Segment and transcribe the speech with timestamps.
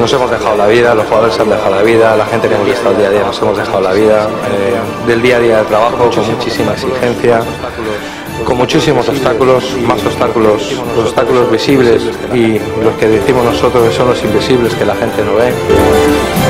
[0.00, 2.54] nos hemos dejado la vida, los jugadores se han dejado la vida, la gente que
[2.54, 5.58] hemos estado día a día nos hemos dejado la vida, eh, del día a día
[5.58, 7.42] de trabajo con muchísima exigencia,
[8.44, 12.02] con muchísimos obstáculos, más obstáculos, los obstáculos visibles
[12.32, 16.43] y los que decimos nosotros que son los invisibles que la gente no ve.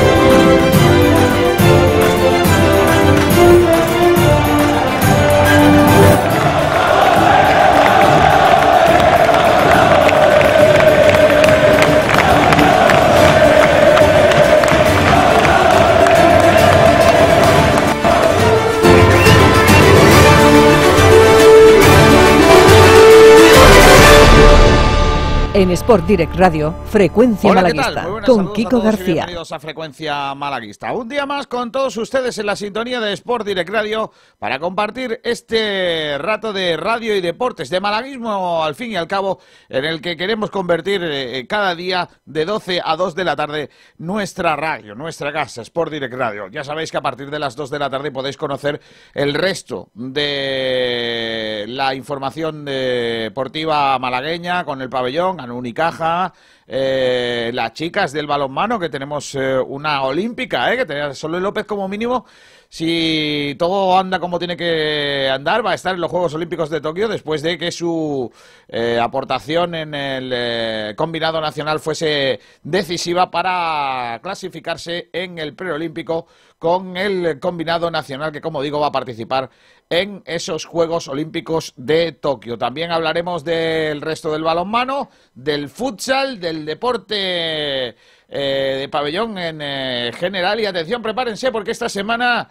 [25.65, 28.11] En Sport Direct Radio, Frecuencia Hola, ¿qué Malaguista, tal?
[28.11, 29.13] Muy con a Kiko todos y García.
[29.13, 30.93] Bienvenidos a Frecuencia Malaguista.
[30.93, 35.19] Un día más con todos ustedes en la sintonía de Sport Direct Radio para compartir
[35.23, 40.01] este rato de radio y deportes, de malaguismo al fin y al cabo, en el
[40.01, 44.93] que queremos convertir eh, cada día de 12 a 2 de la tarde nuestra radio,
[44.93, 46.47] nuestra casa, Sport Direct Radio.
[46.47, 48.79] Ya sabéis que a partir de las 2 de la tarde podéis conocer
[49.15, 56.33] el resto de la información deportiva malagueña con el pabellón, Unicaja,
[56.67, 61.65] eh, las chicas del balonmano, que tenemos eh, una olímpica, eh, que tenía Solo López
[61.65, 62.25] como mínimo.
[62.69, 66.81] Si todo anda como tiene que andar, va a estar en los Juegos Olímpicos de
[66.81, 68.31] Tokio después de que su
[68.67, 76.27] eh, aportación en el combinado nacional fuese decisiva para clasificarse en el preolímpico
[76.59, 79.49] con el combinado nacional que, como digo, va a participar
[79.89, 82.57] en esos Juegos Olímpicos de Tokio.
[82.57, 90.11] También hablaremos del resto del balonmano, del futsal, del deporte eh, de pabellón en eh,
[90.13, 90.59] general.
[90.59, 92.49] Y atención, prepárense porque esta semana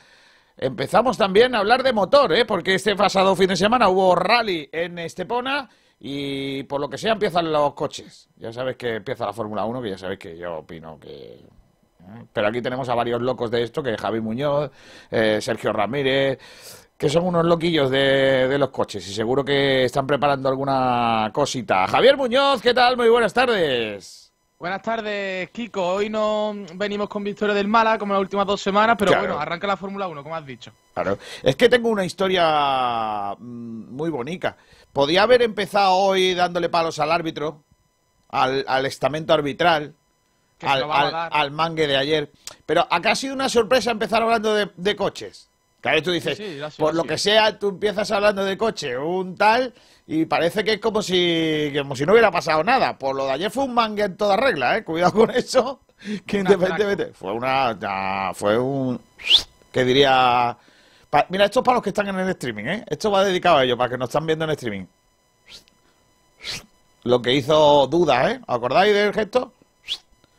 [0.57, 2.45] empezamos también a hablar de motor, ¿eh?
[2.45, 5.69] porque este pasado fin de semana hubo rally en Estepona.
[6.01, 8.29] Y por lo que sea empiezan los coches.
[8.37, 11.41] Ya sabes que empieza la Fórmula 1, que ya sabéis que yo opino que
[12.33, 14.71] pero aquí tenemos a varios locos de esto, que Javi Muñoz,
[15.11, 16.39] eh, Sergio Ramírez,
[16.97, 21.87] que son unos loquillos de, de los coches y seguro que están preparando alguna cosita.
[21.89, 22.97] Javier Muñoz, ¿qué tal?
[22.97, 24.33] Muy buenas tardes.
[24.59, 25.85] Buenas tardes, Kiko.
[25.95, 29.27] Hoy no venimos con victoria del Mala como las últimas dos semanas, pero Claro.
[29.27, 30.73] bueno, arranca la Fórmula 1, como has dicho.
[30.95, 31.19] Claro.
[31.43, 34.57] Es que tengo una historia mm, muy bonita.
[34.93, 37.63] Podía haber empezado hoy dándole palos al árbitro,
[38.31, 39.93] al, al estamento arbitral,
[40.63, 40.85] al,
[41.31, 42.31] al- mangue de ayer.
[42.65, 45.51] Pero acá ha sido una sorpresa empezar hablando de, de coches.
[45.85, 48.43] Claro, tú dices, Sí, sí, lo ha sido por lo que sea, tú empiezas hablando
[48.43, 49.75] de coche, un tal,
[50.07, 52.97] y parece que es como si, como si no hubiera pasado nada.
[52.97, 54.83] Por lo de ayer fue un mangue en toda regla, ¿eh?
[54.83, 55.81] Cuidado con eso,
[56.27, 57.13] que independientemente...
[57.13, 57.75] Fue una...
[57.75, 58.99] nah, fue un...
[59.71, 60.57] que diría...
[61.11, 62.85] pa- mira, esto es para los que están en el streaming, ¿eh?
[62.89, 64.87] Esto va dedicado a ellos, para que nos están viendo en streaming.
[67.03, 68.41] Lo que hizo Duda, ¿eh?
[68.47, 69.53] ¿Os ¿Acordáis del gesto?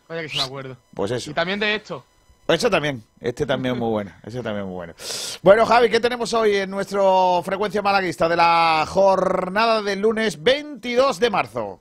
[0.09, 0.75] Vaya que se me acuerdo.
[0.95, 1.29] Pues eso.
[1.29, 2.03] Y también de esto.
[2.47, 4.93] Eso también, este también es muy bueno, ese también es muy bueno.
[5.41, 11.19] Bueno, Javi, ¿qué tenemos hoy en nuestro frecuencia malaguista de la jornada del lunes 22
[11.19, 11.79] de marzo?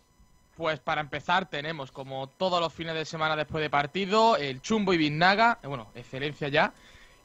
[0.56, 4.94] Pues para empezar tenemos, como todos los fines de semana después de partido, el Chumbo
[4.94, 6.72] y Biznaga, eh, bueno, excelencia ya.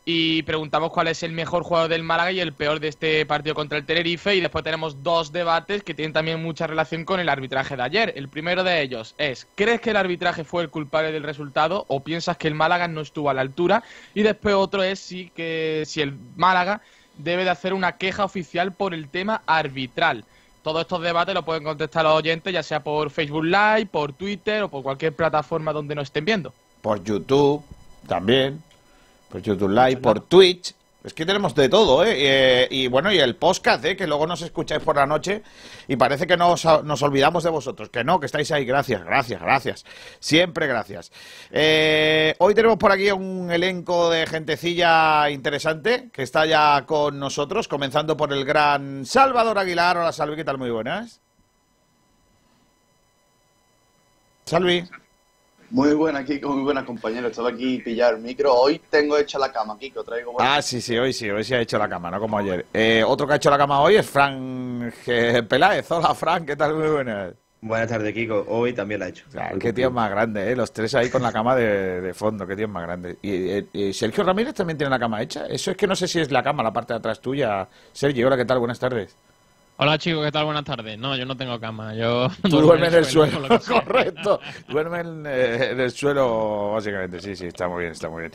[0.06, 3.54] Y preguntamos cuál es el mejor jugador del Málaga y el peor de este partido
[3.54, 4.36] contra el Tenerife.
[4.36, 8.14] Y después tenemos dos debates que tienen también mucha relación con el arbitraje de ayer.
[8.16, 12.04] El primero de ellos es, ¿crees que el arbitraje fue el culpable del resultado o
[12.04, 13.84] piensas que el Málaga no estuvo a la altura?
[14.16, 16.82] Y después otro es si, que, si el Málaga
[17.20, 20.26] debe de hacer una queja oficial por el tema arbitral.
[20.64, 24.64] Todos estos debates los pueden contestar los oyentes, ya sea por Facebook Live, por Twitter
[24.64, 26.54] o por cualquier plataforma donde nos estén viendo.
[26.82, 27.64] Por YouTube
[28.08, 28.62] también,
[29.30, 30.74] por YouTube Live, por Twitch.
[31.02, 32.14] Es que tenemos de todo, ¿eh?
[32.18, 33.96] Eh, y bueno, y el podcast, ¿eh?
[33.96, 35.44] Que luego nos escucháis por la noche
[35.88, 37.88] y parece que nos, nos olvidamos de vosotros.
[37.88, 38.66] Que no, que estáis ahí.
[38.66, 39.86] Gracias, gracias, gracias.
[40.20, 41.14] Siempre gracias.
[41.52, 47.70] Eh, hoy tenemos por aquí un elenco de gentecilla interesante que está ya con nosotros,
[47.70, 49.98] comenzando por el gran Salvador Aguilar.
[50.00, 50.58] Hola, Salvi, ¿qué tal?
[50.58, 51.22] Muy buenas.
[54.44, 54.84] Salvi.
[55.72, 57.28] Muy buena, Kiko, muy buena, compañero.
[57.28, 58.54] Estaba aquí pillar el micro.
[58.54, 60.04] Hoy tengo hecha la cama, Kiko.
[60.04, 62.38] Traigo buena- Ah, sí, sí, hoy sí, hoy sí ha hecho la cama, no como
[62.40, 62.66] ayer.
[62.74, 65.90] Eh, otro que ha hecho la cama hoy es Fran eh, Peláez.
[65.92, 66.74] Hola, Fran, ¿qué tal?
[66.76, 67.34] Muy buenas.
[67.62, 68.46] Buenas tardes, Kiko.
[68.48, 69.26] Hoy también la he hecho.
[69.32, 70.56] Claro, qué tío más grande, ¿eh?
[70.56, 73.18] Los tres ahí con la cama de, de fondo, qué tío más grande.
[73.22, 75.46] Y, eh, y Sergio Ramírez también tiene la cama hecha.
[75.46, 77.68] Eso es que no sé si es la cama, la parte de atrás tuya.
[77.92, 78.60] Sergio, hola, ¿qué tal?
[78.60, 79.16] Buenas tardes.
[79.82, 80.44] Hola chicos, ¿qué tal?
[80.44, 80.98] Buenas tardes.
[81.00, 84.42] No, yo no tengo cama, yo Tú duermes en el suelo, correcto.
[84.68, 87.22] Duerme en, eh, en el suelo, básicamente.
[87.22, 88.34] Sí, sí, está muy bien, está muy bien.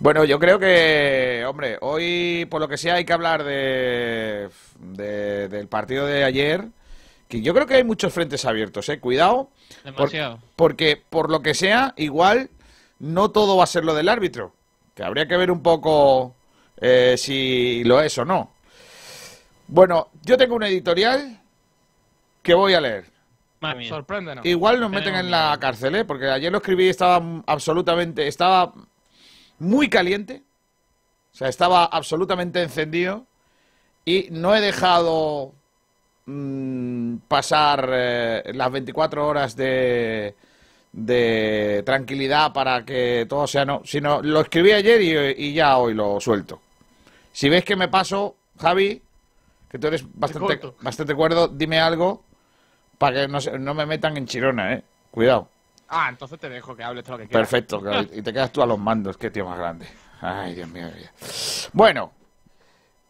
[0.00, 4.48] Bueno, yo creo que, hombre, hoy, por lo que sea, hay que hablar de,
[4.80, 6.64] de- del partido de ayer,
[7.28, 8.98] que yo creo que hay muchos frentes abiertos, ¿eh?
[8.98, 9.50] Cuidado.
[9.84, 10.40] por- Demasiado.
[10.56, 12.50] porque, por lo que sea, igual
[12.98, 14.52] no todo va a ser lo del árbitro.
[14.96, 16.34] Que habría que ver un poco
[16.80, 18.51] eh, si lo es o no.
[19.72, 21.40] Bueno, yo tengo un editorial
[22.42, 23.06] que voy a leer.
[23.88, 24.44] Sorpréndenos.
[24.44, 26.04] Igual nos meten en la cárcel, ¿eh?
[26.04, 28.74] Porque ayer lo escribí y estaba absolutamente, estaba
[29.58, 30.42] muy caliente.
[31.32, 33.24] O sea, estaba absolutamente encendido.
[34.04, 35.54] Y no he dejado
[36.26, 40.34] mm, pasar eh, las 24 horas de,
[40.92, 43.80] de tranquilidad para que todo sea no.
[43.86, 46.60] Sino lo escribí ayer y, y ya hoy lo suelto.
[47.32, 49.00] Si ves que me paso, Javi,
[49.72, 52.22] que tú eres bastante, bastante cuerdo, dime algo
[52.98, 54.84] para que no, no me metan en chirona, ¿eh?
[55.10, 55.48] Cuidado.
[55.88, 57.48] Ah, entonces te dejo que hables todo lo que quieras.
[57.48, 59.86] Perfecto, claro, y te quedas tú a los mandos, qué tío más grande.
[60.20, 60.88] Ay, Dios mío.
[60.90, 61.70] Dios.
[61.72, 62.12] Bueno,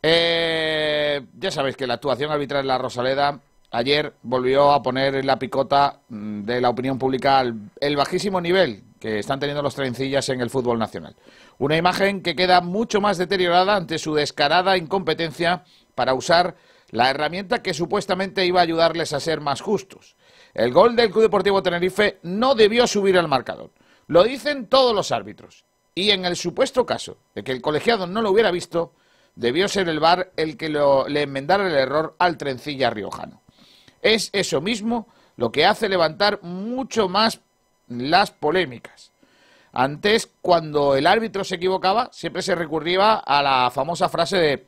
[0.01, 3.41] eh, ya sabéis que la actuación arbitral de la Rosaleda
[3.73, 8.41] ayer volvió a poner en la picota mm, de la opinión pública el, el bajísimo
[8.41, 11.17] nivel que están teniendo los trencillas en el fútbol nacional.
[11.59, 15.65] Una imagen que queda mucho más deteriorada ante su descarada incompetencia
[15.95, 16.57] para usar
[16.91, 20.17] la herramienta que supuestamente iba a ayudarles a ser más justos.
[20.55, 23.71] El gol del Club Deportivo Tenerife no debió subir al marcador.
[24.07, 25.65] Lo dicen todos los árbitros.
[25.95, 28.93] Y en el supuesto caso de que el colegiado no lo hubiera visto,
[29.35, 33.43] debió ser el VAR el que le enmendara el error al trencilla riojano.
[34.03, 37.41] Es eso mismo lo que hace levantar mucho más
[37.89, 39.13] las polémicas.
[39.73, 44.67] Antes, cuando el árbitro se equivocaba, siempre se recurría a la famosa frase de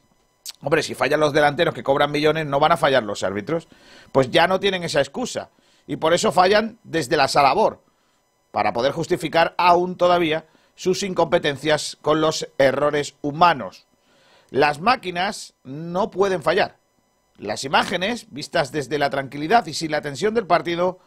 [0.60, 3.68] Hombre, si fallan los delanteros que cobran millones, no van a fallar los árbitros.
[4.12, 5.50] Pues ya no tienen esa excusa.
[5.86, 7.82] Y por eso fallan desde la salabor,
[8.50, 13.86] para poder justificar aún todavía sus incompetencias con los errores humanos.
[14.50, 16.78] Las máquinas no pueden fallar.
[17.36, 20.98] Las imágenes, vistas desde la tranquilidad y sin la tensión del partido,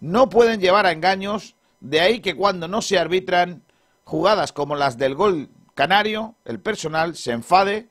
[0.00, 3.62] no pueden llevar a engaños, de ahí que cuando no se arbitran
[4.04, 7.88] jugadas como las del gol canario, el personal se enfade,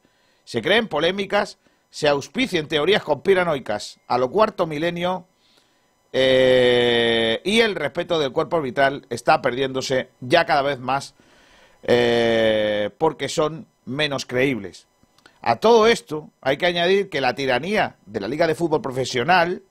[0.47, 1.57] se creen polémicas,
[1.89, 5.27] se auspicien teorías conspiranoicas a lo cuarto milenio
[6.13, 11.15] eh, y el respeto del cuerpo arbitral está perdiéndose ya cada vez más
[11.83, 14.87] eh, porque son menos creíbles.
[15.41, 19.63] A todo esto hay que añadir que la tiranía de la Liga de Fútbol Profesional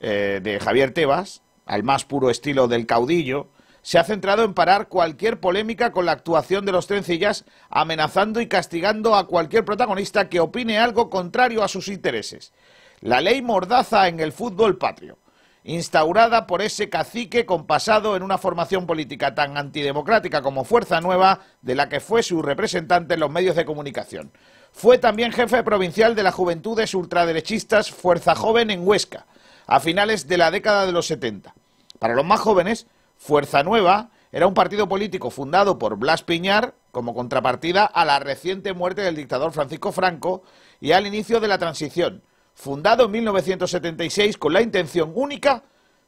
[0.00, 3.46] eh, de Javier Tebas, al más puro estilo del caudillo,
[3.82, 8.46] se ha centrado en parar cualquier polémica con la actuación de los trencillas, amenazando y
[8.46, 12.52] castigando a cualquier protagonista que opine algo contrario a sus intereses.
[13.00, 15.18] La ley mordaza en el fútbol patrio,
[15.64, 21.40] instaurada por ese cacique con pasado en una formación política tan antidemocrática como Fuerza Nueva,
[21.62, 24.32] de la que fue su representante en los medios de comunicación.
[24.72, 29.26] Fue también jefe provincial de las Juventudes Ultraderechistas Fuerza Joven en Huesca,
[29.66, 31.54] a finales de la década de los 70.
[31.98, 32.86] Para los más jóvenes,
[33.20, 38.72] Fuerza Nueva era un partido político fundado por Blas Piñar como contrapartida a la reciente
[38.72, 40.42] muerte del dictador Francisco Franco
[40.80, 42.22] y al inicio de la transición,
[42.54, 45.64] fundado en 1976 con la intención única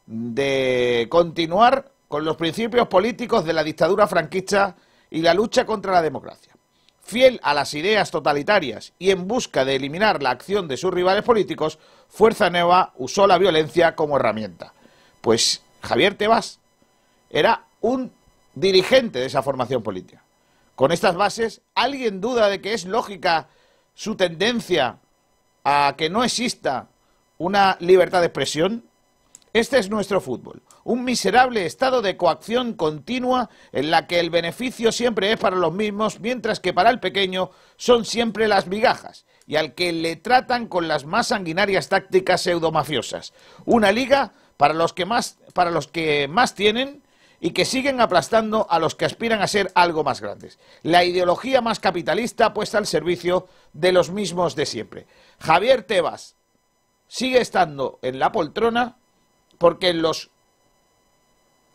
[0.07, 4.75] de continuar con los principios políticos de la dictadura franquista
[5.11, 6.57] y la lucha contra la democracia.
[7.03, 11.25] Fiel a las ideas totalitarias y en busca de eliminar la acción de sus rivales
[11.25, 11.79] políticos,
[12.09, 14.73] Fuerza Nueva usó la violencia como herramienta.
[15.21, 16.62] Pues Javier Tebas
[17.33, 18.13] era un
[18.55, 20.23] dirigente de esa formación política.
[20.77, 23.49] Con estas bases, ¿alguien duda de que es lógica
[23.95, 24.99] su tendencia
[25.65, 26.89] a que no exista
[27.39, 28.85] una libertad de expresión?
[29.53, 34.93] Este es nuestro fútbol, un miserable estado de coacción continua en la que el beneficio
[34.93, 39.57] siempre es para los mismos, mientras que para el pequeño son siempre las migajas, y
[39.57, 43.35] al que le tratan con las más sanguinarias tácticas pseudomafiosas.
[43.67, 47.03] Una liga para los que más, para los que más tienen
[47.45, 50.61] y que siguen aplastando a los que aspiran a ser algo más grandes.
[50.85, 55.07] La ideología más capitalista puesta al servicio de los mismos de siempre.
[55.41, 56.37] Javier Tebas
[57.09, 58.97] sigue estando en la poltrona
[59.59, 60.31] porque los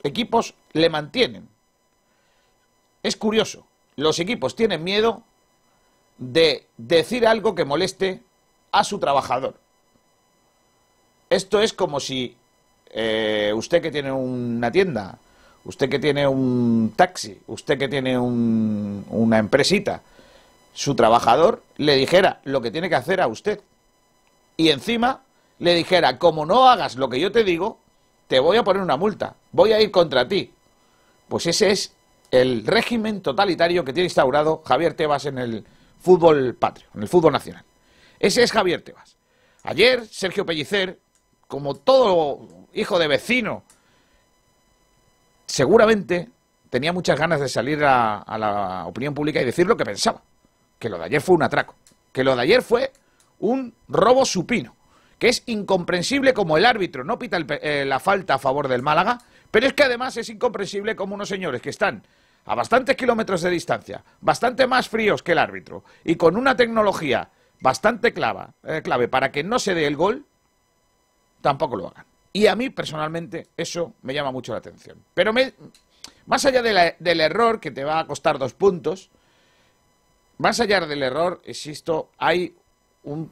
[0.03, 1.49] equipos le mantienen.
[3.03, 5.23] Es curioso, los equipos tienen miedo
[6.17, 8.23] de decir algo que moleste
[8.71, 9.59] a su trabajador.
[11.29, 12.37] Esto es como si
[12.89, 15.19] eh, usted que tiene una tienda,
[15.67, 20.01] usted que tiene un taxi, usted que tiene un- una empresita,
[20.73, 23.59] su trabajador le dijera lo que tiene que hacer a usted.
[24.55, 25.21] Y encima
[25.59, 27.79] le dijera, como no hagas lo que yo te digo,
[28.27, 30.51] te voy a poner una multa, voy a ir contra ti.
[31.27, 31.93] Pues ese es
[32.31, 35.65] el régimen totalitario que tiene instaurado Javier Tebas en el
[35.99, 37.63] fútbol patrio, en el fútbol nacional.
[38.19, 39.17] Ese es Javier Tebas.
[39.63, 40.99] Ayer, Sergio Pellicer,
[41.47, 43.63] como todo hijo de vecino,
[45.47, 46.29] seguramente
[46.69, 50.21] tenía muchas ganas de salir a, la opinión pública y decir lo que pensaba.
[50.77, 51.75] Que lo de ayer fue un atraco.
[52.11, 52.91] Que lo de ayer fue
[53.39, 54.75] un robo supino.
[55.17, 58.83] Que es incomprensible como el árbitro no pita el eh, la falta a favor del
[58.83, 59.17] Málaga,
[59.49, 62.03] pero es que además es incomprensible como unos señores que están
[62.45, 67.29] a bastantes kilómetros de distancia, bastante más fríos que el árbitro, y con una tecnología
[67.59, 70.25] bastante clava, eh, clave para que no se dé el gol,
[71.41, 72.05] tampoco lo hagan.
[72.37, 75.03] Y a mí, personalmente, eso me llama mucho la atención.
[75.15, 75.55] Pero me-
[76.27, 79.09] más allá del error, que te va a costar dos puntos,
[80.37, 82.55] más allá del error, insisto, hay
[83.05, 83.31] un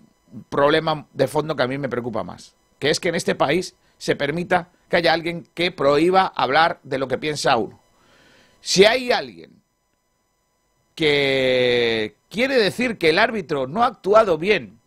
[0.49, 3.75] problema de fondo que a mí me preocupa más, que es que en este país
[3.99, 7.79] se permita que haya alguien que prohíba hablar de lo que piensa uno.
[8.59, 9.61] Si hay alguien
[10.95, 14.79] que quiere decir que el árbitro no ha actuado bien,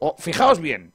[0.00, 0.92] o fijaos bien,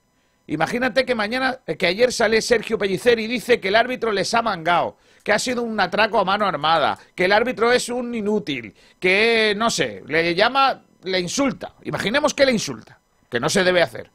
[0.48, 4.34] imagínate que mañana, eh, que ayer sale Sergio Pellicer y dice que el árbitro les
[4.34, 8.14] ha mangado, que ha sido un atraco a mano armada, que el árbitro es un
[8.14, 11.74] inútil, que no sé, le llama, le insulta.
[11.84, 13.00] Imaginemos que le insulta,
[13.30, 14.12] que no se debe hacer.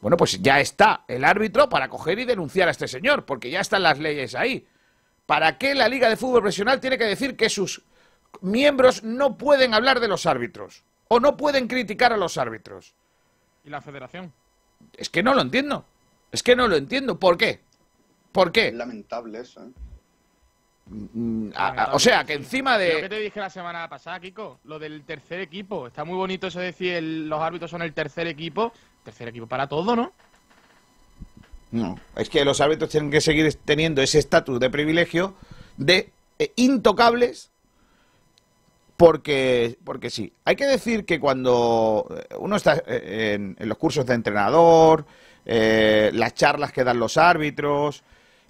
[0.00, 3.60] Bueno, pues ya está el árbitro para coger y denunciar a este señor, porque ya
[3.60, 4.66] están las leyes ahí.
[5.26, 7.82] ¿Para qué la Liga de Fútbol Profesional tiene que decir que sus
[8.40, 10.84] miembros no pueden hablar de los árbitros?
[11.08, 12.94] O no pueden criticar a los árbitros.
[13.64, 14.32] ¿Y la federación?
[14.96, 15.84] Es que no lo entiendo.
[16.32, 17.18] Es que no lo entiendo.
[17.18, 17.60] ¿Por qué?
[18.32, 18.72] ¿Por Es qué?
[18.72, 19.68] lamentable eso, ¿eh?
[20.88, 23.08] Mm, a- a- o sea, que encima Lo que de...
[23.08, 25.88] te dije la semana pasada, Kiko, lo del tercer equipo.
[25.88, 28.72] Está muy bonito eso de decir el- los árbitros son el tercer equipo.
[29.04, 30.12] Tercer equipo para todo, ¿no?
[31.72, 35.34] No, es que los árbitros tienen que seguir teniendo ese estatus de privilegio
[35.76, 37.50] de eh, intocables
[38.96, 40.32] porque, porque sí.
[40.44, 45.06] Hay que decir que cuando eh, uno está eh, en, los cursos de entrenador,
[45.44, 48.02] eh, las charlas que dan los árbitros,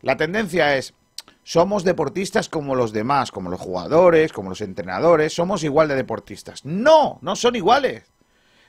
[0.03, 0.95] la tendencia es,
[1.43, 6.65] somos deportistas como los demás, como los jugadores, como los entrenadores, somos igual de deportistas.
[6.65, 8.05] No, no son iguales.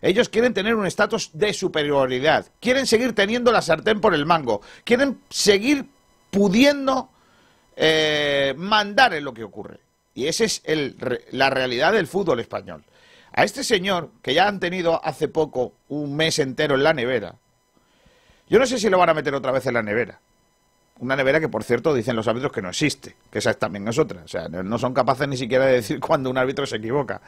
[0.02, 4.62] Ellos quieren tener un estatus de superioridad, quieren seguir teniendo la sartén por el mango,
[4.84, 5.88] quieren seguir
[6.30, 7.10] pudiendo
[7.76, 9.80] eh, mandar en lo que ocurre.
[10.18, 10.96] Y esa es el
[11.30, 12.84] la realidad del fútbol español.
[13.34, 17.36] A este señor, que ya han tenido hace poco un mes entero en la nevera,
[18.50, 20.20] yo no sé si lo van a meter otra vez en la nevera.
[20.98, 24.00] Una nevera que, por cierto, dicen los árbitros que no existe, que esa también es
[24.00, 24.24] otra.
[24.24, 27.22] O sea, no son capaces ni siquiera de decir cuando un árbitro se equivoca.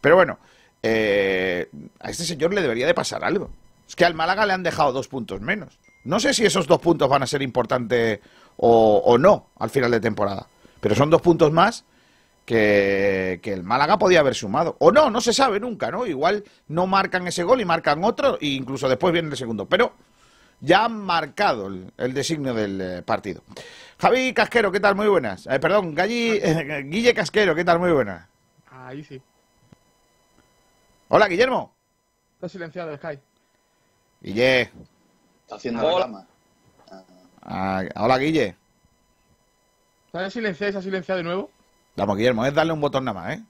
[0.00, 0.38] Pero bueno,
[0.84, 3.50] eh, a este señor le debería de pasar algo.
[3.88, 5.80] Es que al Málaga le han dejado dos puntos menos.
[6.04, 8.20] No sé si esos dos puntos van a ser importantes
[8.56, 10.46] o no al final de temporada.
[10.80, 11.84] Pero son dos puntos más
[12.46, 14.76] que, que el Málaga podía haber sumado.
[14.78, 16.06] O no, no se sabe nunca, ¿no?
[16.06, 19.66] Igual no marcan ese gol y marcan otro, e incluso después viene el segundo.
[19.66, 19.92] Pero
[20.60, 23.42] ya han marcado el, el designio del eh, partido.
[23.98, 24.94] Javi Casquero, ¿qué tal?
[24.94, 25.46] Muy buenas.
[25.46, 27.78] Eh, perdón, Galli- eh, Guille Casquero, ¿qué tal?
[27.78, 28.26] Muy buenas.
[28.70, 29.20] Ahí sí.
[31.08, 31.72] Hola, Guillermo.
[32.34, 33.18] Está silenciado el Sky.
[34.22, 34.70] Guille.
[35.42, 36.26] Está haciendo la cama.
[37.42, 38.56] Ah, hola, Guille.
[40.06, 41.50] ¿Está silenciado y se ha silenciado de nuevo?
[41.96, 43.42] Vamos, Guillermo, es darle un botón nada más, ¿eh?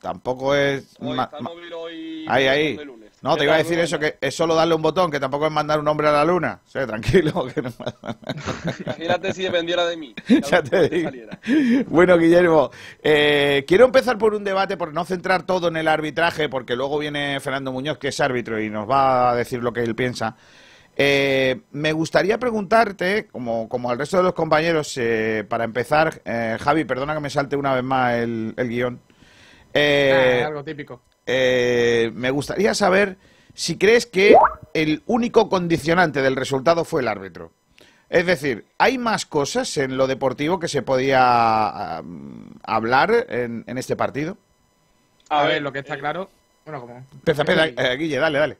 [0.00, 0.96] Tampoco es...
[1.00, 2.78] Hoy ma- está el ma- móvil hoy Ahí, ahí.
[3.22, 5.46] No, te ¿Qué iba a decir eso, que es solo darle un botón, que tampoco
[5.46, 6.60] es mandar un hombre a la luna.
[6.64, 7.46] O sea, tranquilo.
[7.54, 7.72] que no-
[8.84, 10.14] Imagínate si dependiera de mí.
[10.50, 11.10] ya te digo.
[11.88, 12.70] Bueno, Guillermo,
[13.02, 16.98] eh, quiero empezar por un debate, por no centrar todo en el arbitraje, porque luego
[16.98, 20.36] viene Fernando Muñoz, que es árbitro, y nos va a decir lo que él piensa.
[20.98, 26.56] Eh, me gustaría preguntarte, como, como al resto de los compañeros, eh, para empezar, eh,
[26.58, 29.00] Javi, perdona que me salte una vez más el, el guion.
[29.74, 31.02] Eh, Ah, algo típico.
[31.26, 33.16] eh, me gustaría saber
[33.52, 34.36] si crees que
[34.72, 37.52] el único condicionante del resultado fue el árbitro.
[38.08, 43.78] Es decir, ¿hay más cosas en lo deportivo que se podía am, hablar en, en
[43.78, 44.38] este partido?
[45.28, 46.30] A, ver, lo que está claro.
[46.64, 47.04] Bueno, como.
[47.12, 48.58] Empieza, eh, Guille, dale, dale.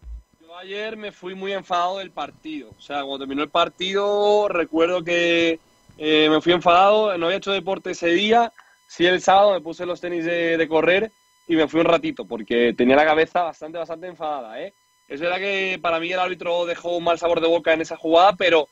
[0.66, 2.70] Ayer me fui muy enfadado del partido.
[2.76, 5.60] O sea, cuando terminó el partido, recuerdo que
[5.96, 7.16] eh, me fui enfadado.
[7.16, 8.52] No había hecho deporte ese día.
[8.88, 11.12] Sí, el sábado me puse los tenis de, correr
[11.46, 14.60] y me fui un ratito porque tenía la cabeza bastante, bastante enfadada.
[14.60, 14.74] ¿eh?
[15.06, 17.96] Es verdad que para mí el árbitro dejó un mal sabor de boca en esa
[17.96, 18.66] jugada, pero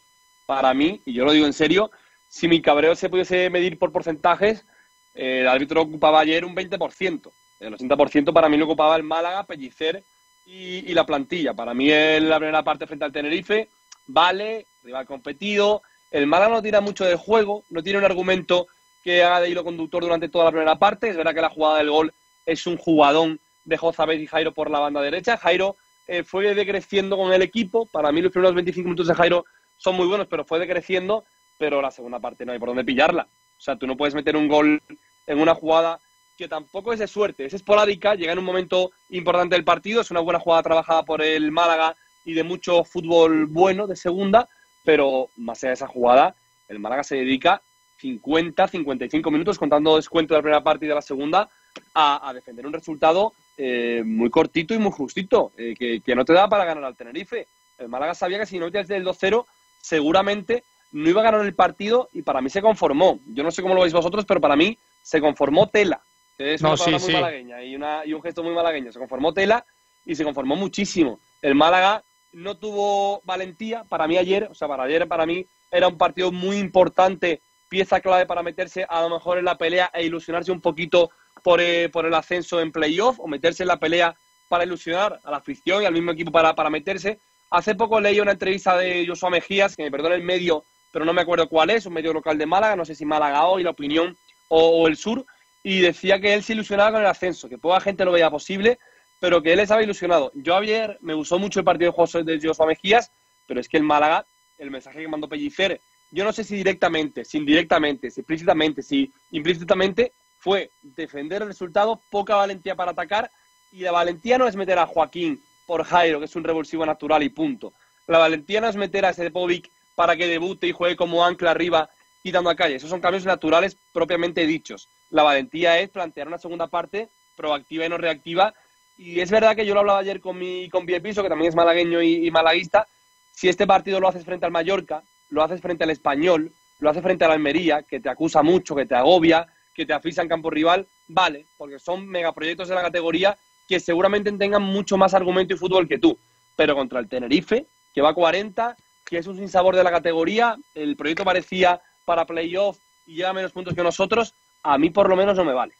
[0.46, 1.92] para mí, y yo lo digo en serio,
[2.28, 4.66] si mi cabreo se pudiese medir por porcentajes,
[5.14, 7.30] el árbitro ocupaba ayer un 20%.
[7.60, 10.02] El 80% para mí lo ocupaba el Málaga, Pellicer
[10.46, 11.54] y, y la plantilla.
[11.54, 13.68] Para mí en la primera parte frente al Tenerife,
[14.06, 15.82] vale, rival competido.
[16.10, 18.66] El Málaga no tira mucho del juego, no tiene un argumento
[19.02, 21.08] que haga de hilo conductor durante toda la primera parte.
[21.08, 22.12] Es verdad que la jugada del gol
[22.46, 25.36] es un jugadón de Jozabet y Jairo por la banda derecha.
[25.36, 27.86] Jairo eh, fue decreciendo con el equipo.
[27.86, 29.44] Para mí los primeros 25 minutos de Jairo
[29.76, 31.24] son muy buenos, pero fue decreciendo,
[31.58, 33.28] pero la segunda parte no hay por dónde pillarla.
[33.58, 34.82] O sea, tú no puedes meter un gol
[35.26, 35.98] en una jugada
[36.36, 40.10] que tampoco es de suerte, es esporádica, llega en un momento importante del partido, es
[40.10, 44.48] una buena jugada trabajada por el Málaga y de mucho fútbol bueno de segunda,
[44.84, 46.34] pero más allá de esa jugada,
[46.68, 47.62] el Málaga se dedica
[47.98, 51.48] 50, 55 minutos, contando descuento de la primera parte y de la segunda,
[51.94, 56.32] a, defender un resultado eh, muy cortito y muy justito, eh, que, que, no te
[56.32, 57.46] da para ganar al Tenerife.
[57.78, 59.44] El Málaga sabía que si no metías el 2-0,
[59.80, 63.18] seguramente no iba a ganar el partido y para mí se conformó.
[63.26, 66.00] Yo no sé cómo lo veis vosotros, pero para mí se conformó Tela,
[66.38, 67.12] es No, una sí, muy sí.
[67.12, 68.92] malagueña y, una, y un gesto muy malagueño.
[68.92, 69.64] Se conformó Tela
[70.04, 71.20] y se conformó muchísimo.
[71.42, 75.88] El Málaga no tuvo valentía para mí ayer, o sea, para ayer para mí era
[75.88, 80.04] un partido muy importante, pieza clave para meterse a lo mejor en la pelea e
[80.04, 81.10] ilusionarse un poquito
[81.42, 84.14] por, eh, por el ascenso en playoff o meterse en la pelea
[84.48, 87.18] para ilusionar a la afición y al mismo equipo para, para meterse.
[87.50, 91.12] Hace poco leí una entrevista de Joshua Mejías, que me perdone el medio, pero no
[91.12, 93.70] me acuerdo cuál es, un medio local de Málaga, no sé si Málaga hoy, La
[93.70, 94.16] Opinión
[94.48, 95.24] o, o El Sur,
[95.64, 98.78] y decía que él se ilusionaba con el ascenso, que poca gente lo veía posible,
[99.18, 100.30] pero que él estaba ilusionado.
[100.34, 103.10] Yo ayer me gustó mucho el partido de José de Joshua Mejías,
[103.48, 104.26] pero es que el Málaga,
[104.58, 105.80] el mensaje que mandó Pellicer,
[106.10, 111.98] yo no sé si directamente, si indirectamente, si explícitamente, si implícitamente, fue defender el resultado,
[112.10, 113.30] poca valentía para atacar,
[113.72, 117.22] y la valentía no es meter a Joaquín por Jairo, que es un revulsivo natural
[117.22, 117.72] y punto.
[118.06, 121.88] La valentía no es meter a Sepovic para que debute y juegue como ancla arriba
[122.22, 122.76] quitando a calle.
[122.76, 124.88] Esos son cambios naturales propiamente dichos.
[125.10, 128.54] La valentía es plantear una segunda parte proactiva y no reactiva.
[128.96, 131.56] Y es verdad que yo lo hablaba ayer con mi con Piso, que también es
[131.56, 132.86] malagueño y, y malaguista.
[133.32, 137.02] Si este partido lo haces frente al Mallorca, lo haces frente al Español, lo haces
[137.02, 140.50] frente al Almería, que te acusa mucho, que te agobia, que te afisa en campo
[140.50, 143.36] rival, vale, porque son megaproyectos de la categoría
[143.68, 146.16] que seguramente tengan mucho más argumento y fútbol que tú.
[146.56, 150.56] Pero contra el Tenerife, que va a 40, que es un sinsabor de la categoría,
[150.74, 154.34] el proyecto parecía para playoff y lleva menos puntos que nosotros,
[154.64, 155.74] a mí por lo menos no me vale.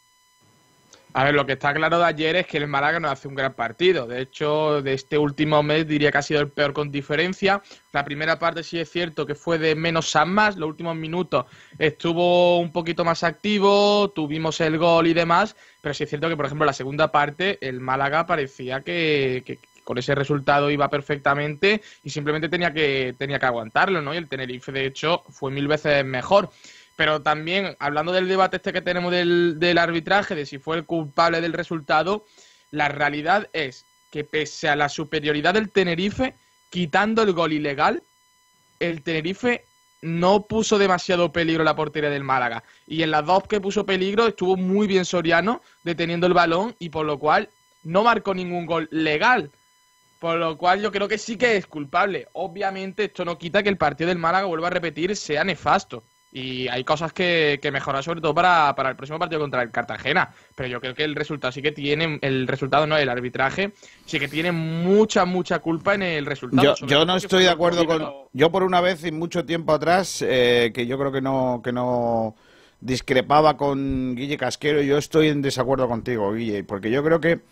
[1.17, 3.37] A ver, lo que está claro de ayer es que el Málaga no hace un
[3.37, 4.09] gran partido.
[4.09, 7.63] De hecho, de este último mes diría que ha sido el peor con diferencia.
[7.93, 10.57] La primera parte sí es cierto que fue de menos a más.
[10.57, 11.47] Los últimos minutos
[11.79, 15.55] estuvo un poquito más activo, tuvimos el gol y demás.
[15.81, 19.61] Pero sí es cierto que, por ejemplo, la segunda parte el Málaga parecía que, que
[19.85, 24.15] con ese resultado iba perfectamente y simplemente tenía que, tenía que aguantarlo, ¿no?
[24.15, 26.51] Y el Tenerife, de hecho, fue mil veces mejor.
[26.97, 30.85] Pero también, hablando del debate este que tenemos del, del, arbitraje, de si fue el
[30.85, 32.25] culpable del resultado,
[32.71, 36.35] la realidad es que pese a la superioridad del Tenerife,
[36.71, 38.03] quitando el gol ilegal,
[38.79, 39.65] el Tenerife
[40.03, 42.63] no puso demasiado peligro la portería del Málaga.
[42.87, 46.91] Y en las dos que puso peligro estuvo muy bien Soriano deteniendo el balón y
[46.91, 47.49] por lo cual
[47.83, 49.51] no marcó ningún gol legal.
[50.21, 52.29] Por lo cual yo creo que sí que es culpable.
[52.35, 56.05] Obviamente esto no quita que el partido del Málaga, vuelva a repetir, sea nefasto.
[56.37, 59.71] Y hay cosas que, que mejorar, sobre todo para, para, el próximo partido contra el
[59.71, 60.35] Cartagena.
[60.57, 63.73] Pero yo creo que el resultado sí que tiene, el resultado no, el arbitraje,
[64.05, 66.75] sí que tiene mucha, mucha culpa en el resultado.
[66.75, 68.11] Yo, yo no estoy de acuerdo con.
[68.33, 71.71] Yo, por una vez y mucho tiempo atrás, eh, que yo creo que no, que
[71.71, 72.35] no
[72.81, 77.43] discrepaba con Guille Casquero, yo estoy en desacuerdo contigo, Guille, porque yo creo que.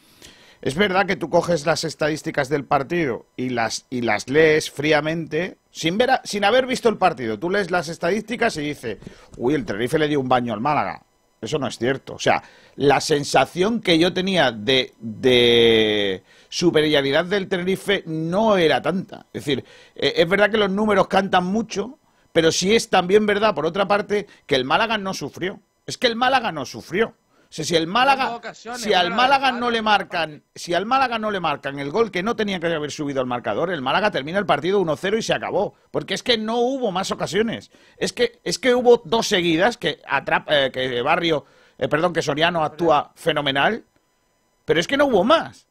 [0.63, 5.59] Es verdad que tú coges las estadísticas del partido y las, y las lees fríamente,
[5.73, 7.37] sin, ver a, sin haber visto el partido.
[7.37, 8.99] Tú lees las estadísticas y dices,
[9.37, 11.03] uy, el Tenerife le dio un baño al Málaga.
[11.41, 12.15] Eso no es cierto.
[12.15, 12.45] O sea,
[12.77, 19.27] la sensación que yo tenía de, de superioridad del Tenerife no era tanta.
[19.33, 19.65] Es decir,
[19.97, 21.99] eh, es verdad que los números cantan mucho,
[22.33, 25.59] pero sí es también verdad, por otra parte, que el Málaga no sufrió.
[25.87, 27.17] Es que el Málaga no sufrió.
[27.53, 28.41] Sea, si el Málaga,
[28.79, 32.23] si al Málaga no le marcan, si al Málaga no le marcan el gol que
[32.23, 35.35] no tenía que haber subido al marcador, el Málaga termina el partido 1-0 y se
[35.35, 37.71] acabó, porque es que no hubo más ocasiones.
[37.99, 41.45] Es que es que hubo dos seguidas que atrapa, eh, que Barrio,
[41.77, 43.85] eh, perdón, que Soriano actúa fenomenal,
[44.65, 45.67] pero es que no hubo más.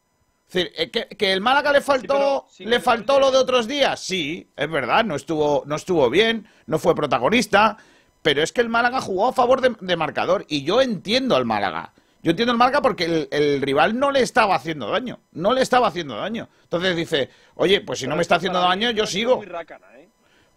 [0.46, 3.32] Es decir, eh, que, que, el Málaga le faltó, sí, pero, sí, le faltó lo
[3.32, 7.76] de otros días, sí, es verdad, no estuvo, no estuvo bien, no fue protagonista,
[8.22, 11.44] pero es que el Málaga jugó a favor de, de, marcador y yo entiendo al
[11.44, 11.92] Málaga.
[12.22, 15.18] Yo entiendo al Málaga porque el, el, rival no le estaba haciendo daño.
[15.32, 16.48] No le estaba haciendo daño.
[16.62, 19.42] Entonces dice, oye, pues si pero no me está haciendo daño, yo sigo.
[19.42, 20.08] Rácana, ¿eh?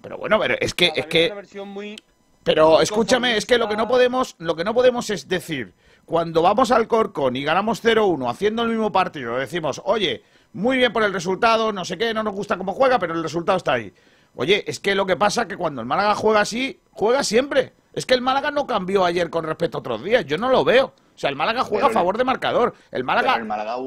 [0.02, 0.94] Pero bueno, pero es que...
[0.96, 1.34] Es que...
[1.66, 1.96] Muy,
[2.44, 5.74] pero muy escúchame, es que lo que no podemos, lo que no podemos es decir,
[6.06, 10.24] cuando vamos al Corcón y ganamos 0-1 haciendo el mismo partido, decimos, oye,
[10.54, 13.24] muy bien por el resultado, no sé qué, no nos gusta cómo juega, pero el
[13.24, 13.92] resultado está ahí.
[14.36, 17.74] Oye, es que lo que pasa es que cuando el Málaga juega así, juega siempre.
[17.94, 20.26] Es que el Málaga no cambió ayer con respecto a otros días.
[20.26, 20.88] Yo no lo veo.
[20.88, 22.74] O sea, el Málaga juega pero a favor de marcador.
[22.92, 23.34] El Málaga.
[23.34, 23.78] Pero, el Málaga...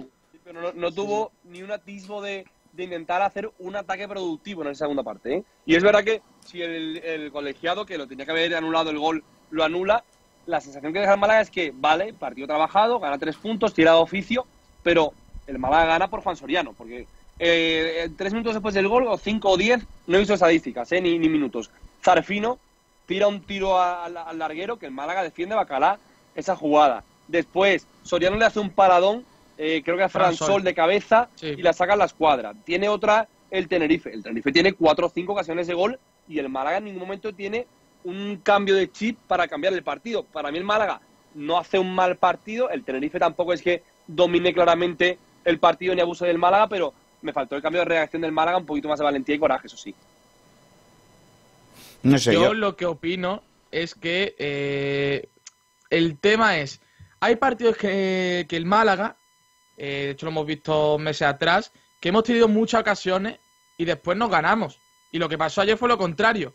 [0.45, 4.69] pero no, no, tuvo ni un atisbo de, de intentar hacer un ataque productivo en
[4.69, 5.35] esa segunda parte.
[5.35, 5.45] ¿eh?
[5.67, 8.99] Y es verdad que si el, el colegiado, que lo tenía que haber anulado el
[8.99, 10.05] gol, lo anula,
[10.47, 13.93] la sensación que deja el Málaga es que, vale, partido trabajado, gana tres puntos, tira
[13.93, 14.47] de oficio,
[14.83, 15.13] pero
[15.47, 17.07] el Málaga gana por Juan Soriano, porque
[17.39, 21.01] eh, tres minutos después del gol, o cinco o diez, no he visto estadísticas, eh,
[21.03, 21.71] ni, ni minutos.
[22.03, 22.59] Zarfino
[23.09, 25.99] tira un tiro al, al larguero que el Málaga defiende Bacalá
[26.35, 27.03] esa jugada.
[27.27, 29.25] Después, Soriano le hace un paradón,
[29.57, 31.47] eh, creo que a Fran Sol de cabeza, Sí.
[31.49, 32.53] y la saca en la escuadra.
[32.65, 34.13] Tiene otra el Tenerife.
[34.13, 37.35] El Tenerife tiene cuatro o cinco ocasiones de gol y el Málaga en ningún momento
[37.35, 37.67] tiene
[38.05, 40.23] un cambio de chip para cambiar el partido.
[40.25, 41.01] Para mí el Málaga
[41.35, 46.03] no hace un mal partido, el Tenerife tampoco es que domine claramente el partido ni
[46.03, 46.93] abuse del Málaga, pero
[47.23, 49.67] me faltó el cambio de reacción del Málaga, un poquito más de valentía y coraje,
[49.67, 49.95] eso sí.
[52.09, 55.29] No sé, yo, yo, lo que opino es que eh,
[55.91, 56.81] el tema es,
[57.21, 59.17] hay partidos que, que el Málaga,
[59.77, 63.39] eh, de hecho lo hemos visto meses atrás, que hemos tenido muchas ocasiones
[63.77, 64.79] y después nos ganamos.
[65.11, 66.53] Y lo que pasó ayer fue lo contrario,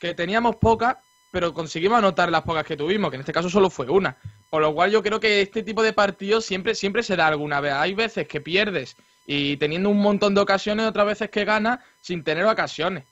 [0.00, 0.96] que teníamos pocas,
[1.30, 4.16] pero conseguimos anotar las pocas que tuvimos, que en este caso solo fue una.
[4.50, 7.60] Por lo cual yo creo que este tipo de partidos siempre, siempre se da alguna
[7.60, 7.72] vez.
[7.72, 12.24] Hay veces que pierdes y teniendo un montón de ocasiones, otras veces que ganas sin
[12.24, 13.04] tener ocasiones.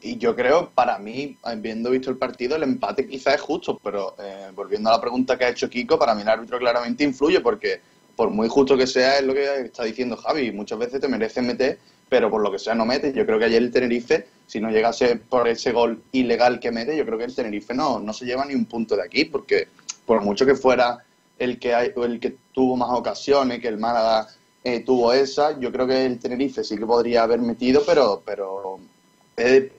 [0.00, 4.14] Y yo creo, para mí, habiendo visto el partido, el empate quizás es justo, pero
[4.20, 7.40] eh, volviendo a la pregunta que ha hecho Kiko, para mí el árbitro claramente influye
[7.40, 7.80] porque
[8.14, 11.42] por muy justo que sea es lo que está diciendo Javi, muchas veces te mereces
[11.42, 13.14] meter, pero por lo que sea no metes.
[13.14, 16.96] Yo creo que ayer el Tenerife, si no llegase por ese gol ilegal que mete,
[16.96, 19.68] yo creo que el Tenerife no, no se lleva ni un punto de aquí, porque
[20.06, 21.04] por mucho que fuera
[21.38, 24.28] el que, hay, el que tuvo más ocasiones, que el Málaga
[24.64, 28.80] eh, tuvo esa, yo creo que el Tenerife sí que podría haber metido, pero, pero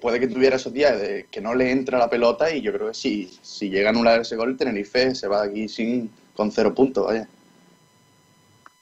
[0.02, 2.88] puede que tuviera esos días de que no le entra la pelota y yo creo
[2.90, 6.10] que si, si llega a anular ese gol, el Tenerife se va de aquí sin,
[6.36, 7.28] con cero puntos, vaya.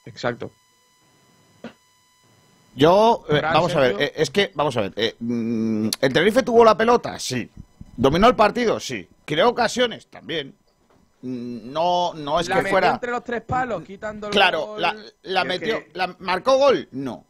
[0.05, 0.51] Exacto.
[2.75, 6.43] yo eh, vamos a ver, eh, es que, vamos a ver, eh, mm, ¿el Tenerife
[6.43, 7.17] tuvo la pelota?
[7.19, 7.49] Sí.
[7.95, 8.79] ¿Dominó el partido?
[8.79, 9.07] Sí.
[9.25, 10.05] ¿Creó ocasiones?
[10.07, 10.53] También.
[11.23, 12.91] Mm, No, no es la que metió fuera...
[12.93, 14.81] entre los tres palos, quitando el Claro, gol.
[15.23, 15.79] la, metió.
[15.83, 16.87] que- la- ¿Marcó gol?
[16.91, 17.25] No.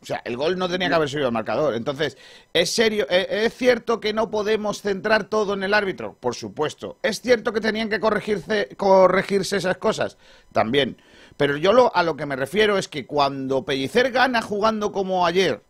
[0.00, 1.74] O sea, el gol no tenía que haber sido el marcador.
[1.74, 2.16] Entonces,
[2.52, 3.06] ¿es serio?
[3.10, 6.16] ¿Es, es cierto que no podemos centrar todo en el árbitro?
[6.20, 6.98] Por supuesto.
[7.02, 10.16] ¿Es cierto que tenían que corregirse, corregirse esas cosas?
[10.52, 10.98] También.
[11.36, 15.26] Pero yo lo, a lo que me refiero es que cuando Pellicer gana jugando como
[15.26, 15.62] ayer,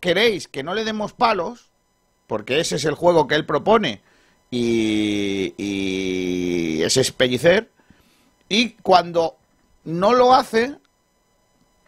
[0.00, 1.70] queréis que no le demos palos,
[2.26, 4.02] porque ese es el juego que él propone,
[4.50, 7.70] y, y ese es Pellicer,
[8.48, 9.36] y cuando
[9.84, 10.76] no lo hace,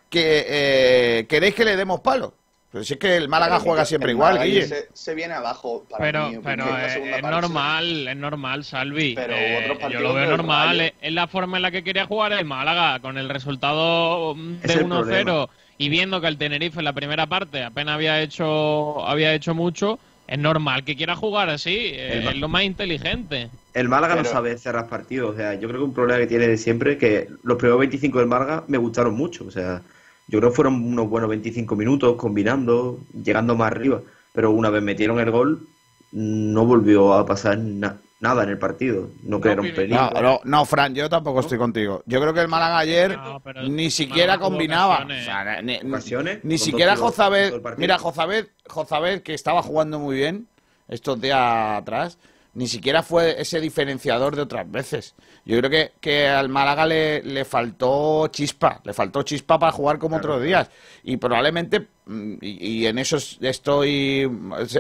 [0.09, 2.33] que eh, queréis que le demos palos.
[2.71, 4.67] Pero si es que el Málaga Pero, juega siempre igual, Guille.
[4.67, 9.15] Se, se viene abajo para Pero, mí, pero es, es normal, es normal, Salvi.
[9.15, 10.83] Pero Eh, yo lo veo normal, Rayo.
[10.83, 14.57] es, es la forma en la que quería jugar el Málaga, con el resultado mm,
[14.63, 15.47] Es de el 1-0 problema.
[15.79, 19.99] y viendo que el Tenerife en la primera parte apenas había hecho, había hecho mucho,
[20.27, 23.49] es normal que quiera jugar así, eh, El Ma- es lo más inteligente.
[23.73, 25.33] El Málaga Pero- no sabe cerrar partidos.
[25.33, 28.19] O sea, yo creo que un problema que tiene de siempre que los primeros 25
[28.19, 29.47] del Málaga me gustaron mucho.
[29.47, 29.81] O sea,
[30.29, 34.01] yo creo que fueron unos buenos 25 minutos combinando, llegando más arriba.
[34.33, 35.67] Pero una vez metieron el gol,
[36.13, 39.09] no volvió a pasar na- nada en el partido.
[39.25, 40.11] No crearon peligro.
[40.15, 42.03] No, no, no, Fran, yo tampoco estoy contigo.
[42.07, 44.95] Yo creo que el Málaga ayer No, ni siquiera Málaga combinaba.
[45.05, 45.23] ocasiones.
[45.23, 47.55] O sea, ni, siquiera Jozabed.
[47.77, 50.47] Mira, Jozabed, Jozabed, que estaba jugando muy bien
[50.89, 51.39] estos días
[51.79, 52.19] atrás,
[52.59, 55.15] ni siquiera fue ese diferenciador de otras veces.
[55.45, 59.99] Yo creo que, que al Málaga le, le faltó chispa, le faltó chispa para jugar
[59.99, 60.69] como otros días.
[61.05, 64.29] Y probablemente, mm, y, y en eso es- estoy,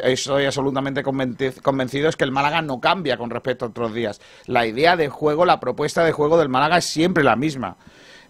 [0.03, 1.03] estoy absolutamente
[1.63, 4.21] convencido, es que el Málaga no cambia con respecto a otros días.
[4.47, 7.77] La idea de juego, la propuesta de juego del Málaga es siempre la misma.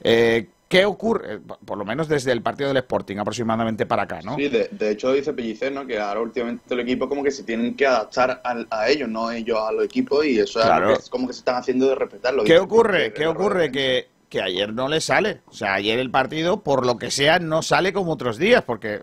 [0.04, 1.40] Eh, ¿Qué ocurre?
[1.64, 4.36] Por lo menos desde el partido del Sporting aproximadamente para acá, ¿no?
[4.36, 5.86] Sí, de, de hecho dice Pellicer, ¿no?
[5.86, 9.30] Que ahora últimamente el equipo como que se tienen que adaptar al- a, ellos, no
[9.30, 10.88] ellos a los equipos, y eso Claro.
[10.88, 12.44] que es como que se están haciendo de respetarlo.
[12.44, 13.14] ¿Qué ocurre?
[13.14, 13.72] ¿Qué ocurre?
[13.72, 15.40] Que, que ayer no le sale.
[15.46, 19.00] O sea, ayer el partido, por lo que sea, no sale como otros días, porque,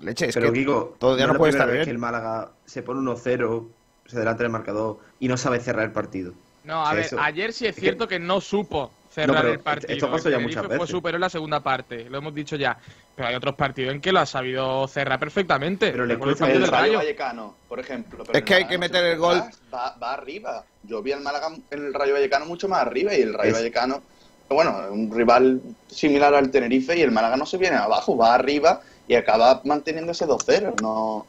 [0.00, 1.84] leche, es Pero que Kiko, todavía no no, puede estar bien.
[1.84, 3.68] que el Málaga se pone 1-0,
[4.06, 6.32] se adelanta el marcador y no sabe cerrar el partido.
[6.64, 7.20] No, a ver, eso.
[7.20, 9.92] ayer sí es Es cierto que no supo cerrar No, el partido.
[9.94, 10.90] esto pasó ya El muchas Fue veces.
[10.90, 12.76] superior en la segunda parte, lo hemos dicho ya.
[13.16, 15.90] Pero hay otros partidos en que lo ha sabido cerrar perfectamente.
[15.90, 16.98] Pero le cuesta El del Rayo Rayo.
[16.98, 18.24] Vallecano, por ejemplo.
[18.24, 19.42] pero Es que el hay que meter el gol.
[19.74, 20.64] Va, va arriba.
[20.84, 23.56] Yo vi al Málaga en el Rayo Vallecano mucho más arriba y el Rayo Es-
[23.56, 24.02] Vallecano,
[24.48, 28.80] bueno, un rival similar al Tenerife y el Málaga no se viene abajo, va arriba
[29.08, 30.74] y acaba manteniendo ese 2-0.
[30.80, 31.26] No,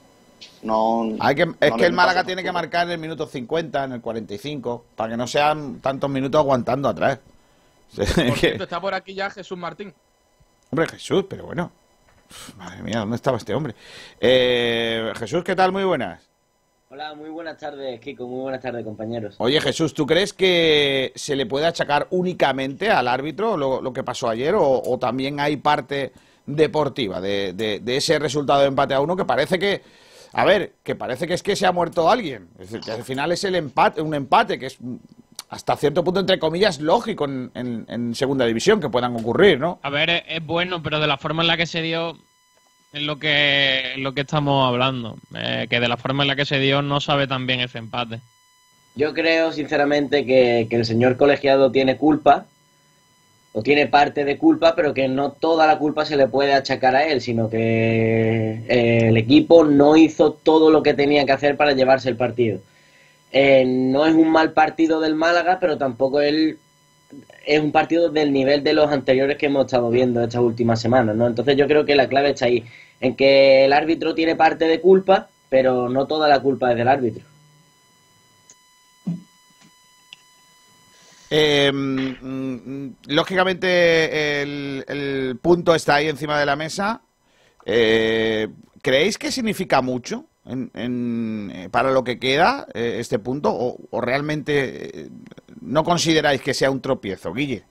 [0.62, 3.84] no, Hay que, es no que el Málaga tiene que marcar en el minuto 50,
[3.86, 7.20] en el 45, para que no sean tantos minutos aguantando atrás.
[7.96, 9.94] Por cierto, está por aquí ya Jesús Martín.
[10.72, 11.72] Hombre, Jesús, pero bueno.
[12.30, 13.74] Uf, Madre mía, ¿dónde estaba este hombre?
[14.20, 15.72] Eh, Jesús, ¿qué tal?
[15.72, 16.30] Muy buenas.
[16.92, 18.28] Hola, muy buenas tardes, Kiko.
[18.28, 19.36] Muy buenas tardes, compañeros.
[19.40, 24.04] Oye, Jesús, ¿tú crees que se le puede achacar únicamente al árbitro lo, lo que
[24.04, 26.12] pasó ayer o, o también hay parte
[26.48, 29.84] deportiva de, de- de ese resultado de empate a uno que parece que,
[30.34, 32.50] a ver, que parece que es que se ha muerto alguien?
[32.60, 34.78] Es decir, que al final es el empate, un empate que es
[35.50, 39.80] hasta cierto punto, entre comillas, lógico en, en- en segunda división que puedan ocurrir, ¿no?
[39.82, 42.18] A ver, es, es bueno, pero de la forma en la que se dio
[42.94, 45.18] es lo que, lo que estamos hablando.
[45.36, 47.78] Eh, que de la forma en la que se dio no sabe tan bien ese
[47.80, 48.20] empate.
[48.96, 52.46] Yo creo, sinceramente, que, que el señor colegiado tiene culpa,
[53.52, 56.96] o tiene parte de culpa, pero que no toda la culpa se le puede achacar
[56.96, 61.58] a él, sino que eh, el equipo no hizo todo lo que tenía que hacer
[61.58, 62.60] para llevarse el partido.
[63.32, 66.58] Eh, no es un mal partido del Málaga, pero tampoco él
[67.46, 71.16] es un partido del nivel de los anteriores que hemos estado viendo estas últimas semanas,
[71.16, 71.28] ¿no?
[71.28, 72.64] Entonces yo creo que la clave está ahí,
[73.00, 76.88] en que el árbitro tiene parte de culpa, pero no toda la culpa es del
[76.88, 77.24] árbitro.
[81.32, 87.02] Eh, mm, lógicamente el, el punto está ahí encima de la mesa.
[87.66, 88.48] Eh,
[88.82, 93.52] ¿Creéis que significa mucho en- en, eh, para lo que queda eh, este punto?
[93.52, 95.10] ¿O, realmente eh,
[95.62, 97.64] no consideráis que sea un tropiezo, Guille?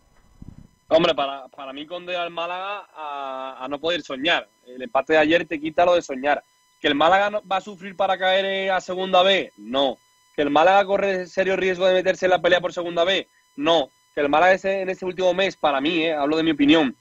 [0.89, 4.49] Hombre, para, para mí condena al Málaga a, no poder soñar.
[4.67, 6.43] El empate de ayer te quita lo de soñar.
[6.81, 9.53] ¿Que el Málaga va a sufrir para caer a segunda B?
[9.59, 9.99] No.
[10.35, 13.29] ¿Que el Málaga corre serio riesgo de meterse en la pelea por segunda B?
[13.57, 13.91] No.
[14.15, 16.97] ¿Que el Málaga en este último mes, para mí, hablo de mi opinión,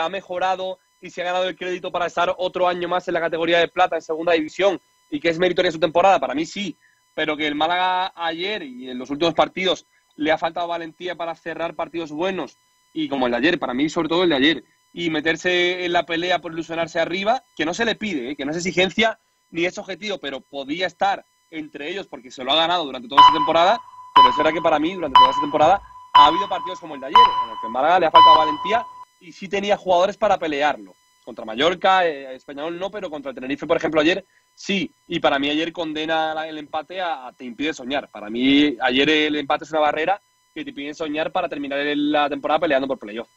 [0.00, 3.20] ha mejorado y se ha ganado el crédito para estar otro año más en la
[3.20, 6.20] categoría de plata en segunda división y que es meritoria su temporada?
[6.20, 6.76] Para mí sí.
[7.14, 11.34] Pero que el Málaga ayer y en los últimos partidos le ha faltado valentía para
[11.34, 12.58] cerrar partidos buenos
[12.92, 15.92] y como el de ayer, para mí sobre todo el de ayer, y meterse en
[15.92, 18.36] la pelea por ilusionarse arriba, que no se le pide, ¿eh?
[18.36, 19.18] que no es exigencia
[19.50, 23.20] ni es objetivo, pero podía estar entre ellos porque se lo ha ganado durante toda
[23.20, 23.78] esta temporada,
[24.14, 25.82] pero es verdad que para mí durante toda esta temporada
[26.14, 28.86] ha habido partidos como el de ayer, en los que Málaga le ha faltado valentía
[29.20, 30.94] y sí tenía jugadores para pelearlo.
[31.26, 34.92] Contra Mallorca, eh, Español no, pero contra Tenerife, por ejemplo, ayer sí.
[35.08, 38.08] Y para mí ayer condena el empate a, te impide soñar.
[38.12, 40.20] Para mí ayer el empate es una barrera
[40.54, 43.28] que te impide soñar para terminar la temporada peleando por playoff.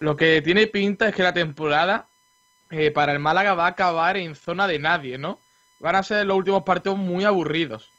[0.00, 2.08] Lo que tiene pinta es que la temporada
[2.68, 5.38] eh, para el Málaga va a acabar en zona de nadie, ¿no?
[5.78, 7.92] Van a ser los últimos partidos muy aburridos.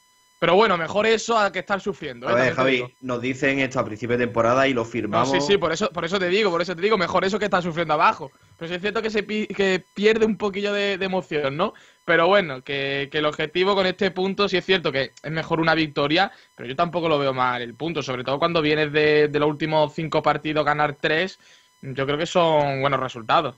[0.45, 2.27] Pero bueno, mejor eso a que estar sufriendo.
[2.27, 2.31] ¿eh?
[2.31, 5.27] A ver, Javi, nos dicen esto a principio de temporada y lo No, firmamos.
[5.27, 7.45] sí, sí, por eso, por eso te digo, por eso te digo, mejor eso que
[7.45, 8.31] estar sufriendo abajo.
[8.55, 11.73] Pero sí es cierto que se pi- que pierde un poquillo de, de emoción, ¿no?
[12.05, 15.59] Pero bueno, que, que el objetivo con este punto sí es cierto que es mejor
[15.59, 19.27] una victoria, pero yo tampoco lo veo mal el punto, sobre todo cuando vienes de,
[19.29, 21.39] de los últimos cinco partidos ganar tres,
[21.81, 23.55] yo creo que son buenos resultados.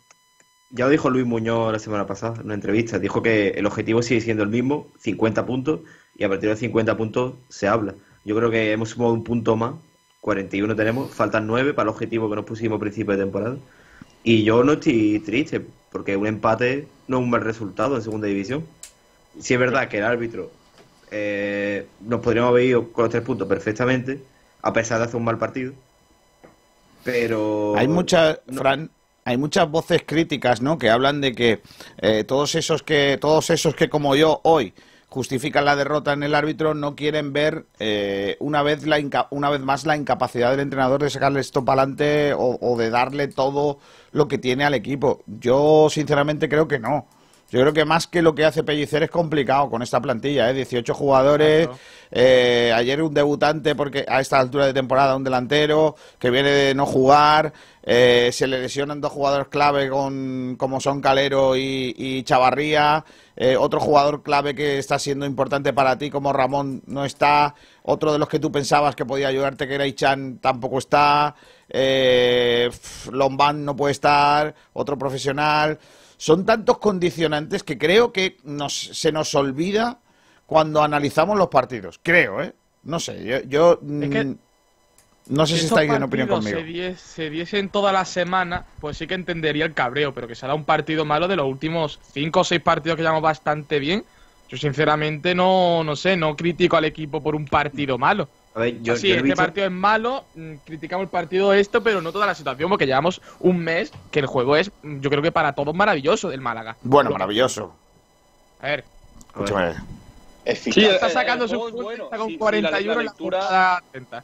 [0.69, 2.99] Ya lo dijo Luis Muñoz la semana pasada en una entrevista.
[2.99, 5.80] Dijo que el objetivo sigue siendo el mismo, 50 puntos,
[6.15, 7.95] y a partir de 50 puntos se habla.
[8.25, 9.75] Yo creo que hemos sumado un punto más,
[10.21, 13.58] 41 tenemos, faltan 9 para el objetivo que nos pusimos a principio de temporada.
[14.23, 18.27] Y yo no estoy triste, porque un empate no es un mal resultado en segunda
[18.27, 18.65] división.
[19.39, 20.51] Si es verdad que el árbitro
[21.12, 24.19] eh, nos podríamos haber ido con los tres puntos perfectamente,
[24.62, 25.71] a pesar de hacer un mal partido.
[27.06, 27.75] Pero.
[27.77, 28.89] Hay muchas, no- Fran,
[29.27, 30.77] hay muchas voces críticas, ¿no?
[30.77, 31.61] Que hablan de que
[31.97, 34.73] eh, todos esos que todos esos que como yo hoy
[35.09, 39.59] justifican la derrota en el árbitro no quieren ver eh, una vez la una vez
[39.59, 43.79] más la incapacidad del entrenador de sacarle esto para adelante o, o de darle todo
[44.13, 45.23] lo que tiene al equipo.
[45.25, 47.09] Yo sinceramente creo que no.
[47.49, 50.53] Yo creo que más que lo que hace Pellicer es complicado con esta plantilla, ¿eh?
[50.53, 51.69] 18 jugadores,
[52.12, 56.75] eh, ayer un debutante porque a esta altura de temporada un delantero que viene de
[56.75, 62.23] no jugar, eh, se le lesionan dos jugadores clave con, como son Calero y, y
[62.23, 63.05] Chavarría,
[63.38, 68.12] eh, otro jugador clave que está siendo importante para ti como Ramón no está, otro
[68.12, 71.33] de los que tú pensabas que podía ayudarte que era Ichan tampoco está,
[71.69, 72.69] eh,
[73.12, 75.80] Lombán no puede estar, otro profesional.
[76.17, 79.99] Son tantos condicionantes que creo que nos, se nos olvida
[80.45, 81.99] cuando analizamos los partidos.
[82.01, 82.53] Creo, ¿eh?
[82.84, 84.38] No sé, yo, yo, Es que mm,
[85.30, 86.60] no sé si estáis en opinión conmigo.
[86.62, 90.53] Die- se diesen toda la semana, pues sí que entendería el cabreo, pero que será
[90.53, 94.06] un partido malo de los últimos cinco o seis partidos que llevamos bastante bien.
[94.49, 98.30] Yo sinceramente no, no sé, no critico al equipo por un partido malo.
[98.58, 101.84] A ver, yo, sí, yo este visto- partido es malo, mm, criticamos el partido esto,
[101.84, 105.12] pero no toda la situación, porque llevamos un mes que el juego es, mm, yo
[105.12, 106.76] creo que para todos maravilloso del Málaga.
[106.82, 107.72] Bueno, maravilloso.
[108.60, 108.84] A ver,
[109.30, 109.76] Escúchame.
[110.56, 112.06] Sí, está el- sacando el su bueno.
[112.06, 114.24] está con Sí, sí, 41 la- la en la lectura- jornada 30.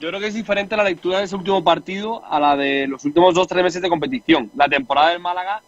[0.00, 3.04] Yo creo que es diferente la lectura de ese último partido a la de los
[3.04, 4.50] últimos dos tres meses de competición.
[4.56, 5.60] La temporada del Málaga,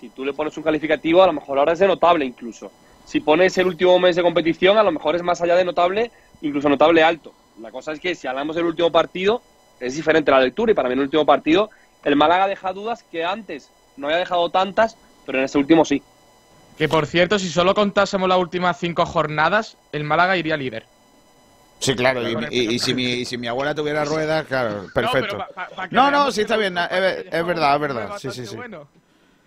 [0.00, 2.72] si tú le pones un calificativo, a lo mejor ahora es de notable incluso.
[3.04, 6.10] Si pones el último mes de competición, a lo mejor es más allá de notable,
[6.40, 7.32] incluso notable alto.
[7.60, 9.42] La cosa es que si hablamos del último partido,
[9.80, 11.70] es diferente la lectura y para mí en el último partido
[12.04, 16.02] el Málaga deja dudas que antes no había dejado tantas, pero en este último sí.
[16.76, 20.86] Que por cierto, si solo contásemos las últimas cinco jornadas, el Málaga iría líder.
[21.78, 25.38] Sí, claro, y, y- y si, mi, y si mi abuela tuviera ruedas, claro, perfecto.
[25.90, 28.56] No, no, sí está bien, es, es verdad, es verdad, sí, sí, sí.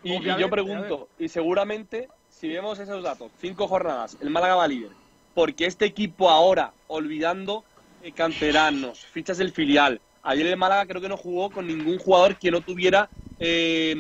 [0.04, 4.92] Y, yo pregunto, y seguramente, si vemos esos datos, cinco jornadas, el Málaga va líder,
[5.34, 7.64] porque este equipo ahora, olvidando
[8.08, 12.38] eh, canteranos, fichas del filial, ayer el Málaga creo que no jugó con ningún jugador
[12.38, 13.96] que no tuviera eh,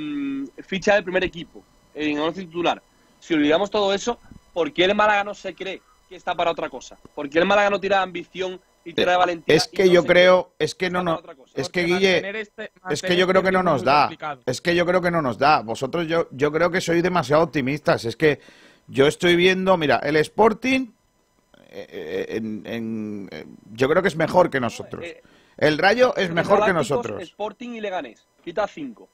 [0.65, 1.61] ficha del primer equipo,
[1.93, 2.81] en once titular.
[3.19, 4.17] Si olvidamos todo eso,
[4.53, 6.97] ¿por qué el Málaga no se cree que está para otra cosa?
[7.13, 9.55] ¿Por qué el Málaga no tira de ambición y tira de valentía?
[9.55, 11.21] Es que no yo creo, es que no,
[11.53, 14.41] es que Guille, este- es que yo creo que este no nos da, complicado.
[14.45, 15.61] es que yo creo que no nos da.
[15.61, 18.05] Vosotros, yo, yo creo que sois demasiado optimistas.
[18.05, 18.39] Es que
[18.87, 20.91] yo estoy viendo, mira, el Sporting,
[21.69, 25.03] eh, eh, en- en- eh, yo creo que es mejor que nosotros.
[25.57, 27.21] El Rayo es mejor que nosotros.
[27.21, 28.25] Sporting y Leganés.
[28.43, 29.09] Quita cinco.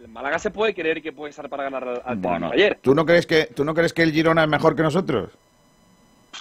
[0.00, 2.78] El Málaga se puede creer que puede estar para ganar al, Bueno, ayer.
[2.82, 5.30] ¿tú no crees que tú no crees que el Girona es mejor que nosotros?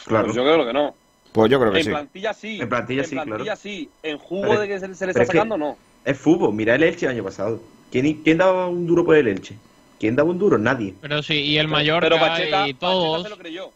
[0.06, 0.26] Claro.
[0.26, 0.96] Pues yo creo que no.
[1.32, 1.90] Pues yo creo que en sí.
[1.90, 2.62] plantilla sí.
[2.62, 3.60] En plantilla sí, plantilla claro.
[3.60, 3.90] sí.
[4.04, 5.78] En jugo Pero- de que se, se le está es que- sacando, no.
[6.04, 6.54] Es fútbol.
[6.54, 7.62] Mira el Elche el año pasado.
[7.92, 9.56] ¿Quién, ¿Quién daba un duro por el Elche?
[10.00, 10.58] ¿Quién daba un duro?
[10.58, 10.94] Nadie.
[11.02, 13.24] Pero sí, y el Mallorca pero Pacheta, y Pacheta todos.
[13.24, 13.72] se lo creyó.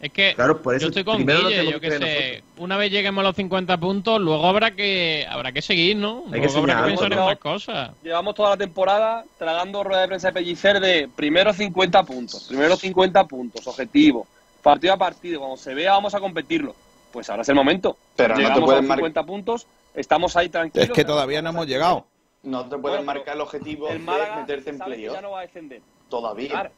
[0.00, 1.98] Es que Claro, por eso yo estoy con Guille, yo que sé.
[1.98, 2.42] nosotros.
[2.58, 6.24] Una vez lleguemos a los 50 puntos, luego habrá que habrá que seguir, ¿no?
[6.32, 7.90] Hay que habrá que pensar en otras cosas.
[8.02, 12.76] Llevamos toda la temporada tragando rueda de prensa de Pellicer de primero 50 puntos, primero
[12.76, 14.26] 50 puntos, objetivo,
[14.62, 15.40] partido a partido.
[15.40, 16.74] Cuando se vea, vamos a competirlo.
[17.10, 17.96] Pues ahora es el momento.
[18.16, 20.88] Pero no te Llegamos a pueden los mar- 50 puntos, estamos ahí tranquilos.
[20.88, 22.06] Es que todavía no hemos llegado.
[22.42, 25.14] No te pueden Bueno, marcar el objetivo El de meterte en playoff.
[25.14, 25.80] ya no va a descender.
[26.10, 26.50] Todavía.
[26.50, 26.70] Claro.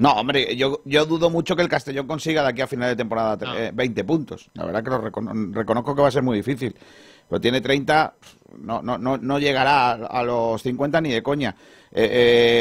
[0.00, 2.96] No, hombre, yo, yo dudo mucho que el Castellón consiga de aquí a final de
[2.96, 3.56] temporada No.
[3.58, 4.48] eh, 20 puntos.
[4.54, 6.74] La verdad que lo recono- reconozco que va a ser muy difícil.
[7.28, 8.14] Pero tiene 30,
[8.58, 11.54] no, no, no, no llegará a, a los 50 ni de coña.
[11.92, 12.08] Eh,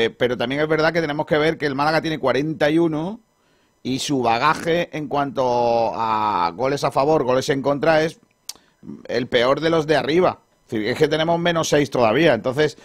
[0.10, 3.20] eh, pero también es verdad que tenemos que ver que el Málaga tiene 41
[3.84, 8.20] y su bagaje en cuanto a goles a favor, goles en contra es
[9.08, 10.40] el peor de los de arriba.
[10.70, 12.34] Es que tenemos menos 6 todavía.
[12.34, 12.78] Entonces,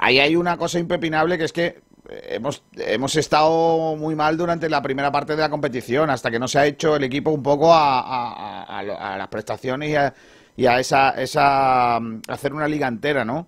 [0.00, 4.82] ahí hay una cosa impepinable que es que hemos, hemos estado muy mal durante la
[4.82, 7.70] primera parte de la competición, hasta que no se ha hecho el equipo un poco
[7.72, 8.82] a,
[9.18, 10.14] las prestaciones y a,
[10.56, 13.46] y esa, esa mm, hacer una liga entera, ¿no?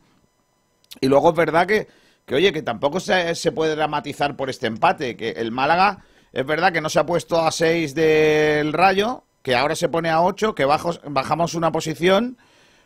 [1.01, 1.89] Y luego es verdad que,
[2.27, 6.47] que oye, que tampoco se, se puede dramatizar por este empate, que el Málaga es
[6.47, 10.23] verdad que no se ha puesto a 6 del Rayo, que ahora se pone a
[10.23, 12.39] 8, que bajos- bajamos una posición,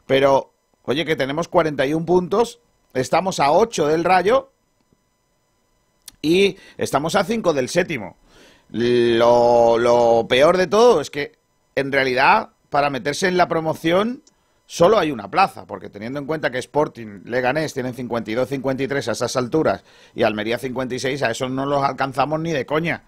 [0.06, 2.60] pero oye, que tenemos 41 puntos,
[2.94, 4.52] estamos a 8 del Rayo
[6.26, 8.16] y estamos a 5 del séptimo.
[8.70, 11.38] Lo, lo peor de todo es que
[11.76, 14.22] en realidad para meterse en la promoción
[14.66, 19.36] solo hay una plaza, porque teniendo en cuenta que Sporting, Leganés tienen 52-53 a esas
[19.36, 19.84] alturas
[20.14, 23.04] y Almería 56, a eso no los alcanzamos ni de coña.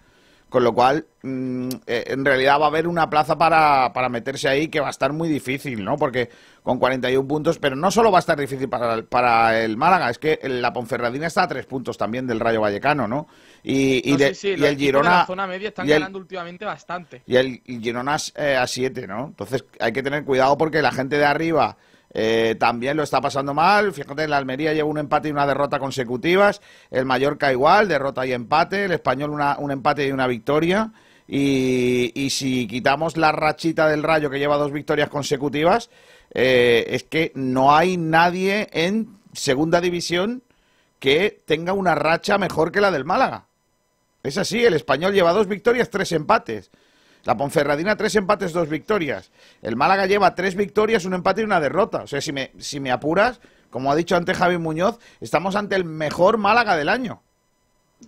[0.49, 4.49] Con lo cual, mm, eh, en realidad va a haber una plaza para, para meterse
[4.49, 5.95] ahí que va a estar muy difícil, ¿no?
[5.95, 6.29] Porque
[6.63, 10.09] con 41 puntos, pero no solo va a estar difícil para, el- para el Málaga,
[10.09, 13.27] es que la Ponferradina está a tres puntos también del Rayo Vallecano, ¿no?
[13.61, 15.09] Y, y No, de- sí, sí, y el de Girona...
[15.19, 17.21] la zona media están el- ganando últimamente bastante.
[17.27, 19.27] y el, el Girona eh, a 7, ¿no?
[19.27, 21.77] Entonces hay que tener cuidado porque la gente de arriba
[22.13, 23.93] eh, también lo está pasando mal.
[23.93, 26.61] Fíjate, la Almería lleva un empate y una derrota consecutivas.
[26.89, 28.85] El Mallorca igual, derrota y empate.
[28.85, 30.91] El Español un empate y una victoria.
[31.27, 35.91] Y, y si quitamos la rachita del Rayo que lleva dos victorias consecutivas,
[36.33, 40.43] eh, es que no hay nadie en segunda división
[40.99, 43.45] que tenga una racha mejor que la del Málaga.
[44.21, 46.71] Es así, el español lleva dos victorias, tres empates.
[47.29, 49.29] La Ponferradina, tres empates, dos victorias.
[49.61, 52.01] El Málaga lleva tres victorias, un empate y una derrota.
[52.01, 53.39] O sea, si me, si me apuras,
[53.69, 57.21] como ha dicho antes Javi Muñoz, estamos ante el mejor Málaga del año.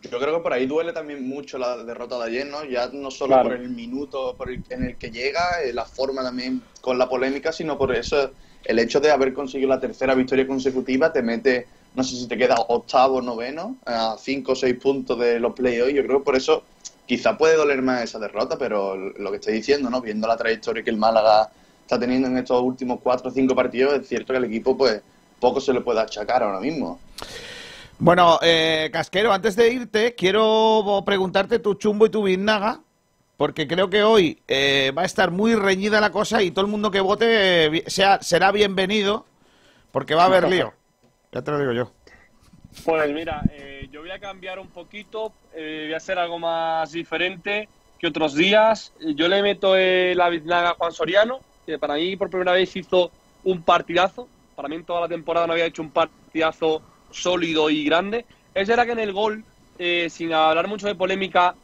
[0.02, 2.64] Yo creo que por ahí duele también mucho la derrota de ayer, ¿no?
[2.66, 3.50] Ya no solo Claro.
[3.50, 7.08] por el minuto por el- en el que llega, eh, la forma también con la
[7.08, 8.32] polémica, sino por eso,
[8.66, 12.36] el hecho de haber conseguido la tercera victoria consecutiva te mete, no sé si te
[12.40, 15.94] queda octavo, noveno, a cinco o seis puntos de los playoffs.
[15.94, 16.64] Yo creo que por eso
[17.12, 20.00] quizá puede doler más esa derrota, pero lo que estoy diciendo, ¿no?
[20.00, 21.50] Viendo la trayectoria que el Málaga
[21.82, 25.02] está teniendo en estos últimos cuatro o cinco partidos, es cierto que al equipo, pues,
[25.38, 27.02] poco se le puede achacar ahora mismo.
[28.00, 32.80] Bueno, eh, Casquero, antes de irte, quiero preguntarte tu chumbo y tu biznaga,
[33.36, 36.72] porque creo que hoy eh, va a estar muy reñida la cosa y todo el
[36.72, 39.26] mundo que vote eh, sea, será bienvenido,
[39.92, 40.72] porque va a haber lío.
[41.34, 41.92] Ya te lo digo yo.
[42.86, 43.71] Pues mira, eh, yo
[44.12, 48.92] voy a cambiar un poquito, eh, voy a hacer algo más diferente que otros días.
[49.00, 52.76] Yo le meto eh, la biznaga a Juan Soriano, que para mí por primera vez
[52.76, 53.10] hizo
[53.46, 54.28] un partidazo.
[54.54, 58.26] Para mí en toda la temporada no había hecho un partidazo sólido y grande.
[58.54, 59.46] Es verdad que en el gol,
[59.80, 61.56] eh, sin hablar mucho de polémica,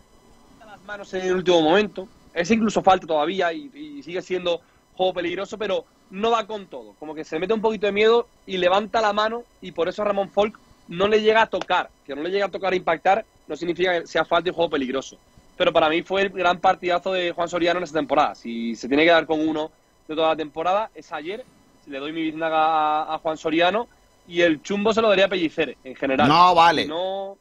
[0.65, 2.07] las manos en el último momento.
[2.33, 4.61] Es incluso falta todavía y, y sigue siendo
[4.95, 6.93] juego peligroso, pero no va con todo.
[6.97, 10.05] Como que se mete un poquito de miedo y levanta la mano y por eso
[10.05, 10.57] Ramón Folk
[10.87, 11.89] no le llega a tocar.
[12.05, 15.17] Que no le llega a tocar impactar no significa que sea falta y juego peligroso.
[15.55, 18.35] Pero para mí fue el gran partidazo de Juan Soriano en esta temporada.
[18.35, 19.71] Si se tiene que dar con uno
[20.07, 21.43] de toda la temporada, es ayer.
[21.87, 22.57] Le doy mi biznaga
[23.03, 23.87] a, a Juan Soriano
[24.27, 26.27] y el chumbo se lo daría a Pellicer en general.
[26.27, 26.85] No vale.
[26.85, 27.37] No,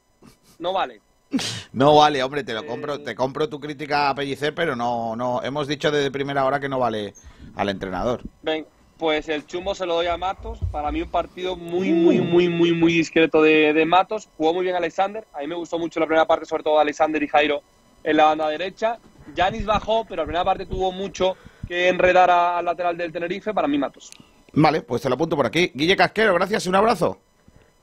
[0.58, 1.00] no vale.
[1.72, 5.42] No vale, hombre, te lo compro, te compro tu crítica a Pellicer, pero no, no,
[5.42, 7.12] hemos dicho desde primera hora que no vale
[7.54, 8.22] al entrenador.
[8.40, 8.64] Ven,
[8.98, 10.58] pues el chumbo se lo doy a Matos.
[10.72, 14.28] Para mí un partido muy, muy, muy, muy, muy discreto de, de Matos.
[14.36, 15.26] Jugó muy bien Alexander.
[15.34, 17.62] A mí me gustó mucho la primera parte, sobre todo Alexander y Jairo
[18.02, 18.98] en la banda derecha.
[19.34, 21.36] Yanis bajó, pero la primera parte tuvo mucho
[21.66, 23.52] que enredar al lateral del Tenerife.
[23.52, 24.10] Para mí, Matos.
[24.52, 25.70] Vale, pues te lo apunto por aquí.
[25.74, 27.18] Guille Casquero, gracias y un abrazo.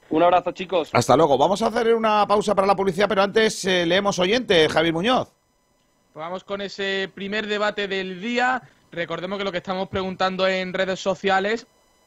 [0.09, 0.89] Un abrazo, chicos.
[0.93, 1.37] Hasta luego.
[1.37, 5.31] Vamos a hacer una pausa para la publicidad, pero antes eh, leemos oyente, Javier Muñoz.
[6.13, 8.61] Pues vamos con ese primer debate del día.
[8.93, 11.65] Recordemos que lo que estamos preguntando en redes sociales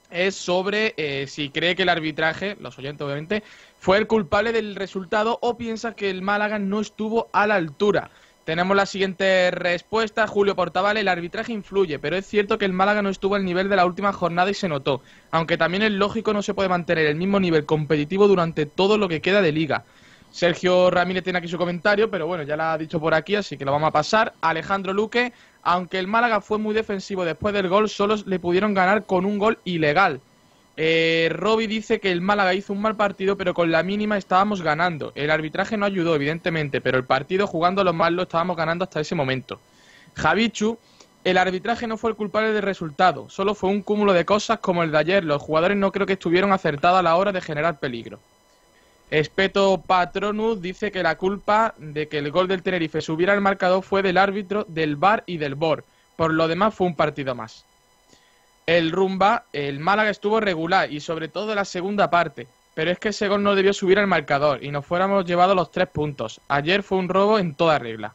[0.09, 3.43] es sobre eh, si cree que el arbitraje, los oyentes obviamente,
[3.81, 8.11] fue el culpable del resultado o piensa que el Málaga no estuvo a la altura.
[8.45, 10.29] Tenemos la siguiente respuesta.
[10.29, 13.69] Julio Portaval, el arbitraje influye, pero es cierto que el Málaga no estuvo al nivel
[13.69, 15.03] de la última jornada y se notó.
[15.33, 19.09] Aunque también es lógico, no se puede mantener el mismo nivel competitivo durante todo lo
[19.09, 19.85] que queda de liga.
[20.31, 23.57] Sergio Ramírez tiene aquí su comentario, pero bueno, ya lo ha dicho por aquí, así
[23.57, 24.35] que lo vamos a pasar.
[24.43, 25.33] Alejandro Luque,
[25.67, 29.37] aunque el Málaga fue muy defensivo después del gol, solo le pudieron ganar con un
[29.37, 30.21] gol ilegal.
[30.77, 34.63] Eh, Roby dice que el Málaga hizo un mal partido, pero con la mínima estábamos
[34.63, 35.11] ganando.
[35.17, 39.01] El arbitraje no ayudó, evidentemente, pero el partido jugando lo mal lo estábamos ganando hasta
[39.01, 39.59] ese momento.
[40.15, 40.79] Javichu,
[41.25, 44.85] el arbitraje no fue el culpable del resultado, solo fue un cúmulo de cosas como
[44.85, 45.25] el de ayer.
[45.25, 48.21] Los jugadores no creo que estuvieron acertados a la hora de generar peligro.
[49.11, 53.83] Espeto Patronus dice que la culpa de que el gol del Tenerife subiera al marcador
[53.85, 55.85] fue del árbitro, del VAR y del BOR.
[56.17, 57.65] Por lo demás fue un partido más.
[58.67, 63.11] El Rumba, el Málaga estuvo regular y sobre todo la segunda parte, pero es que
[63.11, 66.41] ese gol no debió subir al marcador y nos fuéramos llevado los tres puntos.
[66.49, 68.15] Ayer fue un robo en toda regla.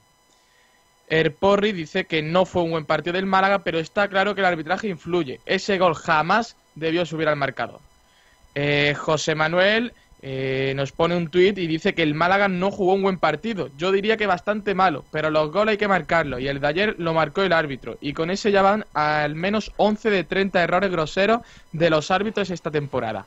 [1.07, 4.41] El Porri dice que no fue un buen partido del Málaga, pero está claro que
[4.41, 5.39] el arbitraje influye.
[5.45, 7.79] Ese gol jamás debió subir al marcador.
[8.55, 12.93] Eh, José Manuel eh, nos pone un tuit y dice que el Málaga no jugó
[12.93, 13.69] un buen partido.
[13.77, 16.95] Yo diría que bastante malo, pero los goles hay que marcarlos y el de ayer
[16.99, 17.97] lo marcó el árbitro.
[18.01, 21.41] Y con ese ya van al menos 11 de 30 errores groseros
[21.71, 23.25] de los árbitros esta temporada.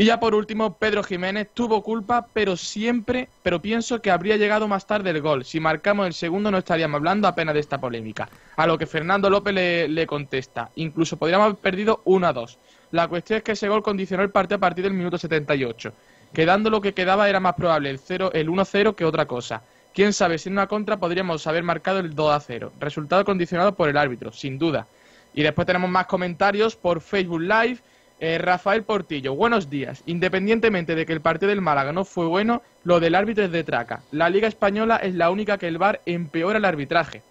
[0.00, 4.68] Y ya por último, Pedro Jiménez tuvo culpa, pero siempre, pero pienso que habría llegado
[4.68, 5.44] más tarde el gol.
[5.44, 8.28] Si marcamos el segundo no estaríamos hablando apenas de esta polémica.
[8.54, 12.58] A lo que Fernando López le, contesta, incluso podríamos haber perdido 1 a 2.
[12.92, 15.92] La cuestión es que ese gol condicionó el partido a partir del minuto 78.
[16.32, 19.62] Quedando lo que quedaba era más probable el, 0, el 1-0 que otra cosa.
[19.94, 22.72] Quién sabe, si en una contra podríamos haber marcado el 2 a 0.
[22.78, 24.86] Resultado condicionado por el árbitro, sin duda.
[25.34, 27.78] Y después tenemos más comentarios por Facebook Live.
[28.20, 30.02] Eh, Rafael Portillo, buenos días.
[30.06, 33.64] Independientemente de que el partido del Málaga no fue bueno, lo del árbitro es de
[33.64, 34.02] traca.
[34.10, 37.22] La Liga Española es la única que el VAR empeora el arbitraje.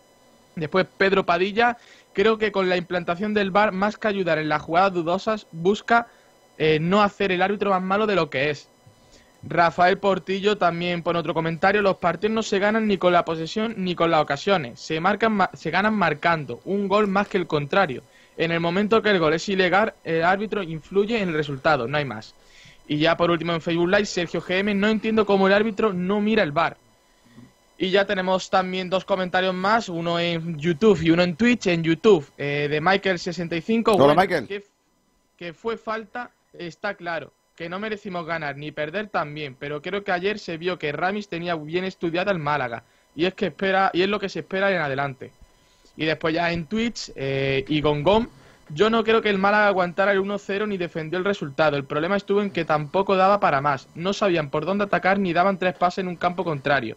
[0.56, 1.78] Después Pedro Padilla,
[2.14, 6.08] creo que con la implantación del VAR, más que ayudar en las jugadas dudosas, busca
[6.58, 8.70] eh, no hacer el árbitro más malo de lo que es.
[9.44, 13.76] Rafael Portillo también pone otro comentario, los partidos no se ganan ni con la posesión
[13.78, 17.48] ni con las ocasiones, se, marcan, ma- se ganan marcando, un gol más que el
[17.48, 18.04] contrario.
[18.36, 21.98] En el momento que el gol es ilegal, el árbitro influye en el resultado, no
[21.98, 22.36] hay más.
[22.88, 26.22] Y ya por último en Facebook Live, Sergio GM, no entiendo cómo el árbitro no
[26.22, 26.78] mira el VAR.
[27.80, 31.68] Y ya tenemos también dos comentarios más, uno en YouTube y uno en Twitch.
[31.68, 33.96] En YouTube, eh, de Michael65.
[34.00, 34.48] Hola, Michael.
[34.48, 34.64] Que,
[35.38, 37.32] que fue falta, está claro.
[37.58, 41.28] Que no merecimos ganar ni perder también, pero creo que ayer se vio que Ramis
[41.28, 42.84] tenía bien estudiada el Málaga.
[43.16, 45.32] Y es que espera, y es lo que se espera en adelante.
[45.98, 48.28] Y después ya en Twitch, eh, y Gongom,
[48.70, 51.78] yo no creo que el Málaga aguantara el 1-0 ni defendió el resultado.
[51.78, 53.88] El problema estuvo en que tampoco daba para más.
[53.96, 56.96] No sabían por dónde atacar ni daban tres pases en un campo contrario.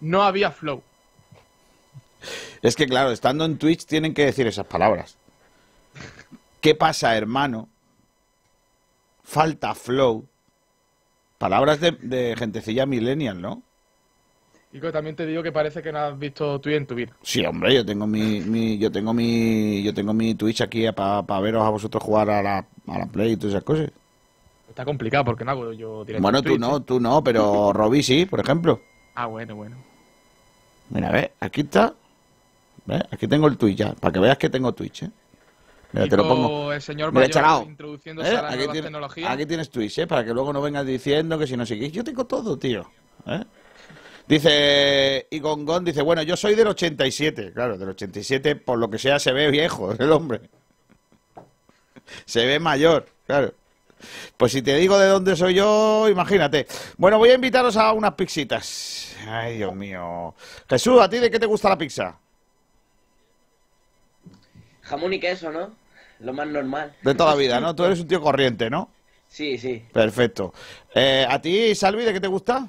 [0.00, 0.82] No había flow.
[2.62, 5.16] Es que, claro, estando en Twitch tienen que decir esas palabras.
[6.60, 7.68] ¿Qué pasa, hermano?
[9.30, 10.26] Falta flow.
[11.38, 13.62] Palabras de, de gentecilla millennial, ¿no?
[14.72, 17.12] Y que también te digo que parece que no has visto Twitch en tu vida.
[17.22, 21.40] Sí, hombre, yo tengo mi, mi yo tengo mi, yo tengo mi Twitch aquí para
[21.40, 23.92] veros a vosotros jugar a la, a la Play y todas esas cosas.
[24.68, 26.80] Está complicado porque no hago yo directo Bueno, en tú no, ¿eh?
[26.84, 28.80] tú no, pero Robbie sí, por ejemplo.
[29.14, 29.76] Ah, bueno, bueno.
[30.88, 31.94] Mira, ve, aquí está.
[32.84, 33.02] ¿Ves?
[33.12, 35.10] Aquí tengo el Twitch ya, para que veas que tengo Twitch, ¿eh?
[35.92, 36.72] Mira, te lo pongo.
[36.72, 38.36] el señor Mira, mayor introduciéndose ¿Eh?
[38.36, 38.90] a Aquí, tiene-
[39.46, 40.06] tienes Twitch, ¿eh?
[40.06, 41.90] Para que luego no vengas diciendo que si no qué.
[41.90, 42.88] Yo tengo todo, tío.
[43.26, 43.44] ¿eh?
[44.28, 47.52] Dice, y Gongón dice, bueno, yo soy del 87.
[47.52, 50.42] Claro, del 87, por lo que sea, se ve viejo el hombre.
[52.24, 53.52] Se ve mayor, claro.
[54.36, 56.66] Pues si te digo de dónde soy yo, imagínate.
[56.96, 59.14] Bueno, voy a invitaros a unas pixitas.
[59.28, 60.34] Ay, Dios mío.
[60.68, 62.16] Jesús, ¿a ti de qué te gusta la pizza?
[64.90, 65.70] Jamón y queso, ¿no?
[66.18, 66.96] Lo más normal.
[67.02, 67.76] De toda la vida, ¿no?
[67.76, 68.90] Tú eres un tío corriente, ¿no?
[69.28, 69.84] Sí, sí.
[69.92, 70.52] Perfecto.
[70.92, 72.68] Eh, ¿A ti, Salvi, de qué te gusta?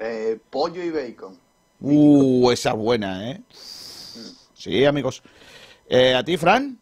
[0.00, 1.38] Eh, pollo y bacon.
[1.78, 3.40] Uh, esa buena, ¿eh?
[3.52, 5.22] Sí, amigos.
[5.88, 6.76] Eh, ¿A ti, Fran?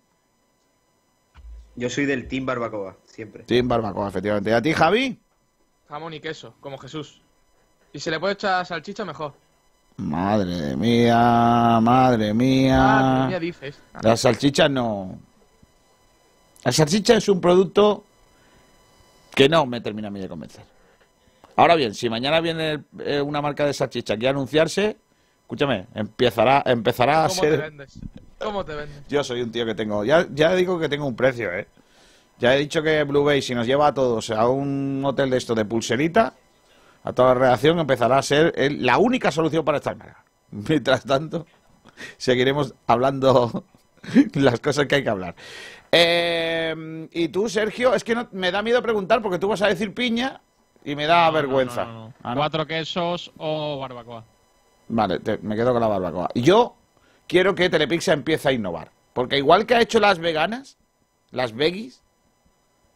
[1.76, 3.42] Yo soy del Team Barbacoa, siempre.
[3.44, 4.54] Team Barbacoa, efectivamente.
[4.54, 5.18] ¿A ti, Javi?
[5.86, 7.20] Jamón y queso, como Jesús.
[7.92, 9.34] Y se le puede echar salchicha mejor.
[10.00, 13.38] Madre mía, madre Ah, mía.
[13.38, 13.78] dices.
[13.92, 15.18] Ah, La salchicha no.
[16.64, 18.04] La salchicha es un producto
[19.34, 20.62] que no me termina a mí de convencer.
[21.56, 24.96] Ahora bien, si mañana viene eh, una marca de salchicha que a anunciarse,
[25.42, 27.60] escúchame, empezará, empezará a ¿Cómo te ser.
[27.60, 27.98] vendes?
[28.38, 29.02] ¿Cómo te vendes?
[29.08, 30.04] Yo soy un tío que tengo.
[30.04, 31.66] Ya, ya digo que tengo un precio, ¿eh?
[32.38, 35.36] Ya he dicho que Blue Bay, si nos lleva a todos a un hotel de
[35.36, 36.32] esto de pulserita,
[37.04, 40.14] a toda la redacción empezará a ser el- la única solución para estar mal.
[40.50, 41.46] Mientras tanto,
[42.16, 43.64] seguiremos hablando
[44.34, 45.34] las cosas que hay que hablar.
[45.92, 49.66] Eh, y tú, Sergio, es que no, me da miedo preguntar porque tú vas a
[49.68, 50.40] decir piña
[50.84, 51.84] y me da No, vergüenza.
[51.84, 52.14] no.
[52.22, 52.40] Ah, ¿no?
[52.40, 54.24] Cuatro quesos o barbacoa.
[54.88, 56.28] Vale, te- me quedo con la barbacoa.
[56.34, 56.74] Yo
[57.26, 58.90] quiero que Telepizza empiece a innovar.
[59.12, 60.76] Porque igual que ha hecho las veganas,
[61.32, 62.00] las veggies,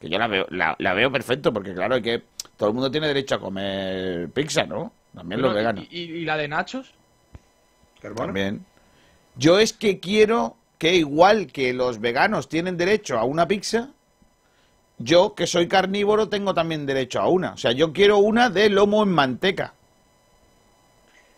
[0.00, 2.22] que yo la veo, la, la veo perfecto, porque claro, hay que
[2.56, 4.92] todo el mundo tiene derecho a comer pizza, ¿no?
[5.14, 5.86] También los veganos.
[5.90, 6.92] ¿y, la de nachos?
[8.00, 8.26] Carbono.
[8.26, 8.64] También.
[9.36, 13.90] Yo es que quiero que igual que los veganos tienen derecho a una pizza,
[14.98, 17.52] yo que soy carnívoro tengo también derecho a una.
[17.52, 19.74] O sea, yo quiero una de lomo en manteca.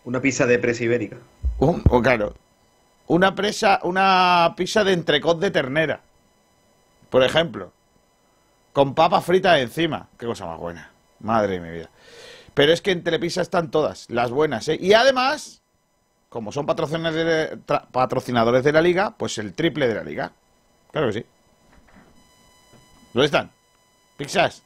[0.03, 1.17] Una pizza de presa ibérica.
[1.59, 2.35] Un- o claro,
[3.07, 6.01] una presa, una pizza de entrecot de ternera,
[7.09, 7.71] por ejemplo,
[8.73, 10.07] con papas fritas encima.
[10.19, 10.91] Qué cosa más buena.
[11.19, 11.89] Madre de mi vida.
[12.53, 14.77] Pero es que en Telepizza están todas, las buenas, ¿eh?
[14.79, 15.61] Y además,
[16.29, 17.57] como son patrocinadores de,
[17.91, 20.31] patrocinadores de la liga, pues el triple de la liga.
[20.91, 21.25] Claro que sí.
[23.13, 23.51] ¿Dónde están?
[24.17, 24.63] Pizzas.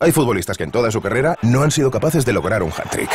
[0.00, 3.10] Hay futbolistas que en toda su carrera no han sido capaces de lograr un hat-trick.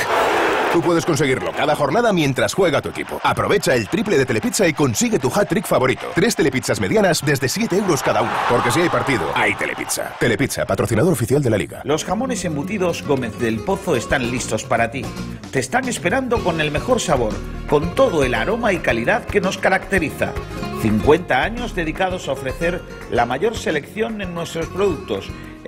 [0.72, 3.20] Tú puedes conseguirlo cada jornada mientras juega tu equipo.
[3.24, 6.06] Aprovecha el triple de Telepizza y consigue tu hat-trick favorito.
[6.14, 8.32] Tres telepizzas medianas desde 7 euros cada uno.
[8.48, 10.16] Porque si hay partido, hay Telepizza.
[10.20, 11.82] Telepizza, patrocinador oficial de la liga.
[11.86, 15.02] Los jamones embutidos Gómez del Pozo están listos para ti.
[15.52, 17.34] Te están esperando con el mejor sabor,
[17.68, 20.34] con todo el aroma y calidad que nos caracteriza.
[20.84, 25.30] 50 años dedicados a ofrecer la mayor selección en nuestros productos.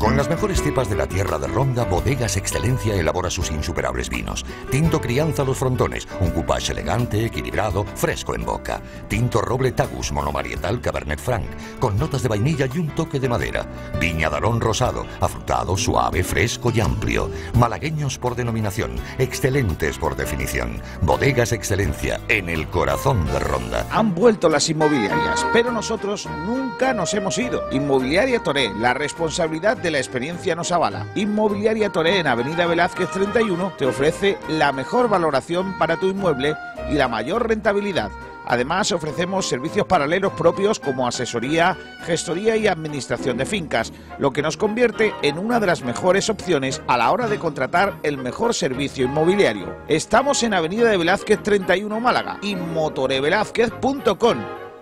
[0.00, 4.46] Con las mejores cepas de la tierra de Ronda, Bodegas Excelencia elabora sus insuperables vinos.
[4.70, 8.80] Tinto Crianza Los Frontones, un coupage elegante, equilibrado, fresco en boca.
[9.08, 11.44] Tinto Roble Tagus Monomarietal Cabernet Franc,
[11.78, 13.66] con notas de vainilla y un toque de madera.
[14.00, 17.30] Viña Darón Rosado, afrutado, suave, fresco y amplio.
[17.58, 20.80] Malagueños por denominación, excelentes por definición.
[21.02, 23.86] Bodegas Excelencia, en el corazón de Ronda.
[23.90, 27.64] Han vuelto las inmobiliarias, pero nosotros nunca nos hemos ido.
[27.70, 31.06] Inmobiliaria Toré, la responsabilidad de la experiencia nos avala.
[31.14, 36.54] Inmobiliaria Toré en Avenida Velázquez 31 te ofrece la mejor valoración para tu inmueble
[36.90, 38.10] y la mayor rentabilidad.
[38.46, 44.56] Además, ofrecemos servicios paralelos propios como asesoría, gestoría y administración de fincas, lo que nos
[44.56, 49.04] convierte en una de las mejores opciones a la hora de contratar el mejor servicio
[49.04, 49.76] inmobiliario.
[49.86, 54.69] Estamos en Avenida de Velázquez 31 Málaga y motorevelázquez.com.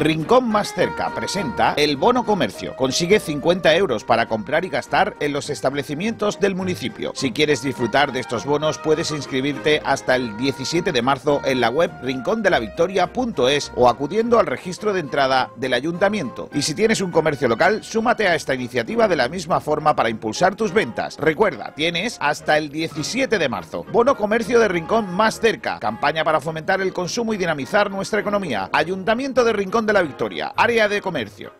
[0.00, 2.74] Rincón Más Cerca presenta el Bono Comercio.
[2.74, 7.12] Consigue 50 euros para comprar y gastar en los establecimientos del municipio.
[7.14, 11.68] Si quieres disfrutar de estos bonos, puedes inscribirte hasta el 17 de marzo en la
[11.68, 16.48] web rincondelavictoria.es o acudiendo al registro de entrada del ayuntamiento.
[16.54, 20.08] Y si tienes un comercio local, súmate a esta iniciativa de la misma forma para
[20.08, 21.18] impulsar tus ventas.
[21.18, 23.84] Recuerda, tienes hasta el 17 de marzo.
[23.92, 25.78] Bono Comercio de Rincón Más Cerca.
[25.78, 28.70] Campaña para fomentar el consumo y dinamizar nuestra economía.
[28.72, 30.52] Ayuntamiento de Rincón de la Victoria.
[30.56, 31.52] Área de comercio.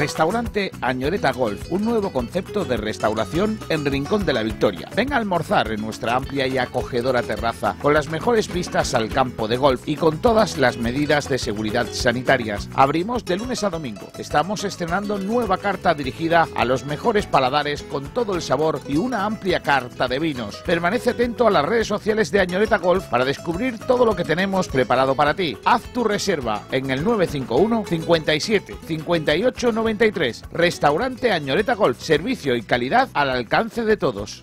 [0.00, 4.88] Restaurante Añoreta Golf, un nuevo concepto de restauración en Rincón de la Victoria.
[4.96, 9.46] Ven a almorzar en nuestra amplia y acogedora terraza con las mejores vistas al campo
[9.46, 12.70] de golf y con todas las medidas de seguridad sanitarias.
[12.72, 14.08] Abrimos de lunes a domingo.
[14.16, 19.26] Estamos estrenando nueva carta dirigida a los mejores paladares con todo el sabor y una
[19.26, 20.56] amplia carta de vinos.
[20.64, 24.66] Permanece atento a las redes sociales de Añoreta Golf para descubrir todo lo que tenemos
[24.68, 25.58] preparado para ti.
[25.66, 30.44] Haz tu reserva en el 951 57 58 93.
[30.52, 32.00] Restaurante Añoreta Golf.
[32.00, 34.42] Servicio y calidad al alcance de todos.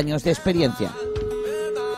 [0.01, 0.91] de experiencia.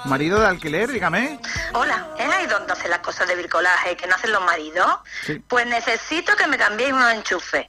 [0.03, 1.39] Marido de alquiler, dígame.
[1.73, 4.87] Hola, ¿es ahí donde hacen las cosas de bricolaje que no hacen los maridos?
[5.25, 5.41] Sí.
[5.47, 7.67] Pues necesito que me cambiéis unos enchufes.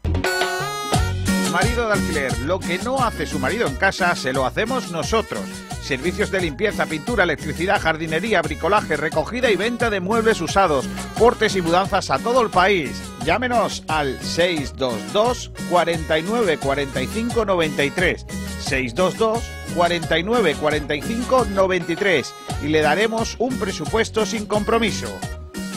[1.53, 5.45] Marido de alquiler, lo que no hace su marido en casa, se lo hacemos nosotros.
[5.81, 11.63] Servicios de limpieza, pintura, electricidad, jardinería, bricolaje, recogida y venta de muebles usados, portes y
[11.63, 13.01] mudanzas a todo el país.
[13.25, 18.27] Llámenos al 622 49 45 93.
[18.59, 25.09] 622 49 45 93 y le daremos un presupuesto sin compromiso.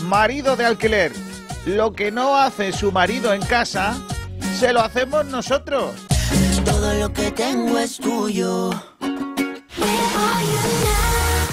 [0.03, 1.11] Marido de alquiler,
[1.65, 3.95] lo que no hace su marido en casa,
[4.57, 5.91] se lo hacemos nosotros.
[6.63, 8.71] Todo lo que tengo es tuyo.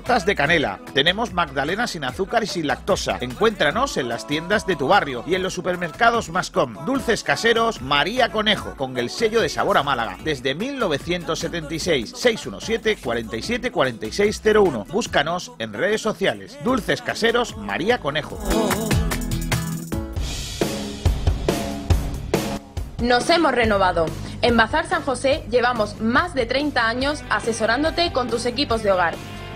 [0.00, 0.80] de canela.
[0.94, 3.18] Tenemos magdalenas sin azúcar y sin lactosa.
[3.20, 6.74] Encuéntranos en las tiendas de tu barrio y en los supermercados Mascom.
[6.86, 10.16] Dulces caseros María Conejo, con el sello de sabor a Málaga.
[10.24, 14.86] Desde 1976, 617 47 4601.
[14.86, 16.58] Búscanos en redes sociales.
[16.64, 18.38] Dulces caseros María Conejo.
[23.02, 24.06] Nos hemos renovado.
[24.42, 29.14] En Bazar San José llevamos más de 30 años asesorándote con tus equipos de hogar.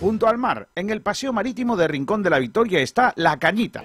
[0.00, 3.84] Junto al mar, en el paseo marítimo de Rincón de la Victoria está La Cañita.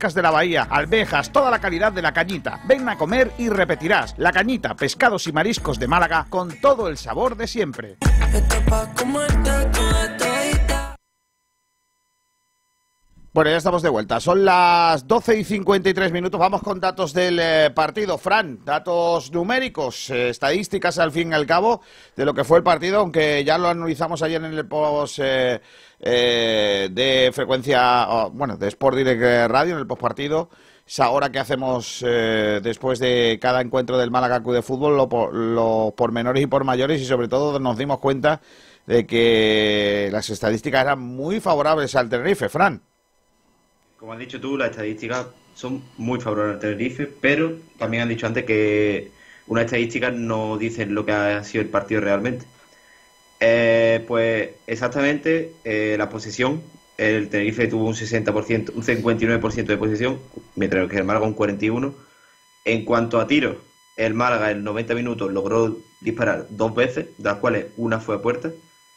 [0.00, 2.60] de la bahía, alvejas, toda la calidad de la cañita.
[2.64, 4.14] Ven a comer y repetirás.
[4.16, 7.98] La cañita, pescados y mariscos de Málaga con todo el sabor de siempre.
[13.40, 14.20] Bueno, ya estamos de vuelta.
[14.20, 16.38] Son las 12 y 53 minutos.
[16.38, 18.18] Vamos con datos del eh, partido.
[18.18, 21.80] Fran, datos numéricos, eh, estadísticas al fin y al cabo
[22.16, 25.58] de lo que fue el partido, aunque ya lo analizamos ayer en el post eh,
[26.00, 30.50] eh, de frecuencia, bueno, de Sport Direct Radio, en el postpartido.
[30.86, 35.32] Esa hora que hacemos después de cada encuentro del Málaga Club de Fútbol, lo, por-
[35.32, 38.42] lo por menores y por mayores, y sobre todo nos dimos cuenta
[38.86, 42.82] de que las estadísticas eran muy favorables al Tenerife, Fran.
[44.00, 48.26] Como has dicho tú, las estadísticas son muy favorables al Tenerife, pero también han dicho
[48.26, 49.10] antes que
[49.46, 52.46] unas estadísticas no dicen lo que ha sido el partido realmente.
[53.40, 56.62] Eh, pues exactamente eh, la posesión,
[56.96, 60.18] el Tenerife tuvo un 60%, un 59% de posesión,
[60.56, 61.94] mientras que el Málaga un 41%.
[62.64, 63.58] En cuanto a tiros,
[63.96, 68.22] el Málaga en 90 minutos logró disparar dos veces, de las cuales una fue a
[68.22, 68.50] puerta,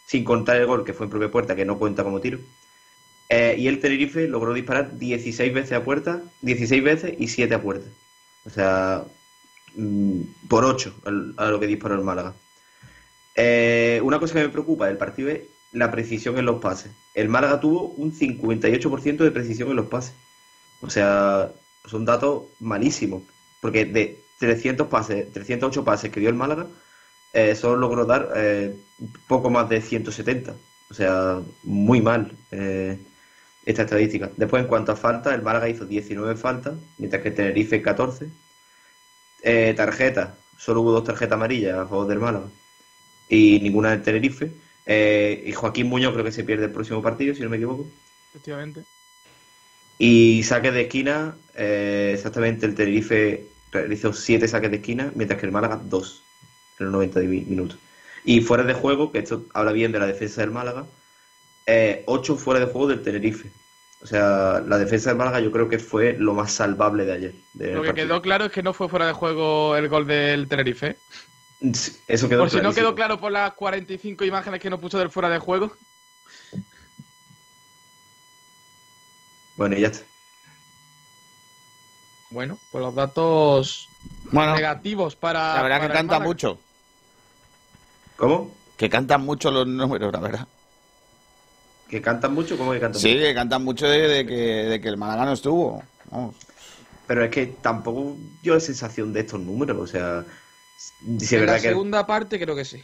[0.08, 2.39] sin contar el gol que fue en propia puerta, que no cuenta como tiro.
[3.36, 7.62] Eh, y el Tenerife logró disparar 16 veces a puerta, 16 veces y 7 a
[7.62, 7.88] puerta.
[8.46, 9.06] O sea,
[9.76, 12.34] mm, por 8 al- a lo que disparó el Málaga.
[13.36, 16.92] Eh, una cosa que me preocupa del partido es la precisión en los pases.
[17.16, 20.14] El Málaga tuvo un 58% de precisión en los pases.
[20.82, 21.52] O sea,
[21.86, 23.24] son datos malísimos.
[23.62, 26.68] Porque de 300 pases, 308 pases que dio el Málaga,
[27.34, 28.30] eh, solo logró dar
[29.28, 30.56] poco más de 170.
[30.90, 32.32] O sea, muy mal
[33.66, 34.30] esta estadística.
[34.38, 38.28] Después, en cuanto a faltas, el Málaga hizo 19 faltas, mientras que el Tenerife 14.
[39.41, 42.47] Eh, tarjetas, solo hubo dos tarjetas amarillas a favor del Málaga
[43.30, 44.51] y ninguna del Tenerife.
[44.86, 47.86] Eh, y Joaquín Muñoz creo que se pierde el próximo partido, si no me equivoco.
[48.30, 48.84] Efectivamente.
[49.99, 55.45] Y saques de esquina, eh, exactamente el Tenerife realizó siete saques de esquina, mientras que
[55.45, 56.24] el Málaga dos
[56.80, 57.78] en los 90 mi- minutos.
[58.26, 60.86] Y fuera de juego, que esto habla bien de la defensa del Málaga,
[61.66, 63.51] eh, ocho fuera de juego del Tenerife.
[64.01, 67.36] O sea, la defensa del Málaga yo creo que fue lo más salvable de ayer.
[67.53, 67.93] Lo que partido.
[67.93, 70.97] quedó claro es que no fue fuera de juego el gol del Tenerife.
[72.07, 75.09] Eso quedó Por si no quedó claro por las 45 imágenes que nos puso del
[75.09, 75.72] fuera de juego.
[79.55, 80.05] Bueno, y ya está.
[82.32, 83.88] Bueno, pues los datos
[84.32, 85.55] Bueno, negativos para.
[85.55, 86.59] La verdad que para canta mucho.
[88.18, 88.53] ¿Cómo?
[88.76, 90.47] Que cantan mucho los números, la verdad.
[91.88, 92.58] ¿Que cantan mucho?
[92.58, 93.20] ¿Cómo que cantan Sí, mucho?
[93.20, 95.92] que cantan mucho de, de que, de que el Málaga no estuvo.
[96.06, 96.36] Vamos.
[97.06, 100.26] Pero es que tampoco dio la sensación de estos números, o sea,
[101.18, 101.70] si es en verdad la que...
[101.70, 102.84] segunda parte creo que sí.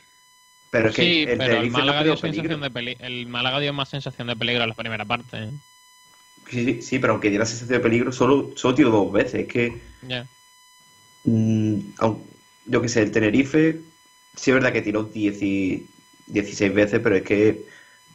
[0.72, 3.74] Pero es que sí, el pero el Málaga, dio sensación de peli- el Málaga dio
[3.74, 5.38] más sensación de peligro en la primera parte.
[5.44, 5.54] ¿eh?
[6.50, 9.42] Sí, sí, sí, pero aunque diera sensación de peligro, solo, solo tiró dos veces.
[9.42, 10.30] Es que, Ya.
[11.24, 11.80] mm,
[12.66, 13.84] yo qué sé, el Tenerife,
[14.36, 15.90] sí es verdad que tiró 10 y-
[16.26, 17.66] 16 veces, pero es que,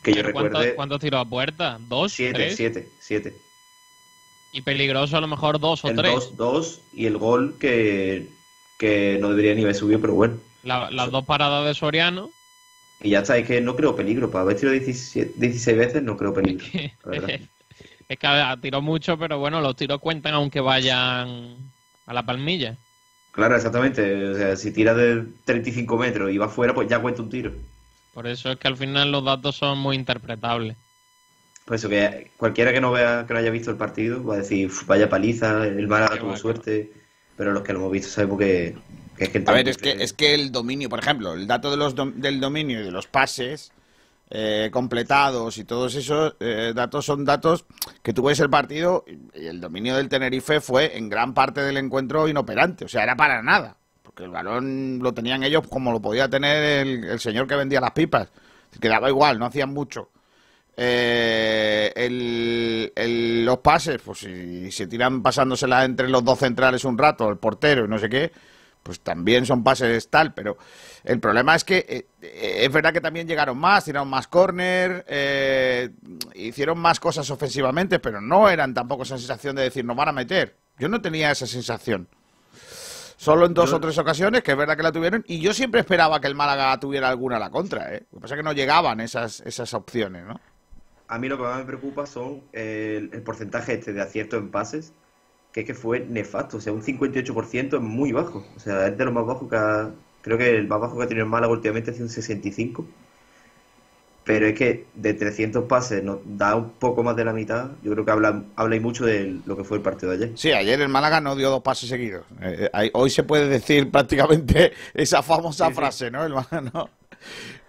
[0.04, 0.76] que yo Pero ¿cuántos- recuerde...
[0.76, 1.78] ¿Cuántos tiros a puerta?
[1.88, 2.12] ¿Dos?
[2.12, 2.56] Siete, ¿Tres?
[2.56, 3.36] siete, siete.
[4.52, 6.12] Y peligroso a lo mejor dos o El tres.
[6.12, 8.28] 2, 2 y el gol que,
[8.78, 10.36] que no debería ni haber subido, pero bueno.
[10.62, 12.30] La- las dos paradas de Soriano.
[13.02, 14.30] Y ya está, es que no creo peligro.
[14.30, 16.64] Para haber tirado 17 16 veces no creo peligro.
[17.04, 17.38] la.
[18.08, 21.56] Es que a- tiró mucho, pero bueno, los tiros cuentan aunque vayan
[22.06, 22.76] a la palmilla.
[23.32, 24.28] Claro, exactamente.
[24.28, 27.50] O sea, si tira de 35 metros y va fuera, pues ya cuenta un tiro.
[28.14, 30.76] Por eso es que al final los datos son muy interpretables.
[31.64, 34.38] Por eso que cualquiera que no vea, que no haya visto el partido, va a
[34.38, 36.92] decir, "Uf, vaya paliza, el Málaga tuvo suerte.
[37.36, 38.76] Pero los que lo hemos visto sabemos que,
[39.18, 41.48] que es que el A ver, es que, es que el dominio, por ejemplo, el
[41.48, 43.72] dato de los dom- del dominio y de los pases
[44.30, 47.64] eh, completados y todos esos eh, datos son datos
[48.02, 49.04] que tú ves el partido
[49.34, 53.16] y el dominio del Tenerife fue en gran parte del encuentro inoperante, o sea, era
[53.16, 53.76] para nada,
[54.14, 57.90] porque el balón lo tenían ellos como lo podía tener el, señor que vendía las
[57.90, 58.28] pipas,
[58.80, 60.10] que daba igual, no hacían mucho.
[60.76, 67.28] Eh, el- los pases, pues si se tiran pasándoselas entre los dos centrales un rato,
[67.28, 68.30] el portero y no sé qué,
[68.84, 70.58] pues también son pases tal, pero
[71.04, 75.04] el problema es que eh, eh, es verdad que también llegaron más, tiraron más córner,
[75.08, 75.90] eh,
[76.34, 80.12] hicieron más cosas ofensivamente, pero no eran tampoco esa sensación de decir nos van a
[80.12, 80.56] meter.
[80.78, 82.08] Yo no tenía esa sensación.
[83.24, 85.54] Solo en dos Yo- o tres ocasiones, que es verdad que la tuvieron, y yo
[85.54, 88.02] siempre esperaba que el Málaga tuviera alguna a la contra, ¿eh?
[88.12, 90.38] Lo que pasa es que no llegaban esas, esas opciones, ¿no?
[91.08, 94.50] A mí lo que más me preocupa son el, el porcentaje este de acierto en
[94.50, 94.92] pases,
[95.52, 96.58] que es que fue nefasto.
[96.58, 98.44] O sea, un 58% es muy bajo.
[98.56, 101.04] O sea, es de lo más bajo que ha- Creo que el más bajo que
[101.04, 102.86] ha tenido el Málaga últimamente ha sido un 65.
[104.24, 107.70] Pero es que de 300 pases nos da un poco más de la mitad.
[107.82, 110.32] Yo creo que habla, habla y mucho de lo que fue el partido de ayer.
[110.38, 112.24] Sí, ayer el Málaga no dio dos pases seguidos.
[112.40, 116.24] Eh, eh, hoy se puede decir prácticamente esa famosa frase, ¿no?
[116.24, 116.90] El Málaga no.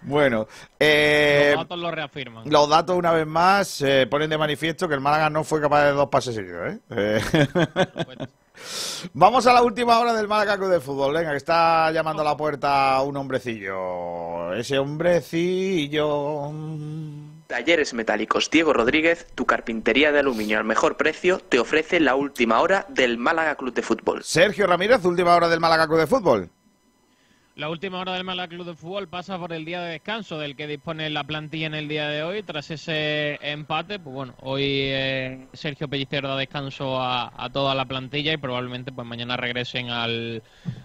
[0.02, 0.46] Bueno,
[0.78, 2.50] eh, Los datos lo reafirman.
[2.50, 5.84] los datos una vez más eh, ponen de manifiesto que el Málaga no fue capaz
[5.86, 7.20] de dos pases seguidos, ¿eh?
[9.12, 11.14] Vamos a la última hora del Málaga Club de Fútbol.
[11.14, 14.54] Venga, que está llamando a la puerta un hombrecillo.
[14.54, 16.52] Ese hombrecillo.
[17.46, 22.60] Talleres Metálicos Diego Rodríguez, tu carpintería de aluminio al mejor precio, te ofrece la última
[22.60, 24.24] hora del Málaga Club de Fútbol.
[24.24, 26.50] Sergio Ramírez, última hora del Málaga Club de Fútbol.
[27.56, 30.56] La última hora del Málaga Club de Fútbol pasa por el día de descanso del
[30.56, 32.42] que dispone la plantilla en el día de hoy.
[32.42, 38.34] Tras ese empate, pues bueno, hoy eh, Sergio Pellicero da descanso a, toda la plantilla
[38.34, 40.42] y probablemente pues mañana regresen al,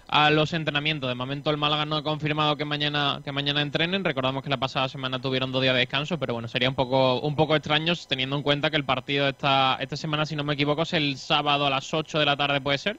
[0.08, 1.10] a los entrenamientos.
[1.10, 4.02] De momento el Málaga no ha confirmado que mañana que mañana entrenen.
[4.02, 7.20] Recordamos que la pasada semana tuvieron dos días de descanso, pero bueno, sería un poco
[7.20, 10.54] un poco extraño teniendo en cuenta que el partido esta esta semana, si no me
[10.54, 12.98] equivoco, es el sábado a las 8 de la tarde, puede ser.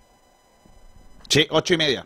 [1.28, 2.06] Sí, ocho y media.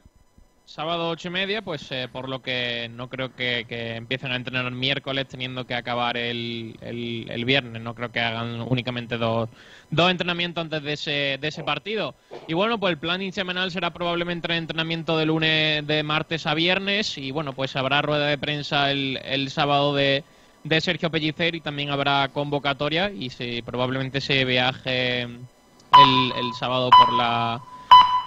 [0.68, 4.36] Sábado ocho y media, pues eh, por lo que no creo que, que empiecen a
[4.36, 7.82] entrenar miércoles teniendo que acabar el, el, el viernes.
[7.82, 9.48] No creo que hagan únicamente dos,
[9.90, 12.16] dos entrenamientos antes de ese, de ese partido.
[12.50, 16.54] Y bueno, pues el plan semanal será probablemente el entrenamiento de lunes, de martes a
[16.54, 17.18] viernes.
[17.18, 20.26] Y bueno, pues habrá rueda de prensa el, el sábado de,
[20.66, 23.10] de Sergio Pellicer y también habrá convocatoria.
[23.10, 27.62] Y se, probablemente se viaje el, el sábado por la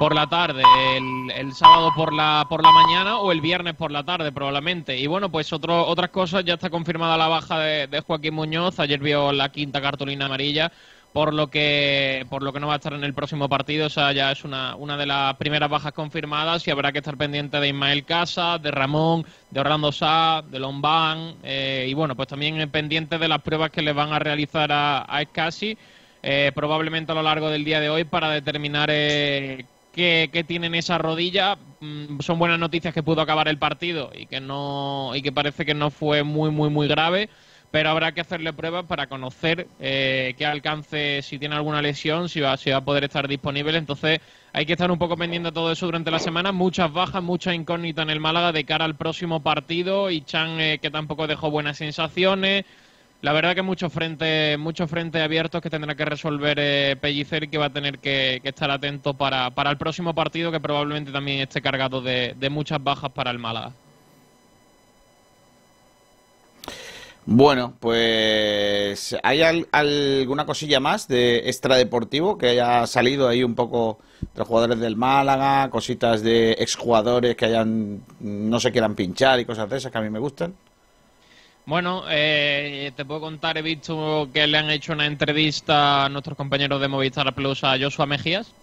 [0.01, 0.63] por la tarde,
[0.97, 4.97] el, el sábado por la por la mañana o el viernes por la tarde probablemente.
[4.97, 8.81] Y bueno, pues otro, otras cosas, ya está confirmada la baja de, de Joaquín Muñoz,
[8.81, 10.73] ayer vio la quinta cartulina amarilla,
[11.13, 13.91] por lo que por lo que no va a estar en el próximo partido, o
[13.91, 17.61] sea, ya es una, una de las primeras bajas confirmadas y habrá que estar pendiente
[17.61, 22.71] de Ismael Casa, de Ramón, de Orlando Sá, de Lombán eh, y bueno, pues también
[22.71, 25.77] pendiente de las pruebas que le van a realizar a, a Escasi,
[26.23, 30.75] eh, probablemente a lo largo del día de hoy para determinar eh, que, que tienen
[30.75, 31.57] esa rodilla.
[31.81, 35.65] Mm, son buenas noticias que pudo acabar el partido y que no y que parece
[35.65, 37.29] que no fue muy muy muy grave.
[37.71, 42.41] Pero habrá que hacerle pruebas para conocer eh, qué alcance, si tiene alguna lesión, si
[42.41, 43.79] va, si va a poder estar disponible.
[43.79, 44.21] Entonces
[44.53, 46.51] hay que estar un poco pendiente de todo eso durante la semana.
[46.51, 50.11] Muchas bajas, mucha incógnita en el Málaga de cara al próximo partido.
[50.11, 52.65] Y Chan, eh, que tampoco dejó buenas sensaciones.
[53.23, 57.49] La verdad que muchos frentes muchos frentes abiertos que tendrá que resolver eh, Pellicer y
[57.49, 61.41] que va a tener que, estar atento para, para el próximo partido que probablemente también
[61.41, 63.77] esté cargado de, de muchas bajas para el Málaga.
[67.27, 73.99] Bueno, pues ¿hay al- alguna cosilla más de extradeportivo que haya salido ahí un poco
[74.35, 79.45] de los jugadores del Málaga, cositas de exjugadores que hayan no se quieran pinchar y
[79.45, 80.55] cosas de esas que a mí me gustan?
[81.71, 86.37] Bueno, eh, te puedo contar, he visto que le han hecho una entrevista a nuestros
[86.37, 88.57] compañeros de Movistar Plus a Joshua Mejías.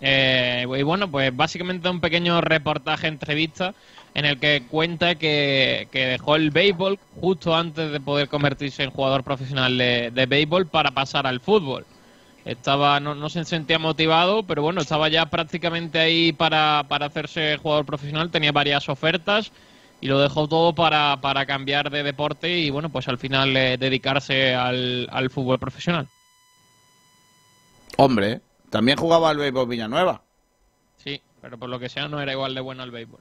[0.00, 3.76] Eh, y bueno, pues básicamente un pequeño reportaje, entrevista,
[4.14, 8.90] en el que cuenta que, que dejó el béisbol justo antes de poder convertirse en
[8.90, 11.86] jugador profesional de, de béisbol para pasar al fútbol.
[12.44, 17.56] Estaba, no, no se sentía motivado, pero bueno, estaba ya prácticamente ahí para, para hacerse
[17.58, 19.52] jugador profesional, tenía varias ofertas
[20.02, 23.78] y lo dejó todo para, para cambiar de deporte y bueno, pues al final eh,
[23.78, 26.08] dedicarse al, al fútbol profesional.
[27.96, 28.40] Hombre,
[28.70, 30.22] también jugaba al béisbol Villanueva,
[30.96, 33.20] Sí, pero por lo que sea no era igual de bueno al béisbol.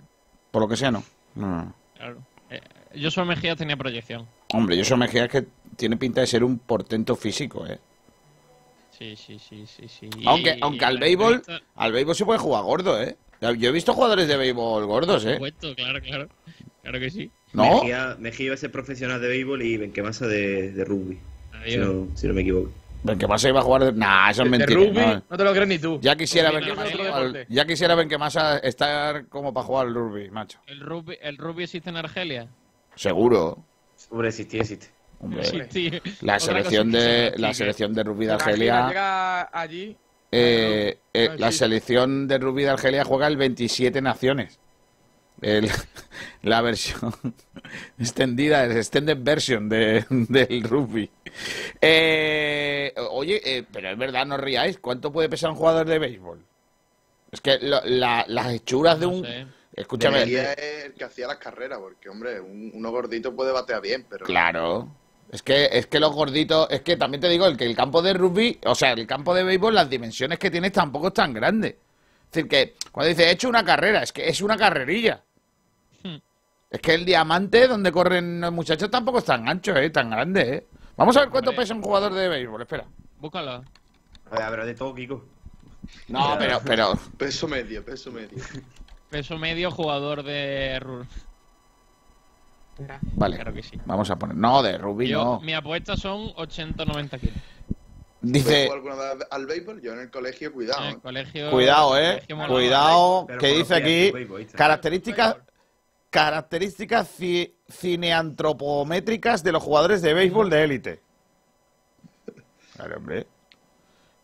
[0.52, 1.04] por lo que sea, ¿no?
[1.36, 1.74] No.
[1.96, 2.18] Claro.
[2.50, 2.62] Eh,
[3.02, 4.28] Joshua Mejía tenía proyección.
[4.54, 5.46] Hombre, yo me es que
[5.78, 7.80] tiene pinta de ser un portento físico, ¿eh?
[8.98, 10.10] Sí, sí, sí, sí, sí.
[10.26, 13.18] Aunque, Y- aunque y al béisbol, entrevista- al béisbol se puede jugar gordo, ¿eh?
[13.58, 15.36] Yo he visto jugadores de béisbol gordos, Por ¿eh?
[15.36, 16.28] supuesto, claro, claro.
[16.92, 17.32] Claro que sí.
[17.54, 17.64] ¿No?
[17.82, 21.18] Mejía, Mejía iba a ser profesional de béisbol y Benquemasa de, de rugby.
[21.66, 22.70] Si no, si no me equivoco.
[23.04, 23.94] Benquemasa iba a jugar de...
[23.94, 24.80] Nah, eso es De mentira.
[24.80, 25.24] rugby, no.
[25.30, 26.00] no te lo crees ni tú.
[26.02, 30.60] Ya quisiera Benquemasa, ya quisiera Benquemasa estar como para jugar al rugby, macho.
[30.68, 32.48] ¿El rugby, ¿El rugby existe en Argelia?
[32.96, 33.58] Seguro.
[34.10, 34.88] Hombre, existe, existe.
[35.20, 35.92] Hombre, Sí, sí.
[36.22, 39.96] la selección de la selección de rugby de Argelia Llega allí.
[40.32, 44.60] eh, eh, no la selección de rugby de Argelia juega el 27 naciones.
[45.42, 45.70] El-
[46.44, 47.14] la versión
[48.00, 51.10] extendida, el extended version de, del rugby.
[51.80, 54.78] Eh, oye, eh, pero es verdad, no os riáis.
[54.80, 56.40] ¿Cuánto puede pesar un jugador de béisbol?
[57.32, 59.26] Es que lo- la- las hechuras de No un.
[59.26, 59.48] sé.
[59.74, 60.24] Escúchame.
[60.24, 64.26] Es el que hacía las carreras, porque, hombre, un- uno gordito puede batear bien, pero...
[64.26, 64.90] Claro.
[65.32, 68.02] Es que, es que los gorditos, es que también te digo, el que el campo
[68.02, 71.34] de rugby, o sea, el campo de béisbol, las dimensiones que tiene tampoco es tan
[71.34, 71.78] grande.
[72.26, 75.24] Es decir, que cuando dice he hecho una carrera, es que es una carrerilla.
[76.72, 80.56] Es que el diamante donde corren los muchachos tampoco es tan ancho, eh, tan grande,
[80.56, 80.68] eh.
[80.96, 82.86] Vamos a ver cuánto pesa un jugador de béisbol, espera.
[83.20, 83.52] Búscalo.
[83.52, 83.62] A
[84.32, 85.26] ver, habrá de todo, Kiko.
[86.08, 88.42] No, pero, pero, Peso medio, peso medio.
[89.10, 91.08] Peso medio jugador de rugby.
[93.16, 93.78] vale, Claro que sí.
[93.86, 94.38] vamos a poner.
[94.38, 95.40] No, de rugby Yo, no.
[95.42, 97.36] Mi apuesta son 80-90 kilos.
[98.22, 99.82] Dice, ¿Tú alguna vez al béisbol?
[99.82, 100.84] Yo en el colegio, cuidado.
[100.84, 100.94] En ¿eh?
[100.94, 102.24] el colegio, Cuidado, eh.
[102.30, 102.48] colegio.
[102.48, 104.14] Cuidado, que dice aquí
[104.56, 105.38] características
[106.12, 111.02] características ci- cineantropométricas de los jugadores de béisbol de élite.
[112.76, 113.26] Claro, hombre.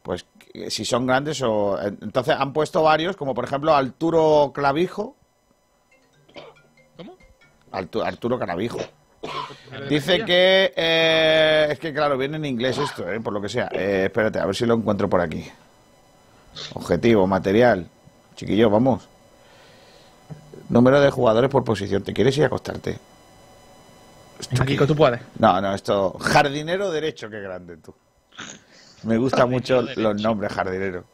[0.03, 0.25] Pues
[0.69, 5.15] si son grandes o entonces han puesto varios, como por ejemplo Arturo Clavijo.
[6.95, 7.15] ¿Cómo?
[7.71, 8.79] Artu- Arturo Clavijo.
[9.71, 13.41] ¿El de Dice que eh, es que claro, viene en inglés esto, eh, por lo
[13.41, 13.69] que sea.
[13.73, 15.45] Eh, espérate, a ver si lo encuentro por aquí.
[16.73, 17.87] Objetivo, material.
[18.35, 19.07] Chiquillo, vamos.
[20.69, 22.03] Número de jugadores por posición.
[22.03, 22.97] ¿Te quieres ir a acostarte?
[24.51, 25.21] Venga, Kiko, tú puedes.
[25.39, 26.17] No, no, esto.
[26.19, 27.95] Jardinero derecho, qué grande tú.
[29.03, 30.01] Me gustan mucho derecho.
[30.01, 31.05] los nombres, jardinero.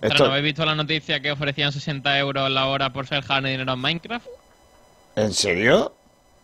[0.00, 3.22] Pero Esto, ¿no habéis visto la noticia que ofrecían 60 euros la hora por ser
[3.22, 4.26] jardinero en Minecraft?
[5.16, 5.94] ¿En serio?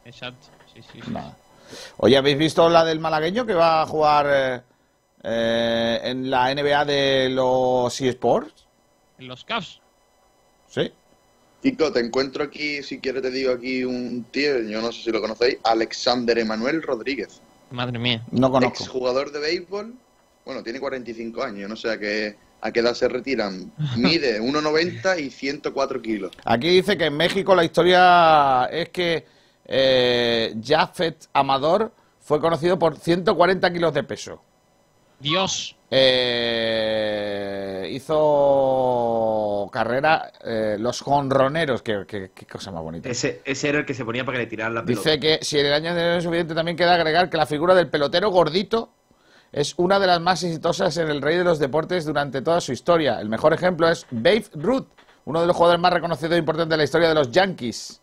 [0.04, 0.48] Exacto.
[0.74, 1.12] Sí, sí, sí.
[1.98, 4.62] Oye, ¿habéis visto la del malagueño que va a jugar eh,
[5.22, 8.66] eh, en la NBA de los eSports?
[9.18, 9.80] En los Cavs.
[11.70, 15.12] Kiko, te encuentro aquí, si quieres te digo aquí un tío, yo no sé si
[15.12, 17.42] lo conocéis, Alexander Emanuel Rodríguez.
[17.70, 18.24] Madre mía.
[18.30, 18.84] No conozco.
[18.84, 19.92] Exjugador de béisbol,
[20.46, 23.70] bueno, tiene 45 años, yo no sé a qué, a qué edad se retiran.
[23.98, 26.32] Mide 1,90 y 104 kilos.
[26.46, 29.26] Aquí dice que en México la historia es que
[29.66, 34.42] eh, Jafet Amador fue conocido por 140 kilos de peso.
[35.20, 35.76] Dios.
[35.90, 43.08] Eh, hizo carrera eh, los jonroneros, qué cosa más bonita.
[43.08, 45.10] Ese, ese era el que se ponía para que le tiraran la pelota.
[45.10, 47.88] Dice que si en el año es suficiente también queda agregar que la figura del
[47.88, 48.92] pelotero gordito
[49.52, 52.72] es una de las más exitosas en el rey de los deportes durante toda su
[52.72, 53.20] historia.
[53.20, 54.88] El mejor ejemplo es Babe Ruth,
[55.24, 58.02] uno de los jugadores más reconocidos e importantes de la historia de los Yankees.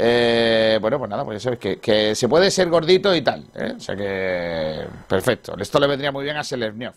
[0.00, 3.44] Eh, bueno, pues nada, pues ya sabes que, que se puede ser gordito y tal.
[3.54, 3.74] ¿eh?
[3.76, 5.56] O sea que, perfecto.
[5.58, 6.94] Esto le vendría muy bien a Seleznyov.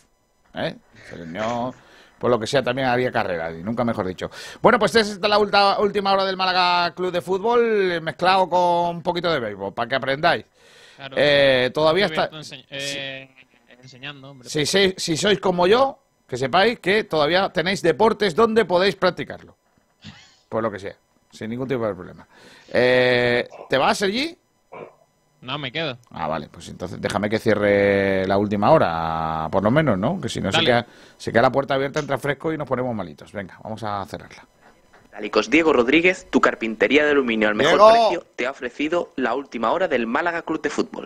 [0.54, 0.76] ¿eh?
[2.20, 4.30] Por lo que sea, también haría carrera, y nunca mejor dicho.
[4.62, 8.48] Bueno, pues esta es la ulta- última hora del Málaga Club de Fútbol, eh, mezclado
[8.48, 10.46] con un poquito de béisbol, para que aprendáis.
[10.98, 11.16] Claro.
[11.18, 12.66] Eh, todavía Estoy está...
[12.70, 13.30] eh,
[13.82, 14.48] enseñando, hombre.
[14.48, 15.98] Si, si- si sois como yo,
[16.28, 19.58] que sepáis que todavía tenéis deportes donde podéis practicarlo.
[20.48, 20.96] Por lo que sea,
[21.32, 22.28] sin ningún tipo de problema.
[22.72, 24.36] Eh, ¿Te vas, Sergi?
[25.42, 25.98] No, me quedo.
[26.12, 30.22] Ah, vale, pues entonces déjame que cierre la última hora, por lo menos, ¿no?
[30.22, 30.86] Que si no se queda,
[31.18, 33.32] se queda la puerta abierta, entra fresco y nos ponemos malitos.
[33.32, 34.46] Venga, vamos a cerrarla.
[35.06, 37.92] Metálicos Diego Rodríguez, tu carpintería de aluminio al mejor Diego.
[37.92, 41.06] precio, te ha ofrecido la última hora del Málaga Club de Fútbol.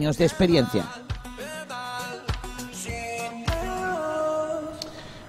[0.00, 0.84] de experiencia.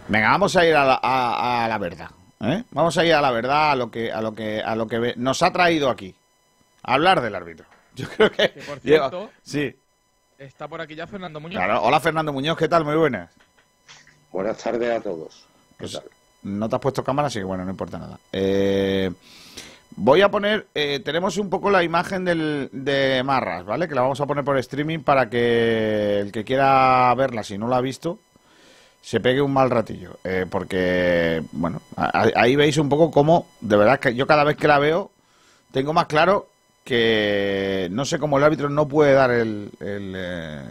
[0.09, 2.09] Venga, vamos a ir a la, a- a la verdad.
[2.41, 2.63] ¿eh?
[2.71, 5.13] Vamos a ir a la verdad, a lo que, a lo que, a lo que
[5.17, 6.13] nos ha traído aquí.
[6.83, 7.65] A hablar del árbitro.
[7.95, 8.51] Yo creo que.
[8.51, 9.75] Que, por lleva- cierto- sí,
[10.37, 11.57] Está por aquí ya Fernando Muñoz.
[11.57, 11.81] claro.
[11.81, 12.83] Hola Fernando Muñoz, ¿qué tal?
[12.85, 13.31] Muy buenas.
[14.31, 15.45] Buenas tardes a todos.
[15.71, 16.03] ¿Qué Pues, tal?
[16.43, 18.19] no te has puesto cámara, así que bueno, no importa nada.
[18.31, 19.11] Eh,
[19.99, 23.87] Voy a poner, eh, tenemos un poco la imagen del, de Marras, ¿vale?
[23.87, 27.67] Que la vamos a poner por streaming para que el que quiera verla, si no
[27.67, 28.19] la ha visto,
[29.01, 30.19] se pegue un mal ratillo.
[30.23, 34.55] Eh, porque, bueno, a- ahí veis un poco cómo, de verdad, que yo cada vez
[34.55, 35.09] que la veo,
[35.71, 36.47] tengo más claro
[36.83, 40.61] que no sé cómo el árbitro no puede dar el, el, eh,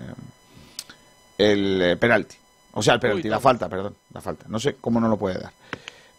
[1.39, 2.37] el eh, penalti.
[2.72, 4.47] O sea, el penalti, la falta, perdón, la falta.
[4.49, 5.53] No sé cómo no lo puede dar.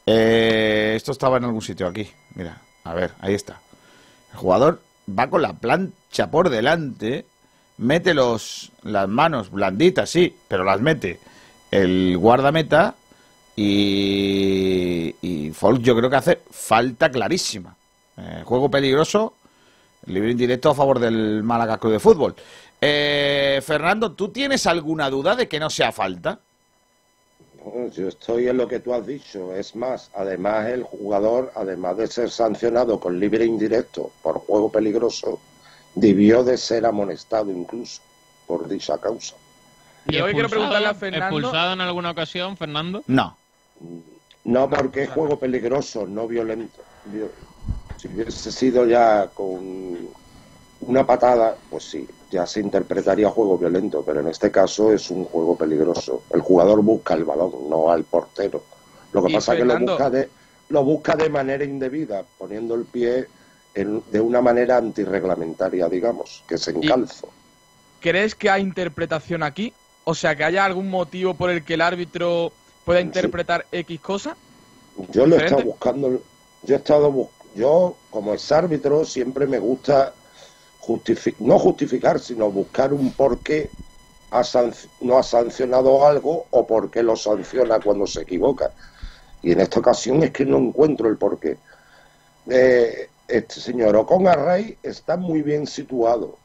[0.06, 2.10] Eh, esto estaba en algún sitio aquí.
[2.36, 2.58] Mira,
[2.90, 3.60] a ver, ahí está.
[4.32, 7.26] El jugador va con la plancha por delante,
[7.78, 11.20] mete los, las manos blanditas, sí, pero las mete
[11.72, 12.96] el guardameta
[13.56, 17.76] y, y Folk yo creo que hace falta clarísima.
[18.18, 19.34] Eh, juego peligroso,
[20.06, 22.36] libre indirecto a favor del Málaga Club de Fútbol.
[22.80, 26.40] Eh, Fernando, ¿tú tienes alguna duda de que no sea falta?
[27.92, 29.54] Yo estoy en lo que tú has dicho.
[29.54, 35.40] Es más, además el jugador, además de ser sancionado con libre indirecto por juego peligroso,
[35.96, 38.02] debió de ser amonestado incluso
[38.46, 39.36] por dicha causa.
[40.08, 41.38] Y hoy quiero preguntarle a Fernando.
[41.38, 43.04] ¿Expulsado en alguna ocasión, Fernando?
[43.08, 43.36] No.
[44.46, 46.82] No porque es juego peligroso, no violento.
[47.98, 50.08] Si hubiese sido ya con
[50.82, 55.26] una patada, pues sí, ya se interpretaría juego violento, pero en este caso es un
[55.26, 56.24] juego peligroso.
[56.32, 58.64] El jugador busca el balón, no al portero.
[59.14, 60.30] Lo que pasa es que lo busca de
[60.70, 63.28] lo busca de manera indebida, poniendo el pie
[63.74, 67.30] en- de una manera antirreglamentaria, digamos, que se encalzo.
[68.02, 69.74] ¿Crees que hay interpretación aquí?
[70.04, 72.52] O sea, que haya algún motivo por el que el árbitro
[72.84, 74.36] pueda interpretar X cosa.
[75.12, 76.22] Yo lo he estado buscando,
[76.64, 80.14] yo he estado yo como ex árbitro siempre me gusta
[81.40, 83.74] no justificar, sino buscar un por qué
[84.32, 84.44] ha
[85.02, 88.74] no ha sancionado algo o por qué lo sanciona cuando se equivoca.
[89.42, 91.62] Y en esta ocasión es que no encuentro el porqué.
[92.50, 96.40] Eh, este señor Ocon Array está muy bien situado.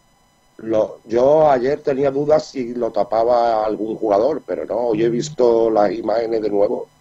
[0.58, 5.70] Lo- yo ayer tenía dudas si lo tapaba algún jugador, pero no, hoy he visto
[5.70, 6.92] las imágenes de nuevo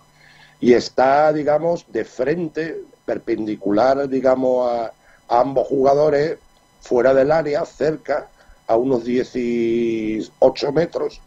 [0.59, 4.85] y está, digamos, de frente, perpendicular, digamos, a,
[5.27, 6.39] a ambos jugadores,
[6.81, 8.27] fuera del área, cerca,
[8.67, 11.21] a unos 18 metros.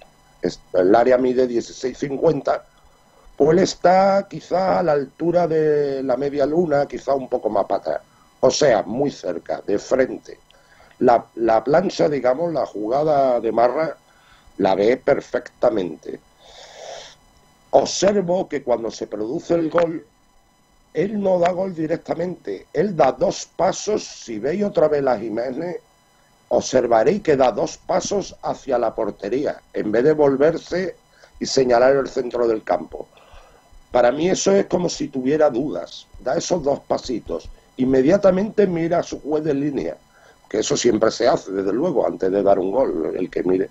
[0.73, 2.63] El área mide 16,50.
[3.37, 7.65] Pues él está quizá a la altura de la media luna, quizá un poco más
[7.67, 8.01] para atrás.
[8.41, 10.39] O sea, muy cerca, de frente.
[10.99, 13.97] La, la plancha, digamos, la jugada de Marra,
[14.59, 16.21] la ve perfectamente
[17.77, 20.07] observo que cuando se produce el gol,
[20.95, 25.83] él no da gol directamente, él da dos pasos, si veis otra vez las imágenes,
[26.49, 31.01] observaréis que da dos pasos hacia la portería, en vez de volverse
[31.39, 33.11] y señalar el centro del campo.
[33.91, 39.03] Para mí eso es como si tuviera dudas, da esos dos pasitos, inmediatamente mira a
[39.03, 39.99] su juez de línea,
[40.49, 43.71] que eso siempre se hace, desde luego, antes de dar un gol, el que mire.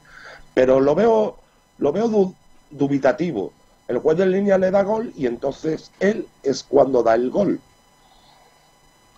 [0.53, 1.39] Pero lo veo,
[1.77, 2.37] lo veo du-
[2.69, 3.62] dubitativo.
[3.93, 7.59] El juez de línea le da gol y entonces él es cuando da el gol.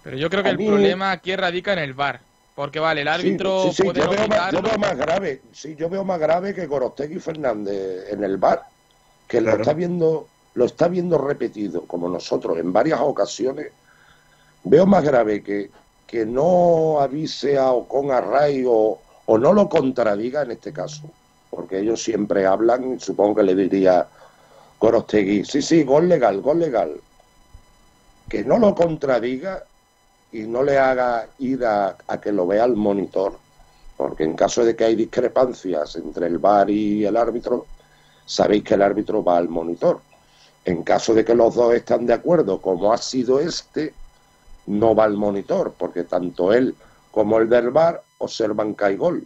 [0.03, 2.19] Pero yo creo que A el mí- problema aquí radica en el VAR.
[2.55, 4.97] Porque vale, el árbitro Sí, sí, sí, puede yo, no veo más, yo veo más
[4.97, 8.63] grave, sí, yo veo más grave que Gorostegui Fernández en el bar,
[9.27, 9.57] que Claro.
[9.57, 13.71] lo está viendo, lo está viendo repetido, como nosotros, en varias ocasiones.
[14.63, 15.69] Veo más grave que,
[16.07, 21.09] que no avise a Ocon Array o, o no lo contradiga en este caso,
[21.49, 24.07] porque ellos siempre hablan, y supongo que le diría
[24.79, 26.99] Gorostegui, sí, sí, gol legal, gol legal.
[28.29, 29.63] Que no lo contradiga
[30.31, 33.37] y no le haga ir a, que lo vea el monitor,
[33.95, 37.65] porque en caso de que hay discrepancias entre el VAR y el árbitro,
[38.25, 40.01] sabéis que el árbitro va al monitor.
[40.65, 43.93] En caso de que los dos están de acuerdo, como ha sido este,
[44.65, 46.75] no va al monitor, porque tanto él
[47.11, 49.25] como el del VAR observan que.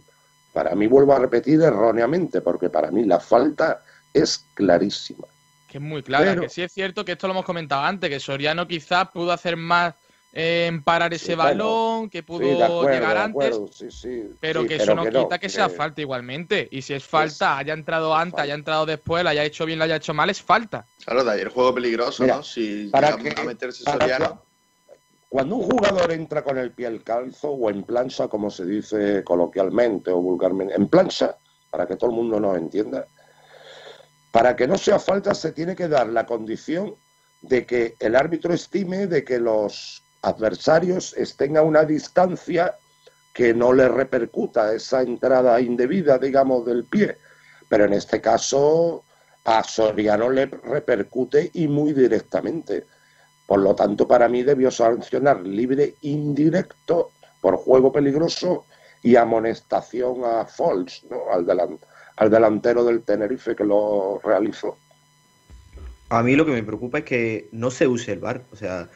[0.52, 5.26] Para mí, vuelvo a repetir erróneamente, porque para mí la falta es clarísima.
[5.70, 8.10] Que es muy clara, Pero- que sí es cierto que esto lo hemos comentado antes,
[8.10, 9.94] que Soriano quizás pudo hacer más
[10.32, 13.90] eh, en parar ese Sí, bueno, balón, que pudo Sí, de acuerdo, llegar antes, sí,
[13.90, 16.68] sí, pero sí, que pero eso no que quita que, que- sea falta igualmente.
[16.72, 19.84] Y si es falta, haya entrado antes, haya entrado después, la haya hecho bien, la
[19.86, 20.86] haya hecho mal, es falta.
[21.04, 22.42] Claro, de ahí el juego peligroso, Mira, ¿no?
[22.44, 24.42] Si para llega que- a meterse para Soriano.
[25.28, 29.22] Cuando un jugador entra con el pie al calzo o en plancha, como se dice
[29.24, 31.36] coloquialmente o vulgarmente, en plancha,
[31.70, 33.06] para que todo el mundo nos entienda,
[34.30, 36.94] para que no sea falta se tiene que dar la condición
[37.42, 42.76] de que el árbitro estime de que los adversarios estén a una distancia
[43.32, 47.16] que no le repercuta esa entrada indebida, digamos, del pie.
[47.68, 49.04] Pero en este caso
[49.44, 52.86] a Soriano le repercute y muy directamente
[53.46, 58.66] Por lo tanto, para mí debió sancionar libre indirecto por juego peligroso
[59.02, 61.30] y amonestación a Fols, ¿no?
[61.32, 61.80] al, delan-
[62.20, 64.76] al delantero del Tenerife que lo realizó.
[66.10, 68.42] A mí lo que me preocupa es que no se use el VAR.
[68.52, 68.90] O sea,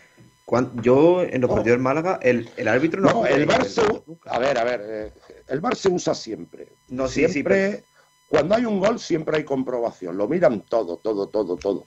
[0.45, 3.09] cuan- yo en los partidos del Málaga, el, el árbitro no.
[3.11, 3.81] No, el VAR se
[4.27, 5.13] A ver, a ver, eh,
[5.49, 6.69] el VAR se usa siempre.
[6.89, 7.85] No, sí, sí, siempre,
[8.29, 11.87] cuando hay un gol siempre hay comprobación, lo miran todo, todo, todo, todo.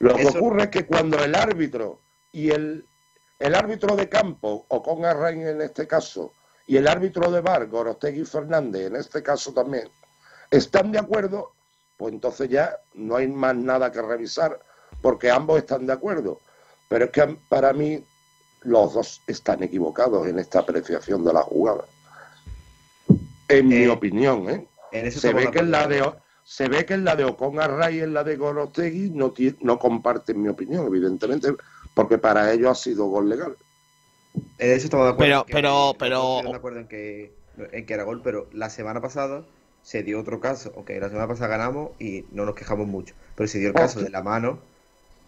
[0.00, 2.00] Lo que Eso- ocurre es que cuando el árbitro
[2.32, 2.86] y el,
[3.38, 6.32] el árbitro de campo, o con Arrain en este caso,
[6.66, 9.88] y el árbitro de VAR, Gorostegui Fernández, en este caso también,
[10.52, 11.52] están de acuerdo,
[11.96, 14.60] pues entonces ya no hay más nada que revisar,
[15.00, 16.40] porque ambos están de acuerdo.
[16.88, 18.04] Pero es que para mí
[18.60, 21.84] los dos están equivocados en esta apreciación de la jugada.
[23.48, 24.66] En mi opinión, ¿eh?
[24.92, 26.12] en eso se, ve que en la de,
[26.44, 29.78] se ve que en la de Ocon Array y en la de Gorostegui no, no
[29.78, 31.54] comparten mi opinión, evidentemente,
[31.94, 33.56] porque para ellos ha sido gol legal.
[34.58, 35.44] En eso estamos de acuerdo.
[35.44, 37.34] Pero- que- pero- que pero- de acuerdo en que,
[37.72, 39.44] en que era gol, pero la semana pasada
[39.82, 40.72] se dio otro caso.
[40.76, 43.14] Ok, la semana pasada ganamos y no nos quejamos mucho.
[43.34, 44.58] Pero se dio el caso de la mano,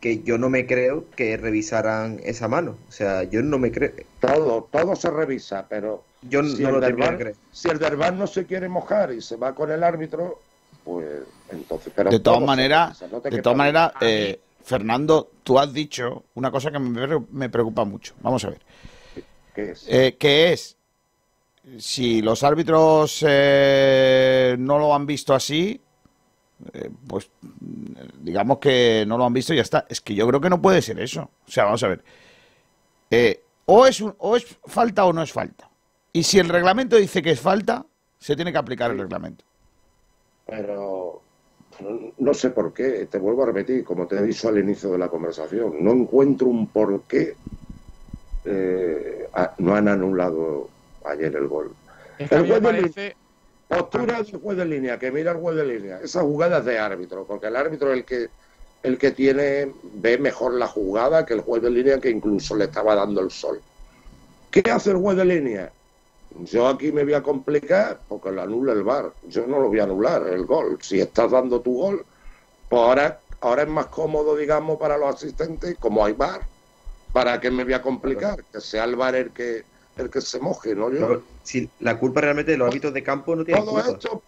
[0.00, 2.76] que yo no me creo que revisaran esa mano.
[2.88, 3.92] O sea, yo no me creo.
[4.20, 7.36] Todo, todo se revisa, pero Yo si, no el lo del termino de VAR, creer.
[7.52, 10.40] si el del VAR no se quiere mojar y se va con el árbitro,
[10.84, 11.92] pues entonces...
[11.96, 16.24] Pero de todas todo se maneras, no de todas maneras, eh, Fernando, tú has dicho
[16.34, 18.14] una cosa que me, me preocupa mucho.
[18.20, 18.60] Vamos a ver.
[19.54, 19.86] ¿Qué es?
[19.88, 20.76] Eh, que es,
[21.78, 25.80] si los árbitros eh, no lo han visto así,
[26.72, 27.30] eh, pues
[28.20, 29.86] digamos que no lo han visto y ya está.
[29.88, 31.30] Es que yo creo que no puede ser eso.
[31.46, 32.04] O sea, vamos a ver.
[33.10, 35.70] Eh, o, es un- o es falta o no es falta.
[36.12, 37.86] Y si el reglamento dice que es falta,
[38.18, 39.44] se tiene que aplicar el reglamento.
[40.46, 41.22] Pero
[42.18, 44.98] no, sé por qué, te vuelvo a repetir, como te he dicho al inicio de
[44.98, 47.38] la conversación, no encuentro un por qué
[48.44, 49.28] eh,
[49.58, 50.70] no han anulado
[51.04, 51.74] ayer el gol.
[52.18, 53.14] Es que a El juez de línea-
[53.68, 56.78] postura del juez de línea, que mira el juez de línea, esa jugada es de
[56.78, 58.28] árbitro, porque el árbitro es el que
[58.82, 62.64] el que tiene ve mejor la jugada que el juez de línea que incluso le
[62.64, 63.62] estaba dando el sol.
[64.50, 65.72] ¿Qué hace el juez de línea?
[66.40, 69.14] Yo aquí me voy a complicar porque lo anula el VAR.
[69.22, 70.76] Yo no lo voy a anular, el gol.
[70.82, 72.04] Si estás dando tu gol,
[72.68, 76.46] pues ahora, ahora es más cómodo, digamos, para los asistentes, como hay VAR.
[77.10, 78.44] ¿Para qué me voy a complicar?
[78.52, 79.64] Que sea el VAR el que,
[79.96, 80.90] el que se moje, ¿no?
[80.90, 81.06] Yo.
[81.06, 83.88] Pero si la culpa realmente de los hábitos de campo no tiene Todo culpa.
[83.90, 84.22] esto,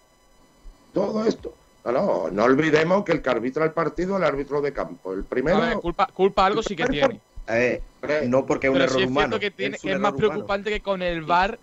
[0.92, 1.54] todo esto.
[1.84, 5.12] No, no, no olvidemos que el que arbitra el partido es el árbitro de campo.
[5.12, 5.58] El primero.
[5.58, 7.20] A ver, culpa, culpa algo sí que tiene.
[7.48, 7.80] Eh,
[8.26, 9.38] no porque es un Pero error sí es humano.
[9.38, 10.32] que, tiene- es un que es más error humano.
[10.34, 11.60] preocupante que con el VAR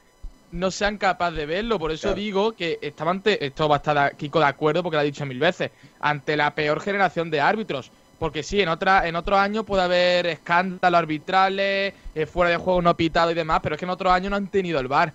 [0.52, 1.78] no sean capaces de verlo.
[1.78, 2.16] Por eso Claro.
[2.16, 5.26] digo que estaban ante, esto va a estar Kiko de acuerdo porque lo ha dicho
[5.26, 7.92] mil veces, ante la peor generación de árbitros.
[8.24, 12.82] Porque sí, en otra, en otros años puede haber escándalos arbitrales, eh, fuera de juego
[12.82, 15.14] no pitado y demás, pero es que en otros años no han tenido el VAR.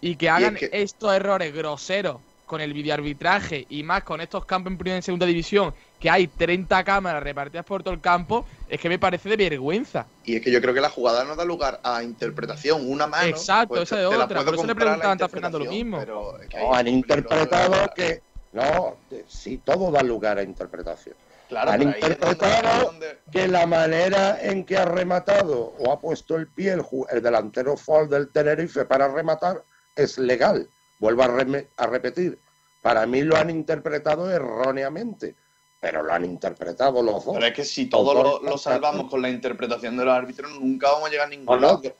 [0.00, 4.70] Y que hagan que- estos errores groseros con el videoarbitraje y más con estos campos
[4.70, 8.80] en primera y segunda división, que hay 30 cámaras repartidas por todo el campo, es
[8.80, 10.06] que me parece de vergüenza.
[10.22, 12.88] Y es que yo creo que la jugada no da lugar a interpretación.
[12.88, 13.26] Una mano.
[13.26, 14.44] Exacto, pues, esa te- de otra.
[14.44, 15.98] Por eso le preguntaban a Fernando lo mismo.
[15.98, 18.22] pero es que No, han interpretado que.
[18.52, 21.16] No, sí, todo da lugar a interpretación.
[21.48, 26.48] Claro, han interpretado donde- que la manera en que ha rematado o ha puesto el
[26.48, 26.72] pie
[27.10, 29.62] el, delantero Fall del Tenerife para rematar
[29.94, 30.68] es legal.
[30.98, 32.38] Vuelvo a, reme- a repetir.
[32.82, 35.34] Para mí lo han interpretado erróneamente,
[35.80, 37.34] pero lo han interpretado los dos.
[37.34, 40.90] Pero es que si todo lo, lo salvamos con la interpretación de los árbitros, nunca
[40.92, 41.82] vamos a llegar a ningún No, no, lado.
[41.82, 41.92] yo-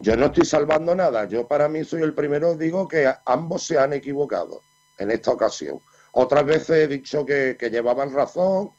[0.00, 1.26] yo no estoy salvando nada.
[1.26, 4.62] Yo para mí soy el primero, digo que ambos se han equivocado
[4.98, 5.80] en esta ocasión.
[6.12, 8.70] Otras veces he dicho que, que llevaban razón,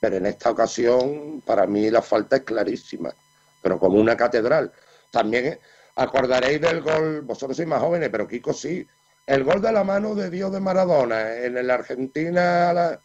[0.00, 3.14] pero en esta ocasión para mí la falta es clarísima,
[3.62, 4.72] pero como una catedral.
[5.10, 5.60] También eh,
[5.96, 8.86] acordaréis del gol, vosotros sois más jóvenes, pero Kiko sí,
[9.26, 13.00] el gol de la mano de Dios de Maradona en el Argentina,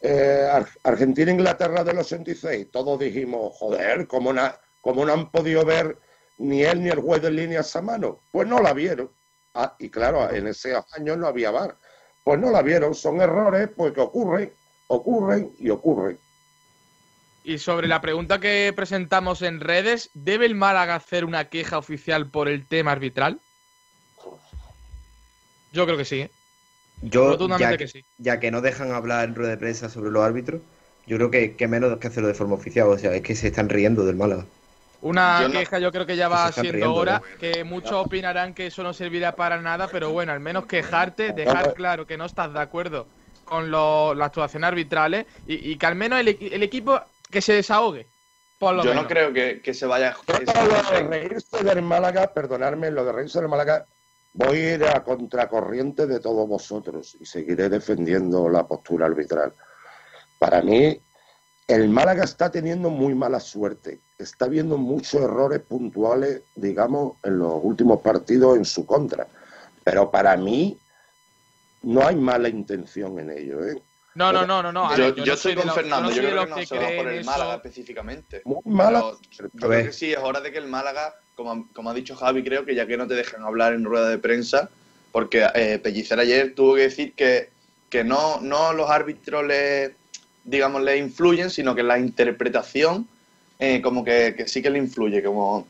[0.00, 2.70] eh, Ar- Argentina-Inglaterra del 86.
[2.70, 5.98] Todos dijimos, joder, ¿cómo, na- cómo no han podido ver
[6.38, 8.20] ni él ni el juez de línea esa mano?
[8.30, 9.10] Pues no la vieron.
[9.54, 11.76] Ah, y claro, en ese año no había VAR.
[12.24, 12.94] Pues no la vieron.
[12.94, 14.52] Son errores pues, que ocurren,
[14.88, 16.18] ocurren y ocurren.
[17.44, 22.30] Y sobre la pregunta que presentamos en redes, ¿debe el Málaga hacer una queja oficial
[22.30, 23.40] por el tema arbitral?
[25.72, 26.20] Yo creo que sí.
[26.20, 26.30] ¿eh?
[27.02, 28.04] Yo, Rotundamente ya que que, sí.
[28.18, 30.60] ya que no dejan hablar en rueda de prensa sobre los árbitros,
[31.06, 32.88] yo creo que, que menos que hacerlo de forma oficial.
[32.88, 34.46] O sea, es que se están riendo del Málaga.
[35.00, 37.38] Una Yo no- queja yo creo que ya va siendo riendo, hora, ¿no?
[37.38, 41.74] que muchos opinarán que eso no servirá para nada, pero bueno, al menos quejarte, dejar
[41.74, 43.06] claro que no estás de acuerdo
[43.48, 47.00] con lo- las actuaciones arbitrales y, y que al menos el, equi- el equipo
[47.30, 48.06] que se desahogue.
[48.58, 49.04] Por lo Yo menos.
[49.04, 53.12] no creo que, que se vaya se Lo de reírse del Málaga, perdonadme, lo de
[53.12, 53.86] reírse del Málaga,
[54.32, 59.52] voy a ir a contracorriente de todos vosotros y seguiré defendiendo la postura arbitral.
[60.38, 61.00] Para mí,
[61.68, 64.00] el Málaga está teniendo muy mala suerte.
[64.18, 69.26] Está viendo muchos errores puntuales, digamos, en los últimos partidos en su contra.
[69.84, 70.76] Pero para mí,
[71.88, 73.64] no hay mala intención en ello.
[73.64, 73.80] ¿eh?
[74.14, 74.94] No, no, no, no, no.
[74.94, 76.66] Yo, ver, yo no soy con Fernando, no yo soy de creo que no que
[76.66, 77.30] se va por el eso.
[77.30, 78.42] Málaga específicamente.
[78.44, 79.04] Muy mala.
[79.36, 82.14] Pero yo creo que sí, es hora de que el Málaga, como, como ha dicho
[82.14, 84.68] Javi, creo que ya que no te dejan hablar en rueda de prensa,
[85.12, 87.48] porque eh, Pellicer ayer tuvo que decir que,
[87.88, 89.94] que no, no los árbitros le,
[90.44, 93.08] digamos, le influyen, sino que la interpretación
[93.58, 95.66] eh, como que, que sí que le influye, como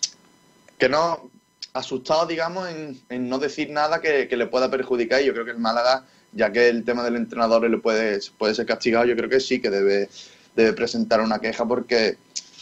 [0.79, 1.31] que no,
[1.73, 5.23] asustado, digamos, en, en no decir nada que, que le pueda perjudicar.
[5.23, 8.55] Y yo creo que el Málaga, ya que el tema del entrenador le puede, puede
[8.55, 10.09] ser castigado, yo creo que sí que debe,
[10.57, 12.19] debe presentar una queja porque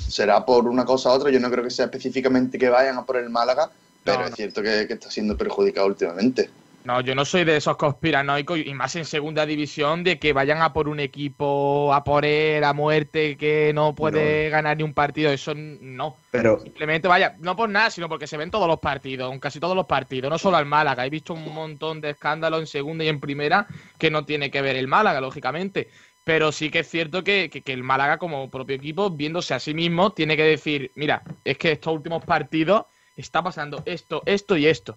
[0.08, 1.30] será por una cosa u otra.
[1.30, 3.70] Yo no creo que sea específicamente que vayan a por el Málaga,
[4.04, 6.50] pero No, es cierto que, que está siendo perjudicado últimamente.
[6.86, 10.62] No, yo no soy de esos conspiranoicos y más en segunda división de que vayan
[10.62, 14.94] a por un equipo a por él a muerte que no puede ganar ni un
[14.94, 15.32] partido.
[15.32, 16.16] Eso no.
[16.30, 19.74] Pero Simplemente vaya, no por nada, sino porque se ven todos los partidos, casi todos
[19.74, 21.04] los partidos, no solo al Málaga.
[21.04, 23.66] He visto un montón de escándalos en segunda y en primera
[23.98, 25.90] que no tiene que ver el Málaga, lógicamente.
[26.24, 29.58] Pero sí que es cierto que, que- que el Málaga, como propio equipo, viéndose a
[29.60, 32.84] sí mismo, tiene que decir: mira, es que estos últimos partidos
[33.16, 34.96] está pasando esto, esto y esto.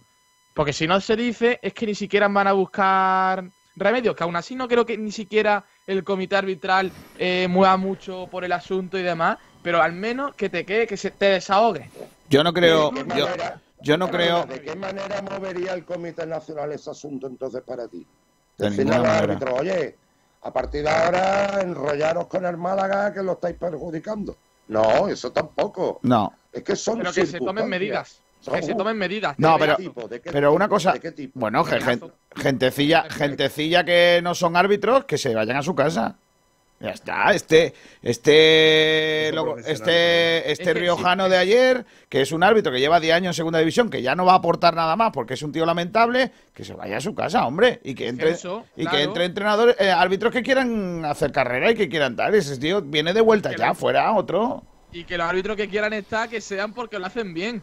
[0.59, 4.35] Porque si no se dice, es que ni siquiera van a buscar remedios, que aún
[4.35, 8.97] así no creo que ni siquiera el comité arbitral eh, mueva mucho por el asunto
[8.97, 11.89] y demás, pero al menos que te quede, que se te desahogue.
[12.27, 12.91] Yo no creo.
[12.91, 14.45] ¿De qué Yo, manera- yo no creo.
[14.47, 18.05] ¿De qué manera movería el Comité Nacional ese asunto entonces para ti?
[18.57, 19.95] De Decirle al árbitro, oye,
[20.41, 24.35] a partir de ahora enrollaros con el Málaga que lo estáis perjudicando.
[24.67, 26.01] No, eso tampoco.
[26.03, 26.33] No.
[26.51, 28.21] Es que son Pero que se tomen medidas.
[28.43, 29.35] Que se tomen medidas.
[29.37, 30.07] No, ¿De qué pero, tipo?
[30.07, 30.93] ¿De qué pero una cosa.
[30.93, 31.39] ¿De qué tipo?
[31.39, 36.15] Bueno, ge- gen- gentecilla, gentecilla que no son árbitros, que se vayan a su casa.
[36.81, 37.33] Ya está.
[37.33, 39.29] Este, este,
[39.69, 43.59] este, este riojano de ayer, que es un árbitro que lleva 10 años en segunda
[43.59, 46.63] división, que ya no va a aportar nada más porque es un tío lamentable, que
[46.63, 48.97] se vaya a su casa, hombre, y que entre, Eso, y claro.
[48.97, 52.33] que entre entrenadores, eh, árbitros que quieran hacer carrera y que quieran tal.
[52.35, 54.63] Ese tío viene de vuelta ya, fuera otro.
[54.93, 57.61] Y que los árbitros que quieran estar, que sean porque lo hacen bien.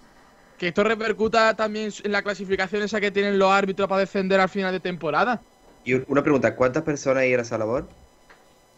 [0.59, 4.49] Que esto repercuta también en la clasificación esa que tienen los árbitros para defender al
[4.49, 5.43] final de temporada.
[5.85, 7.87] Y un- una pregunta, ¿cuántas personas hay en esa labor?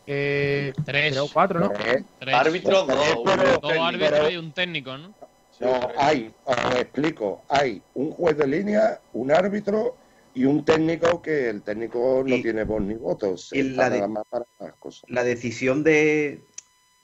[0.07, 1.17] Eh, Tres.
[1.19, 1.71] o cuatro, ¿no?
[1.71, 2.35] Tres.
[2.35, 5.15] Árbitros, dos, Dos árbitros y un técnico, ¿no?
[5.61, 9.97] No, hay, os explico, hay un juez de línea, un árbitro
[10.35, 13.51] y un técnico que el técnico no Y- tiene voz ni votos.
[13.53, 14.01] y la de-
[14.31, 15.03] para las cosas.
[15.09, 16.43] La decisión de,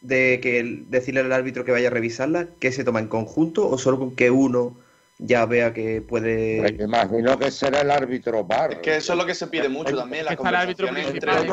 [0.05, 3.67] de que el- decirle al árbitro que vaya a revisarla, ¿qué se toma en conjunto
[3.69, 4.77] o solo con que uno
[5.19, 6.59] ya vea que puede...
[6.61, 8.73] Pues me imagino que será el árbitro bar.
[8.73, 11.47] Es que eso es lo que se pide mucho también, está el árbitro principal,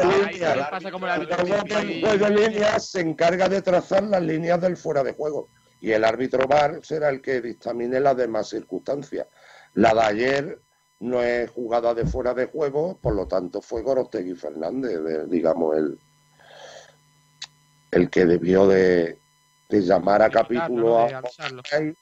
[2.36, 5.50] líneas se encarga de trazar las líneas del fuera de juego
[5.80, 9.28] y el árbitro bar será el que dictamine las demás circunstancias.
[9.74, 10.62] La de ayer
[11.00, 15.78] no es jugada de fuera de juego, por lo tanto fue Gorostegui Fernández, de- digamos,
[15.78, 15.98] el,
[17.92, 19.20] el que debió de,
[19.70, 21.22] de llamar a capítulo a
[21.72, 21.96] De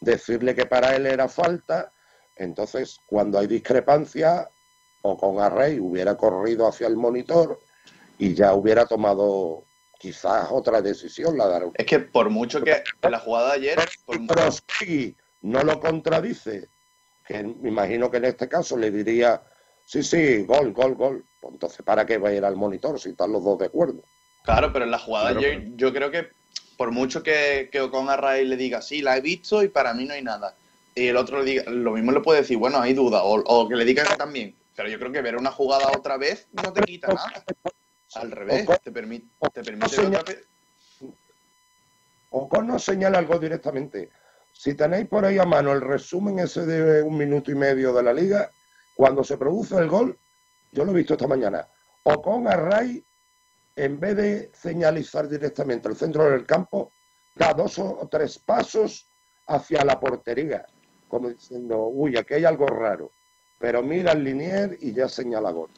[0.00, 1.92] decirle que para él era falta.
[2.36, 4.48] Entonces, cuando hay discrepancia,
[5.02, 7.58] o con Arrey hubiera corrido hacia el monitor
[8.18, 9.64] y ya hubiera tomado
[9.98, 13.78] quizás otra decisión, la de Es que por mucho que en la jugada de ayer,
[14.04, 16.68] por, Gorostegui no lo contradice,
[17.26, 19.42] que me imagino que en este caso le diría,
[19.84, 21.24] sí, sí, gol, gol, gol.
[21.38, 24.02] Pues entonces, ¿para qué va a ir al monitor si están los dos de acuerdo?
[24.44, 26.28] Claro, pero en la jugada yo, yo creo que
[26.76, 30.06] por mucho que, que Ocon Array le diga, sí, la he visto y para mí
[30.06, 30.54] no hay nada.
[30.94, 33.68] Y el otro le diga, lo mismo le puede decir, bueno, hay duda, o, o
[33.68, 34.56] que le diga que también.
[34.74, 37.44] Pero yo creo que ver una jugada otra vez no te quita nada.
[38.14, 40.46] Al revés, te permite, te permite ver otra vez.
[42.30, 44.08] Ocon nos señala algo directamente.
[44.52, 48.02] Si tenéis por ahí a mano el resumen ese de un minuto y medio de
[48.02, 48.50] la liga,
[48.94, 50.18] cuando se produce el gol,
[50.72, 51.66] yo lo he visto esta mañana,
[52.04, 53.04] Ocon Array,
[53.80, 56.92] en vez de señalizar directamente al centro del campo,
[57.34, 59.08] da dos o tres pasos
[59.46, 60.66] hacia la portería,
[61.08, 63.10] como diciendo, uy, aquí hay algo raro.
[63.58, 65.70] Pero mira el linier y ya señala gol.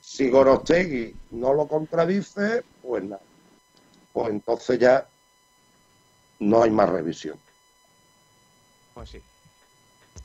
[0.00, 3.22] Si Gorostegui no lo contradice, pues nada.
[4.12, 5.08] Pues entonces ya
[6.38, 7.38] no hay más revisión.
[8.94, 9.22] Pues sí.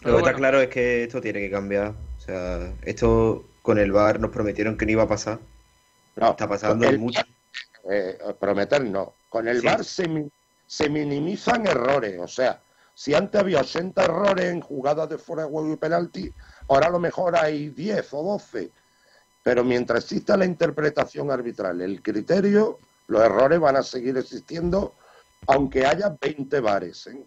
[0.02, 1.90] Lo que está claro es que esto tiene que cambiar.
[2.18, 5.40] O sea, esto con el VAR nos prometieron que no iba a pasar.
[6.18, 7.22] No, Está pasando el- mucho.
[7.90, 9.16] eh, prometer no.
[9.30, 9.66] Con el Sí.
[9.66, 10.30] VAR se,
[10.68, 12.20] se minimizan errores.
[12.20, 12.62] O sea,
[12.94, 16.32] si antes había 80 errores en jugadas de fuera de juego y penalti,
[16.68, 18.70] ahora a lo mejor hay 10 o 12.
[19.42, 24.94] Pero mientras exista la interpretación arbitral, el criterio, los errores van a seguir existiendo,
[25.48, 27.08] aunque haya 20 bares.
[27.08, 27.26] ¿eh?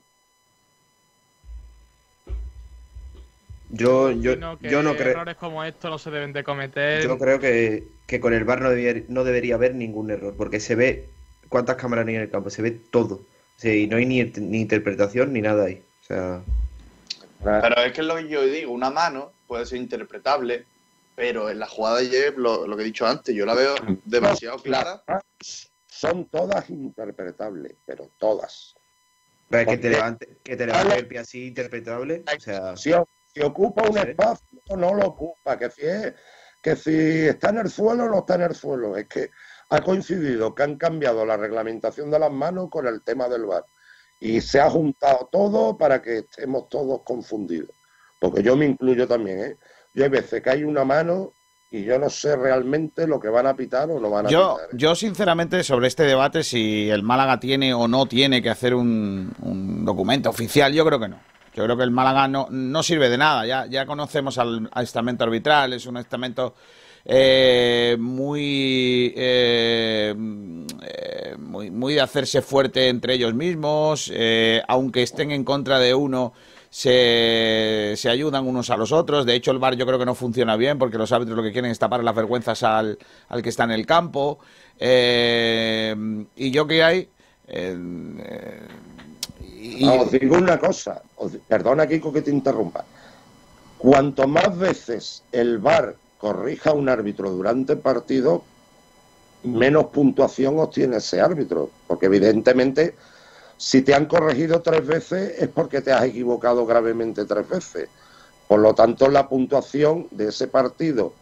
[3.70, 5.10] Yo, yo, que yo no creo.
[5.10, 7.02] errores como estos no se deben de cometer.
[7.02, 10.60] Yo creo que, que con el VAR no debería, no debería haber ningún error, porque
[10.60, 11.08] se ve
[11.48, 13.14] cuántas cámaras hay en el campo, se ve todo.
[13.14, 15.82] O sea, y no hay ni, ni interpretación ni nada ahí.
[16.02, 16.42] O sea,
[17.42, 20.64] Pero es que es lo que yo digo, una mano puede ser interpretable,
[21.14, 23.74] pero en la jugada de ayer, lo, lo que he dicho antes, yo la veo
[24.04, 25.02] demasiado clara.
[25.86, 28.74] Son todas interpretables, pero todas.
[29.48, 32.22] Pero es que te levante, que te levante el pie así interpretable.
[32.36, 32.74] O sea,
[33.36, 34.46] Si, o- ocupa un espacio,
[34.76, 35.58] no lo ocupa.
[35.58, 36.14] Que si, es-
[36.62, 38.96] que si está en el suelo, no está en el suelo.
[38.96, 39.30] Es que
[39.70, 43.64] ha coincidido que han cambiado la reglamentación de las manos con el tema del VAR.
[44.18, 47.70] Y se ha juntado todo para que estemos todos confundidos.
[48.18, 49.56] Porque yo me incluyo también, ¿eh?
[49.92, 51.32] Yo hay veces que hay una mano
[51.70, 54.54] y yo no sé realmente lo que van a pitar o no van a Yo,
[54.56, 54.76] pitar.
[54.78, 59.34] yo sinceramente, sobre este debate, si el Málaga tiene o no tiene que hacer un,
[59.40, 61.20] un documento oficial, yo creo que no.
[61.56, 63.46] Yo creo que el Málaga no, no sirve de nada.
[63.46, 66.54] Ya, ya conocemos al, estamento arbitral, es un estamento
[67.02, 70.14] eh, muy, eh,
[70.82, 74.12] eh, muy, muy de hacerse fuerte entre ellos mismos,
[74.68, 76.34] aunque estén en contra de uno.
[76.68, 79.24] Se, se ayudan unos a los otros.
[79.24, 81.52] De hecho, el VAR yo creo que no funciona bien porque los árbitros lo que
[81.52, 82.98] quieren es tapar las vergüenzas al,
[83.30, 84.40] al que está en el campo.
[84.78, 87.08] Y yo que hay.
[89.88, 92.84] Os digo una cosa, os- perdona Kiko que te interrumpa.
[93.78, 98.42] Cuanto más veces el VAR corrija a un árbitro durante el partido,
[99.44, 101.70] menos puntuación obtiene ese árbitro.
[101.86, 102.94] Porque evidentemente,
[103.56, 107.88] si te han corregido tres veces es porque te has equivocado gravemente tres veces.
[108.48, 111.12] Por lo tanto, la puntuación de ese partido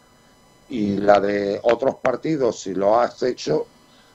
[0.69, 3.65] y la de otros partidos, si lo has hecho,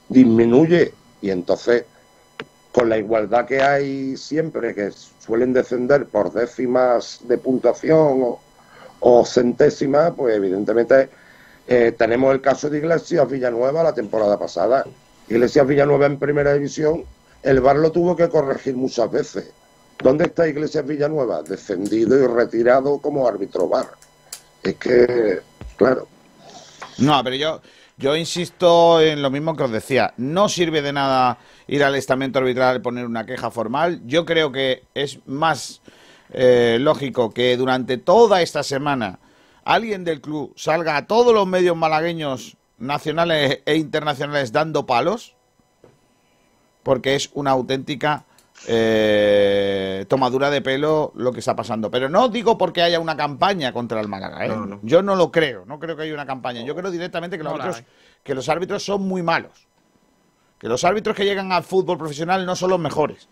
[0.09, 0.93] disminuye.
[1.23, 1.85] Y entonces,
[2.73, 8.41] con la igualdad que hay siempre, que suelen descender por décimas de puntuación o,
[9.01, 11.09] o centésimas, pues evidentemente
[11.67, 14.85] eh, tenemos el caso de Iglesias Villanueva la temporada pasada.
[15.29, 17.05] Iglesias Villanueva en primera división,
[17.43, 19.51] el VAR lo tuvo que corregir muchas veces.
[20.03, 21.43] ¿Dónde está Iglesias Villanueva?
[21.43, 23.87] Descendido y retirado como árbitro VAR.
[24.63, 25.41] Es que,
[25.77, 26.07] claro.
[26.99, 27.61] No, pero yo,
[28.01, 30.14] yo insisto en lo mismo que os decía.
[30.16, 34.01] No sirve de nada ir al estamento arbitral y poner una queja formal.
[34.06, 35.82] Yo creo que es más
[36.32, 39.18] eh, lógico que durante toda esta semana
[39.64, 45.36] alguien del club salga a todos los medios malagueños nacionales e internacionales dando palos,
[46.82, 48.24] porque es una auténtica
[48.66, 51.91] eh, tomadura de pelo lo que está pasando.
[51.91, 54.45] Pero no digo porque haya una campaña contra el Málaga.
[54.45, 54.49] ¿eh?
[54.49, 54.81] No, no.
[54.82, 56.62] Yo no lo creo, no creo que haya una campaña.
[56.62, 57.85] Yo creo directamente que los, No árbitros,
[58.23, 59.66] que los árbitros son muy malos.
[60.59, 63.28] Que los árbitros que llegan al fútbol profesional no son los mejores.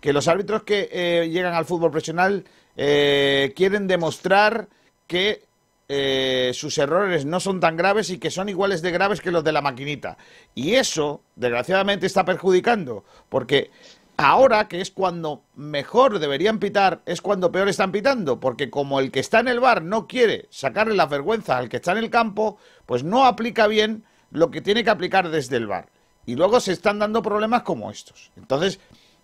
[0.00, 2.44] Que los árbitros que eh, llegan al fútbol profesional
[2.76, 4.68] eh, quieren demostrar
[5.08, 5.48] que
[5.88, 9.42] eh, sus errores no son tan graves y que son iguales de graves que los
[9.42, 10.18] de la maquinita.
[10.54, 13.70] Y eso, desgraciadamente, está perjudicando, porque
[14.18, 19.10] ahora, que es cuando mejor deberían pitar, es cuando peor están pitando, porque como el
[19.10, 22.10] que está en el bar no quiere sacarle la vergüenza al que está en el
[22.10, 25.88] campo, pues no aplica bien lo que tiene que aplicar desde el bar.
[26.26, 28.30] Y luego se están dando problemas como estos.
[28.36, 28.80] Entonces,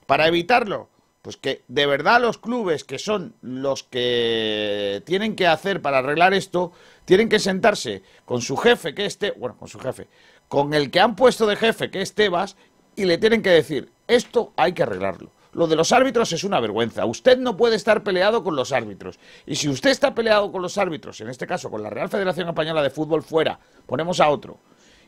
[0.07, 0.89] para evitarlo,
[1.21, 6.35] pues que de verdad los clubes que son los que tienen que hacer para arreglar
[6.35, 6.73] esto,
[7.05, 10.07] tienen que sentarse con su jefe, que es Te- bueno, con su jefe,
[10.49, 12.57] con el que han puesto de jefe, que es Tebas,
[12.97, 15.31] y le tienen que decir, esto hay que arreglarlo.
[15.53, 17.07] Lo de los árbitros es una vergüenza.
[17.07, 19.19] Usted no puede estar peleado con los árbitros.
[19.47, 22.49] Y si usted está peleado con los árbitros, en este caso con la Real Federación
[22.49, 24.59] Española de Fútbol fuera, ponemos a otro.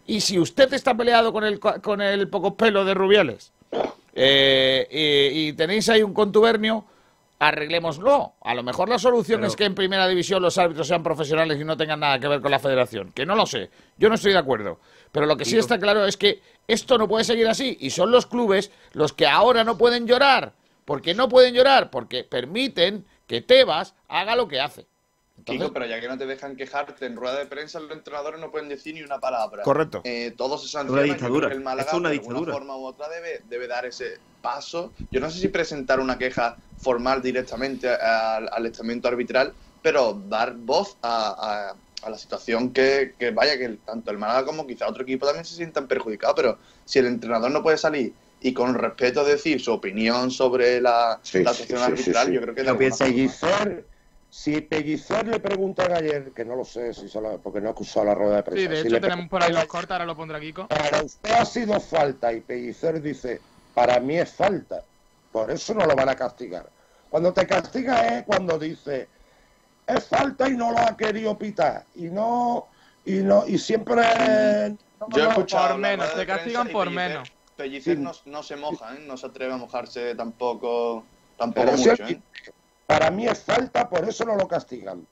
[0.06, 3.52] Y si usted está peleado con el, con el poco pelo de Rubiales
[4.14, 6.84] eh, y, y tenéis ahí un contubernio,
[7.38, 8.34] arreglémoslo.
[8.42, 11.58] A lo mejor la solución Pero- es que en primera división los árbitros sean profesionales
[11.60, 13.12] y no tengan nada que ver con la federación.
[13.12, 13.70] Que no lo sé.
[13.98, 14.80] Yo no estoy de acuerdo.
[15.12, 17.76] Pero lo que sí está claro es que esto no puede seguir así.
[17.80, 20.52] Y son los clubes los que ahora no pueden llorar.
[20.84, 21.90] ¿Por qué no pueden llorar?
[21.90, 24.86] Porque permiten que Tebas haga lo que hace.
[25.46, 28.40] Entonces- Kiko, pero ya que no te dejan quejarte en rueda de prensa, los entrenadores
[28.40, 29.62] no pueden decir ni una palabra.
[29.62, 30.00] Correcto.
[30.04, 31.02] Eh, todo se Una sanciona.
[31.06, 31.52] Yo dictadura.
[31.52, 32.52] el Málaga, es una de alguna dictadura.
[32.52, 34.92] forma u otra, debe, debe dar ese paso.
[35.12, 40.54] Yo no sé si presentar una queja formal directamente al, al estamento arbitral, pero dar
[40.56, 44.86] voz a, a- a la situación que, que vaya, que tanto el Málaga como quizá
[44.88, 48.74] otro equipo también se sientan perjudicados, pero si el entrenador no puede salir y con
[48.74, 52.32] respeto decir su opinión sobre la, Sí, la sí, arbitral, sí, sí.
[52.34, 53.86] yo creo que alguna piensa Pellicer,
[54.36, 57.70] si Pellicer le preguntan ayer, que no lo sé, si se la- porque no he
[57.70, 58.60] escuchado la rueda de prensa.
[58.62, 60.68] Sí, de si hecho le tenemos por ahí los cortes, ahora lo pondrá Kiko.
[60.68, 63.40] Para usted ha sido falta y Pellicer dice,
[63.72, 64.84] para mí es falta.
[65.32, 66.70] Por eso no lo van a castigar.
[67.08, 69.08] Cuando te castiga es cuando dice,
[69.86, 71.86] es falta y no lo ha querido pitar.
[71.94, 72.68] Y no,
[73.06, 74.76] y no, y siempre...
[75.08, 77.32] Yo he escuchado Por menos, te castigan por Pellicer- menos.
[77.56, 78.02] Pellicer Sí.
[78.02, 78.98] no, no se moja, ¿eh?
[79.06, 81.06] no se atreve a mojarse tampoco,
[81.38, 82.02] tampoco Pero si mucho.
[82.04, 82.20] es- ¿eh?
[82.86, 85.06] Para mí es falta, por eso no lo castigan.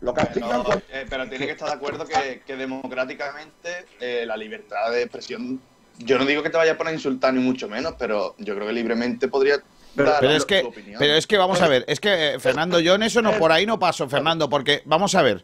[0.00, 4.24] Lo castigan No, cuando- eh, pero tiene que estar de acuerdo que, que democráticamente eh,
[4.26, 5.60] la libertad de expresión.
[5.98, 8.54] Yo no digo que te vaya a poner a insultar ni mucho menos, pero yo
[8.54, 9.56] creo que libremente podría
[9.94, 10.96] dar Pero es tu que, opinión.
[10.98, 13.50] pero es que vamos a ver, es que eh, Fernando, yo en eso no por
[13.50, 15.42] ahí no paso, Fernando, porque vamos a ver,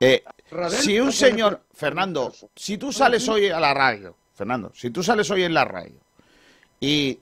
[0.00, 0.22] eh,
[0.68, 5.30] si un señor, Fernando, si tú sales hoy a la radio, Fernando, si tú sales
[5.30, 5.98] hoy en la radio
[6.80, 7.18] y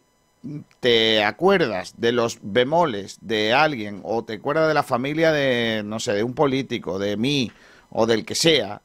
[0.80, 6.00] te acuerdas de los bemoles de alguien o te acuerdas de la familia de, no
[6.00, 7.50] sé, de un político, de mí
[7.90, 8.82] o del que sea,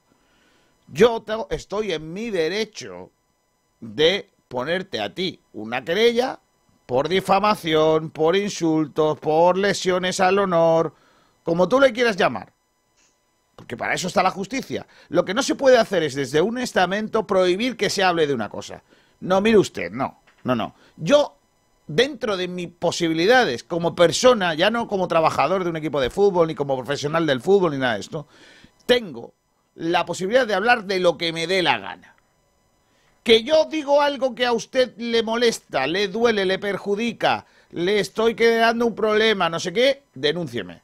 [0.87, 3.11] yo te- estoy en mi derecho
[3.81, 6.39] de ponerte a ti una querella
[6.85, 10.93] por difamación, por insultos, por lesiones al honor,
[11.43, 12.53] como tú le quieras llamar.
[13.55, 14.85] Porque para eso está la justicia.
[15.09, 18.33] Lo que no se puede hacer es desde un estamento prohibir que se hable de
[18.33, 18.83] una cosa.
[19.19, 20.75] No, mire usted, no, no, no.
[20.95, 21.35] Yo,
[21.87, 26.47] dentro de mis posibilidades como persona, ya no como trabajador de un equipo de fútbol,
[26.47, 28.27] ni como profesional del fútbol, ni nada de esto,
[28.85, 29.33] tengo
[29.75, 32.15] la posibilidad de hablar de lo que me dé la gana.
[33.23, 38.35] Que yo digo algo que a usted le molesta, le duele, le perjudica, le estoy
[38.35, 40.81] creando un problema, no sé qué, denúncieme.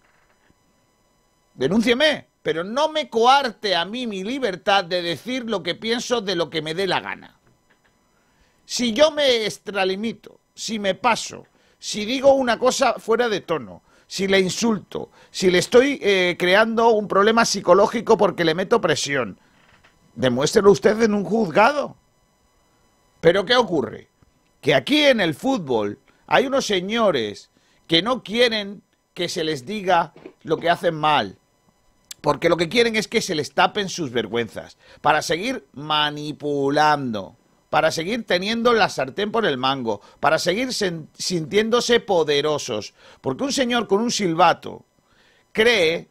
[1.54, 6.36] Denúncieme, pero no me coarte a mí mi libertad de decir lo que pienso de
[6.36, 7.40] lo que me dé la gana.
[8.66, 11.46] Si yo me extralimito, si me paso,
[11.80, 16.90] si digo una cosa fuera de tono, si le insulto, si le estoy eh, creando
[16.90, 19.40] un problema psicológico porque le meto presión,
[20.16, 21.98] demuéstrelo usted en un juzgado.
[23.20, 24.10] Pero ¿qué ocurre?
[24.62, 27.50] Que aquí en el fútbol hay unos señores
[27.88, 30.14] que no quieren que se les diga
[30.44, 31.38] lo que hacen mal.
[32.22, 34.78] Porque lo que quieren es que se les tapen sus vergüenzas.
[35.02, 37.36] Para seguir manipulando.
[37.74, 40.00] Para seguir teniendo la sartén por el mango.
[40.20, 42.94] Para seguir sintiéndose poderosos.
[43.20, 44.86] Porque un señor con un silbato
[45.52, 46.08] cree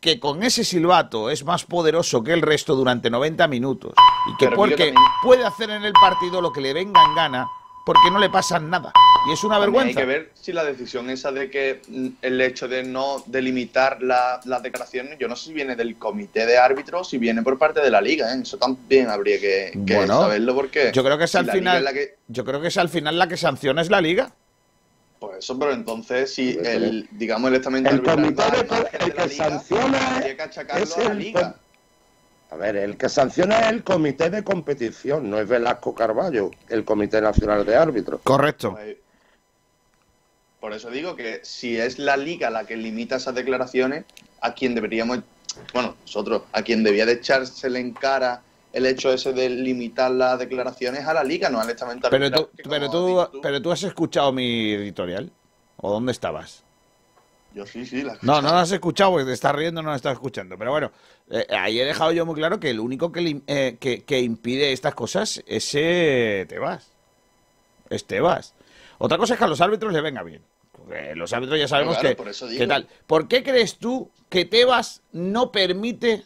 [0.00, 3.92] que con ese silbato es más poderoso que el resto durante 90 minutos
[4.26, 7.04] y que Pero porque yo también- puede hacer en el partido lo que le venga
[7.04, 7.46] en gana
[7.84, 8.90] porque no le pasa nada
[9.24, 10.00] y es una También vergüenza.
[10.00, 14.02] Hay que ver si la decisión esa de que mm, el hecho de no delimitar
[14.02, 17.58] la- las declaraciones, yo no sé si viene del comité de árbitros, si viene por
[17.58, 18.40] parte de la liga, ¿eh?
[18.42, 21.84] eso también habría que, que Bueno, saberlo porque Yo creo que es si al final
[21.84, 24.32] la que- yo creo que es al final la que sanciona es la liga.
[25.20, 28.58] Pues eso, pero entonces si el, digamos, el estamento El comité de-
[29.04, 31.56] el que liga, sanciona habría que achacarlo es a la el liga.
[32.50, 36.84] A ver, el que sanciona es el comité de competición, no es Velasco Carballo, el
[36.84, 38.20] comité nacional de árbitros.
[38.24, 38.72] Correcto.
[38.72, 38.96] Pues,
[40.62, 44.04] Por eso digo que si es la liga la que limita esas declaraciones,
[44.40, 45.18] a quien deberíamos,
[45.74, 50.38] bueno, nosotros, a quien debía de echársele en cara el hecho ese de limitar las
[50.38, 54.30] declaraciones a la liga, no al estamento Pero tú, pero tú, pero tú has escuchado
[54.30, 55.32] mi editorial
[55.78, 56.62] o dónde estabas?
[57.52, 59.96] Yo sí, sí, la No, no lo has escuchado porque te estás riendo, no lo
[59.96, 60.56] estás escuchando.
[60.56, 60.92] Pero bueno,
[61.28, 64.72] eh, ahí he dejado yo muy claro que el único que, eh, que, que impide
[64.72, 66.86] estas cosas es eh, Tebas.
[67.90, 68.54] Es Tebas.
[68.98, 70.51] Otra cosa es que a los árbitros les venga bien.
[71.14, 72.60] Los árbitros ya sabemos Claro, que, por eso digo.
[72.60, 72.88] que tal.
[73.06, 76.24] ¿Por qué crees tú que Tebas no permite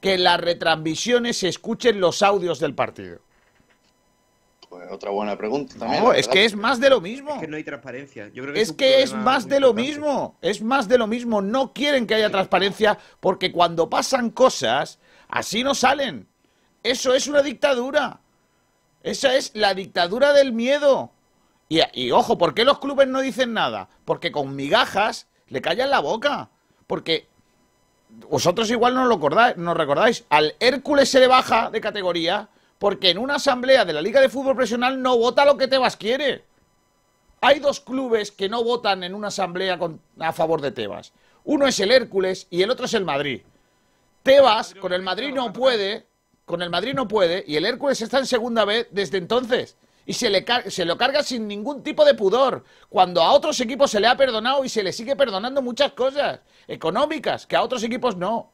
[0.00, 3.20] que en las retransmisiones se escuchen los audios del partido?
[4.68, 6.02] Pues otra buena pregunta también.
[6.02, 7.34] No, es que es más de lo mismo.
[7.34, 8.28] Es que no hay transparencia.
[8.34, 9.90] Yo creo que Es que es más de lo importante.
[10.00, 11.40] mismo, es más de lo mismo.
[11.40, 16.26] No quieren que haya transparencia porque cuando pasan cosas, así no salen.
[16.82, 18.20] Eso es una dictadura.
[19.02, 21.12] Esa es la dictadura del miedo.
[21.68, 23.88] Y, y ojo, ¿por qué los clubes no dicen nada?
[24.04, 26.50] Porque con migajas le callan la boca.
[26.86, 27.26] Porque
[28.28, 30.24] vosotros igual no lo acordáis, no recordáis.
[30.28, 32.48] Al Hércules se le baja de categoría
[32.78, 35.96] porque en una asamblea de la Liga de Fútbol Profesional no vota lo que Tebas
[35.96, 36.44] quiere.
[37.40, 41.12] Hay dos clubes que no votan en una asamblea con- a favor de Tebas.
[41.44, 43.42] Uno es el Hércules y el otro es el Madrid.
[44.22, 46.06] Tebas con el Madrid no puede,
[46.44, 49.76] con el Madrid no puede y el Hércules está en segunda vez desde entonces.
[50.06, 52.64] Y se, le se lo carga sin ningún tipo de pudor.
[52.88, 56.40] Cuando a otros equipos se le ha perdonado y se le sigue perdonando muchas cosas
[56.68, 58.52] económicas, que a otros equipos no.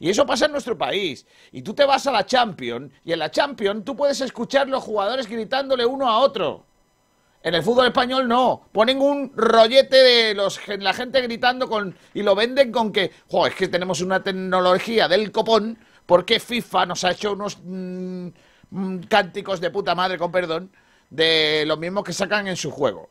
[0.00, 1.26] Y eso pasa en nuestro país.
[1.52, 4.82] Y tú te vas a la Champions y en la Champions tú puedes escuchar los
[4.82, 6.66] jugadores gritándole uno a otro.
[7.42, 8.68] En el fútbol español no.
[8.72, 13.46] Ponen un rollete de los, la gente gritando con y lo venden con que, jo,
[13.46, 18.28] es que tenemos una tecnología del copón porque FIFA nos ha hecho unos mm,
[18.70, 20.72] mm, cánticos de puta madre, con perdón,
[21.10, 23.08] de los mismos que sacan en su juego.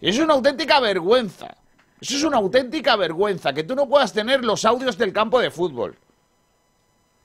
[0.00, 1.56] Y eso es una auténtica vergüenza.
[2.00, 5.50] Eso es una auténtica vergüenza, que tú no puedas tener los audios del campo de
[5.50, 5.96] fútbol.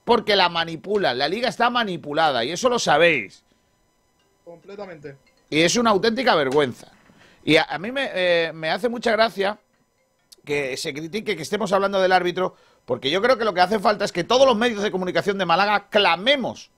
[0.04, 3.44] Porque la manipulan, la liga está manipulada y eso lo sabéis.
[4.44, 5.18] Completamente.
[5.50, 6.92] Y es una auténtica vergüenza.
[7.44, 9.60] Y a, a mí me, eh, me hace mucha gracia
[10.44, 12.56] que se critique que estemos hablando del árbitro,
[12.86, 15.38] porque yo creo que lo que hace falta es que todos los medios de comunicación
[15.38, 16.72] de Málaga clamemos.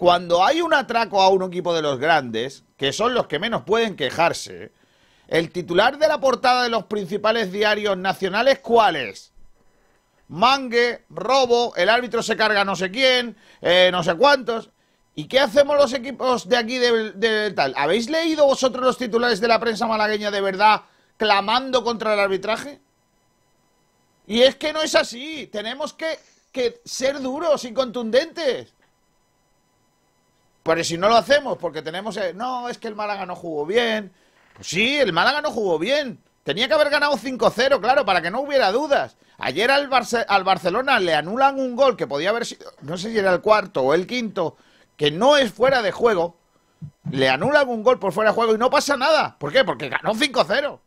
[0.00, 3.64] Cuando hay un atraco a un equipo de los grandes, que son los que menos
[3.64, 4.72] pueden quejarse,
[5.28, 9.34] el titular de la portada de los principales diarios nacionales, ¿cuál es?
[10.28, 14.70] Mangue, robo, el árbitro se carga no sé quién, eh, no sé cuántos.
[15.14, 17.74] ¿Y qué hacemos los equipos de aquí de, tal?
[17.76, 20.80] ¿Habéis leído vosotros los titulares de la prensa malagueña de verdad
[21.18, 22.80] clamando contra el arbitraje?
[24.26, 25.46] Y es que no es así.
[25.48, 26.18] Tenemos que,
[26.52, 28.72] que ser duros y contundentes.
[30.62, 32.16] Pero si no lo hacemos porque tenemos...
[32.16, 34.12] eh, no, es que el Málaga no jugó bien.
[34.54, 36.20] Pues sí, el Málaga no jugó bien.
[36.44, 39.16] Tenía que haber ganado 5-0, claro, para que no hubiera dudas.
[39.38, 39.88] Ayer al,
[40.28, 43.40] al Barcelona le anulan un gol que podía haber sido, no sé si era el
[43.40, 44.56] cuarto o el quinto,
[44.96, 46.36] que no es fuera de juego.
[47.10, 49.36] Le anulan un gol por fuera de juego y no pasa nada.
[49.38, 49.64] ¿Por qué?
[49.64, 50.78] Porque ganó 5-0.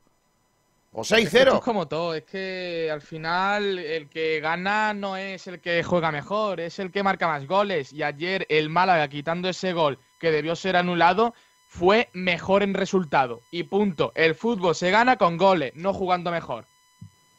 [0.95, 1.59] O Es que esto es 6-0.
[1.61, 6.59] como todo, es que al final el que gana no es el que juega mejor,
[6.59, 7.91] es el que marca más goles.
[7.91, 11.33] Y ayer el Málaga, quitando ese gol que debió ser anulado,
[11.67, 13.41] fue mejor en resultado.
[13.49, 14.11] Y punto.
[14.13, 16.65] El fútbol se gana con goles, no jugando mejor.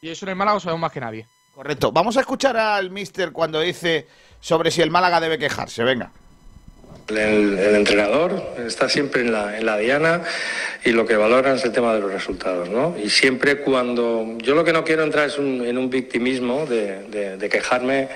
[0.01, 1.25] Y eso en el Málaga lo sabemos más que nadie.
[1.53, 1.93] Correcto.
[1.93, 4.07] Vamos a escuchar al mister cuando dice
[4.41, 5.83] sobre si el Málaga debe quejarse.
[5.85, 6.11] Venga.
[7.07, 10.23] El, entrenador está siempre en la, en la diana
[10.83, 12.95] y lo que valoran es el tema de los resultados, ¿no?
[13.01, 14.35] Y siempre cuando...
[14.39, 18.09] Yo lo que no quiero entrar es un- en un victimismo de quejarme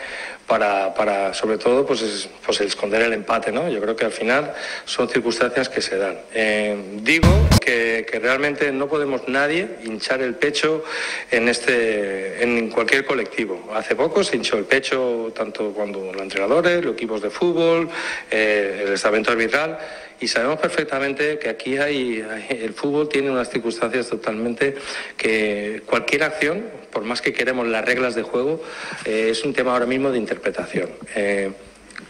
[0.49, 3.69] para, para, sobre todo, pues, es- pues esconder el empate, ¿no?
[3.69, 4.51] Yo creo que al final
[4.83, 6.17] son circunstancias que se dan.
[6.33, 7.29] Eh, digo
[7.63, 10.83] que, que realmente no podemos nadie hinchar el pecho
[11.31, 13.69] en, este, en cualquier colectivo.
[13.73, 17.87] Hace poco se hinchó el pecho tanto cuando los entrenadores, los equipos de fútbol,
[18.31, 19.77] eh, el estamento arbitral,
[20.21, 24.75] y sabemos perfectamente que aquí hay, hay- el fútbol tiene unas circunstancias totalmente
[25.15, 28.61] que cualquier acción, por más que queremos las reglas de juego,
[29.05, 30.89] eh, es un tema ahora mismo de interpretación.
[31.15, 31.51] Eh,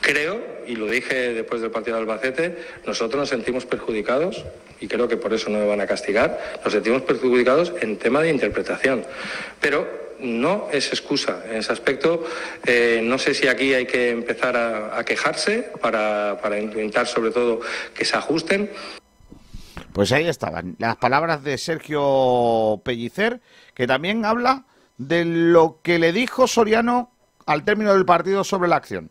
[0.02, 4.46] Creo, y lo dije después del partido de Albacete, nosotros nos sentimos perjudicados,
[4.80, 8.22] y creo que por eso no me van a castigar, nos sentimos perjudicados en tema
[8.22, 9.06] de interpretación.
[9.60, 9.88] Pero
[10.20, 11.44] no es excusa.
[11.50, 12.24] En ese aspecto,
[12.66, 17.62] eh, no sé si aquí hay que empezar a, quejarse para, para intentar, sobre todo,
[17.94, 18.70] que se ajusten.
[19.94, 23.42] Pues ahí estaban las palabras de Sergio Pellicer,
[23.80, 24.66] que también habla
[24.98, 27.14] de lo que le dijo Soriano
[27.46, 29.10] al término del partido sobre la acción.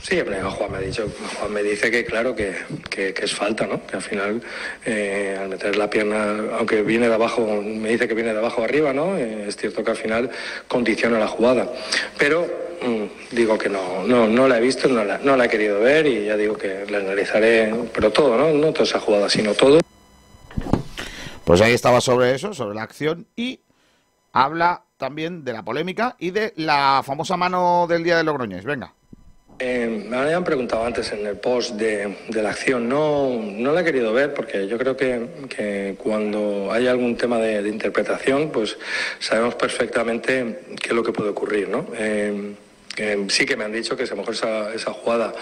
[0.00, 1.08] Sí, Juan me ha dicho,
[1.38, 2.52] Juan me dice que claro que,
[2.90, 3.86] que- que es falta, ¿no?
[3.86, 4.42] Que al final
[4.84, 8.64] eh, al meter la pierna, aunque viene de abajo, me dice que viene de abajo
[8.64, 9.16] arriba, ¿no?
[9.16, 10.28] Eh, es cierto que al final
[10.66, 11.70] condiciona la jugada.
[12.18, 12.44] Pero
[12.82, 15.78] mm, digo que no, no, no la he visto, no la, no la he querido
[15.78, 18.50] ver y ya digo que la analizaré, pero todo, ¿no?
[18.52, 19.78] No toda esa jugada, sino todo.
[21.44, 23.60] Pues ahí estaba sobre eso, sobre la acción y
[24.32, 28.64] habla también de la polémica y de la famosa mano del día de Logroñés.
[28.64, 28.94] Venga.
[29.58, 33.82] Eh, me habían preguntado antes en el post de, de la acción, no, no la
[33.82, 38.76] he querido ver porque yo creo que, que cuando hay algún tema de, interpretación, pues
[39.20, 41.86] sabemos perfectamente qué es lo que puede ocurrir, ¿no?
[41.94, 42.54] Eh,
[43.28, 45.32] sí que me han dicho que a lo mejor esa, esa jugada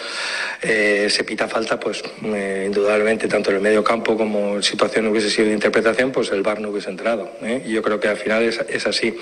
[0.63, 5.07] eh, se pita falta, pues eh, indudablemente tanto en el medio campo como en situación
[5.09, 7.31] hubiese sido de interpretación, pues el VAR no hubiese entrado.
[7.43, 7.63] ¿eh?
[7.67, 9.15] Y yo creo que al final es, es así.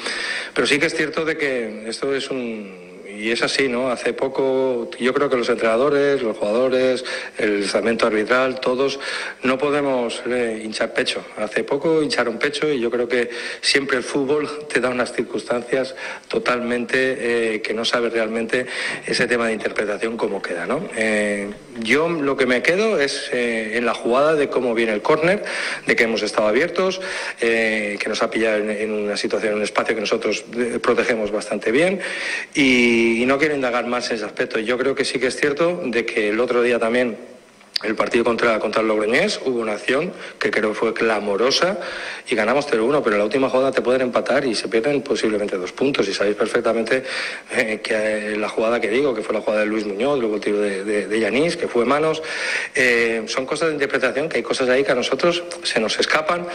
[0.55, 2.88] Pero sí que es cierto de que esto es un,
[3.19, 3.91] y es así, ¿no?
[3.91, 7.05] Hace poco, yo creo que los entrenadores, los jugadores,
[7.37, 9.01] el estamento arbitral, todos
[9.43, 11.25] no podemos eh, hinchar pecho.
[11.37, 13.31] Hace poco hincharon pecho y yo creo que
[13.61, 15.97] siempre el fútbol te da unas circunstancias
[16.29, 18.67] totalmente eh, que no sabes realmente
[19.05, 20.89] ese tema de interpretación cómo queda, ¿no?
[20.97, 21.51] Eh,
[21.81, 25.45] yo lo que me quedo es en la jugada de cómo viene el córner,
[25.87, 27.01] de que hemos estado abiertos,
[27.39, 30.45] que nos ha pillado en, una situación, en un espacio que nosotros
[30.83, 32.01] protegemos bastante bien
[32.55, 34.59] y, y no quiero indagar más en ese aspecto.
[34.59, 37.17] Yo creo que sí que es cierto de que el otro día también
[37.83, 41.79] el partido contra, contra el Logroñés hubo una acción que creo fue clamorosa
[42.29, 45.57] y ganamos 0-1, pero en la última jugada te pueden empatar y se pierden posiblemente
[45.57, 46.09] dos puntos.
[46.09, 47.05] Y sabéis perfectamente
[47.53, 50.35] eh, que eh, la jugada que digo, que fue la jugada de Luis Muñoz, luego
[50.37, 52.21] el tiro de, de, Yanis, que fue manos,
[52.75, 56.47] eh, son cosas de interpretación que hay cosas ahí que a nosotros se nos escapan.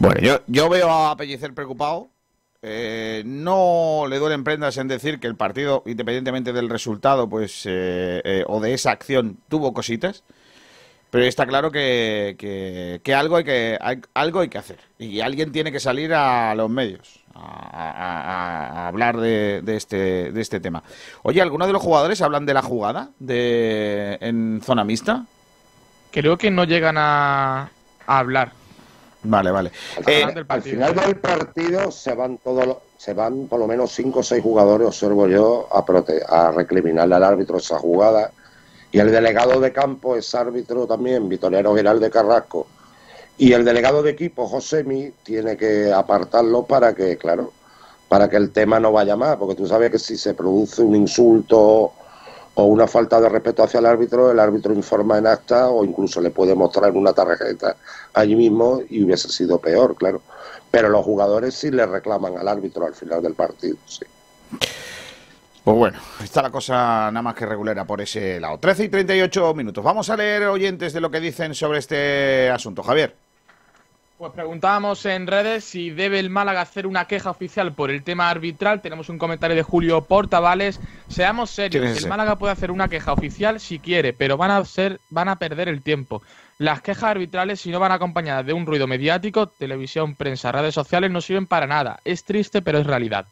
[0.00, 2.13] Bueno, yo, yo veo a Pellicer preocupado.
[2.66, 8.22] Eh, no le duelen prendas en decir que el partido, independientemente del resultado, pues eh,
[8.24, 10.24] eh, o de esa acción, tuvo cositas.
[11.10, 13.78] Pero está claro que, que- algo, hay que
[14.14, 14.78] algo hay que hacer.
[14.98, 20.82] Y alguien tiene que salir a los medios a, hablar de, este, de este tema.
[21.22, 25.26] Oye, ¿algunos de los jugadores hablan de la jugada de, en zona mixta?
[26.10, 27.70] Creo que no llegan a
[28.06, 28.63] hablar.
[29.24, 29.72] Vale, vale.
[30.06, 34.20] Eh, Al final del partido se van todos los- se van por lo menos cinco
[34.20, 38.30] o seis jugadores, observo yo, a, prote- a recriminarle al árbitro esa jugada.
[38.92, 42.66] Y el delegado de campo es árbitro también, Vitorero Geralde Carrasco.
[43.36, 47.52] Y el delegado de equipo, Josemi, tiene que apartarlo para que, claro,
[48.08, 50.94] para que el tema no vaya más, porque tú sabes que si se produce un
[50.94, 51.92] insulto
[52.54, 56.20] o una falta de respeto hacia el árbitro, el árbitro informa en acta o incluso
[56.20, 57.76] le puede mostrar una tarjeta
[58.12, 60.22] allí mismo y hubiese sido peor, claro.
[60.70, 64.04] Pero los jugadores sí le reclaman al árbitro al final del partido, sí.
[65.64, 66.74] Pues bueno, está la cosa
[67.10, 68.58] nada más que regulera por ese lado.
[68.58, 69.82] 13 y 38 minutos.
[69.82, 72.82] Vamos a leer oyentes de lo que dicen sobre este asunto.
[72.82, 73.23] Javier.
[74.24, 78.30] Pues preguntábamos en redes si debe el Málaga hacer una queja oficial por el tema
[78.30, 78.80] arbitral.
[78.80, 80.80] Tenemos un comentario de Julio Portavales.
[81.08, 84.64] Seamos ¿Quién serios, el Málaga puede hacer una queja oficial si quiere, pero van a
[84.64, 86.22] ser, van a perder el tiempo.
[86.56, 91.10] Las quejas arbitrales, si no van acompañadas de un ruido mediático, televisión, prensa, redes sociales,
[91.10, 92.00] no sirven para nada.
[92.02, 93.26] Es triste, pero es realidad.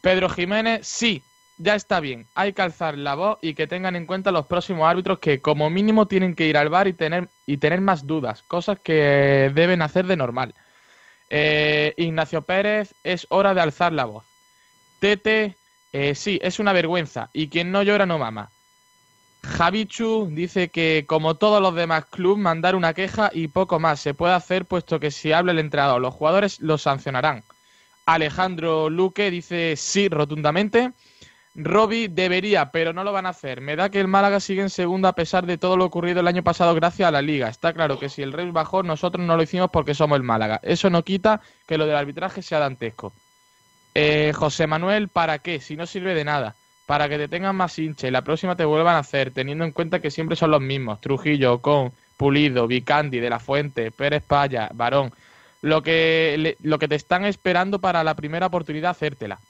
[0.00, 1.22] Pedro Jiménez, sí,
[1.60, 2.26] ya está bien.
[2.34, 5.68] Hay que alzar la voz y que tengan en cuenta los próximos árbitros que como
[5.70, 9.82] mínimo tienen que ir al bar y tener, y tener más dudas, cosas que deben
[9.82, 10.54] hacer de normal.
[11.28, 14.24] Eh, Ignacio Pérez, es hora de alzar la voz.
[15.00, 15.56] Tete,
[15.92, 18.50] eh, sí, es una vergüenza y quien no llora no mama.
[19.42, 24.12] Javichu dice que como todos los demás clubes mandar una queja y poco más se
[24.14, 27.42] puede hacer puesto que si habla el entrenador los jugadores lo sancionarán.
[28.06, 30.92] Alejandro Luque dice sí rotundamente.
[31.54, 33.60] Robbie debería, pero no lo van a hacer.
[33.60, 36.28] Me da que el Málaga sigue en segundo a pesar de todo lo ocurrido el
[36.28, 37.48] año pasado gracias a la liga.
[37.48, 40.60] Está claro que si el Reus bajó, nosotros no lo hicimos porque somos el Málaga.
[40.62, 43.12] Eso no quita que lo del arbitraje sea dantesco.
[43.94, 45.60] Eh, José Manuel, ¿para qué?
[45.60, 46.54] Si no sirve de nada.
[46.86, 49.72] Para que te tengan más hincha y la próxima te vuelvan a hacer, teniendo en
[49.72, 51.00] cuenta que siempre son los mismos.
[51.00, 55.12] Trujillo, Ocon, Pulido, Vicandi, De La Fuente, Pérez Paya, Varón.
[55.62, 59.40] Lo que, le- lo que te están esperando para la primera oportunidad hacértela.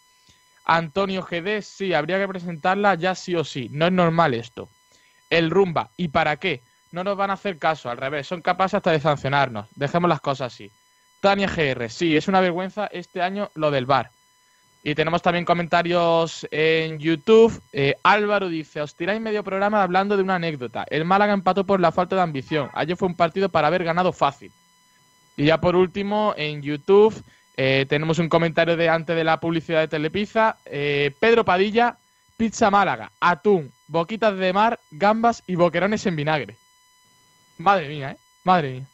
[0.64, 3.68] Antonio GD, sí, habría que presentarla ya sí o sí.
[3.72, 4.68] No es normal esto.
[5.28, 6.62] El Rumba, ¿y para qué?
[6.92, 9.66] No nos van a hacer caso, al revés, son capaces hasta de sancionarnos.
[9.76, 10.70] Dejemos las cosas así.
[11.20, 14.10] Tania GR, sí, es una vergüenza este año lo del bar.
[14.82, 17.60] Y tenemos también comentarios en YouTube.
[17.72, 20.86] Eh, Álvaro dice, os tiráis medio programa hablando de una anécdota.
[20.88, 22.70] El Málaga empató por la falta de ambición.
[22.72, 24.50] Ayer fue un partido para haber ganado fácil.
[25.36, 27.14] Y ya por último, en YouTube
[27.62, 30.56] eh, tenemos un comentario de antes de la publicidad de Telepizza.
[30.64, 31.98] Eh, Pedro Padilla,
[32.38, 36.56] pizza Málaga, atún, boquitas de mar, gambas y boquerones en vinagre.
[37.58, 38.16] Madre mía, ¿eh?
[38.44, 38.86] Madre mía.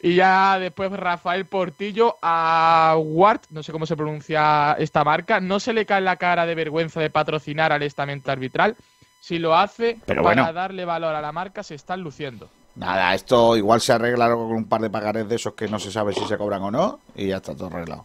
[0.00, 5.60] Y ya después Rafael Portillo a Wart, no sé cómo se pronuncia esta marca, no
[5.60, 8.76] se le cae la cara de vergüenza de patrocinar al estamento arbitral.
[9.20, 10.52] Si lo hace Pero para bueno.
[10.54, 12.48] darle valor a la marca, se están luciendo.
[12.76, 15.90] Nada, esto igual se arregla con un par de pagarés de esos que no se
[15.90, 18.04] sabe si se cobran o no y ya está todo arreglado.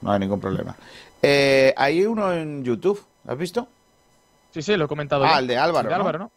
[0.00, 0.74] No hay ningún problema.
[1.20, 3.66] Eh, hay uno en YouTube, ¿has visto?
[4.52, 5.24] Sí, sí, lo he comentado.
[5.24, 6.00] Ah, el de Álvaro, Sí, de ¿no?
[6.00, 6.30] Álvaro, ¿no?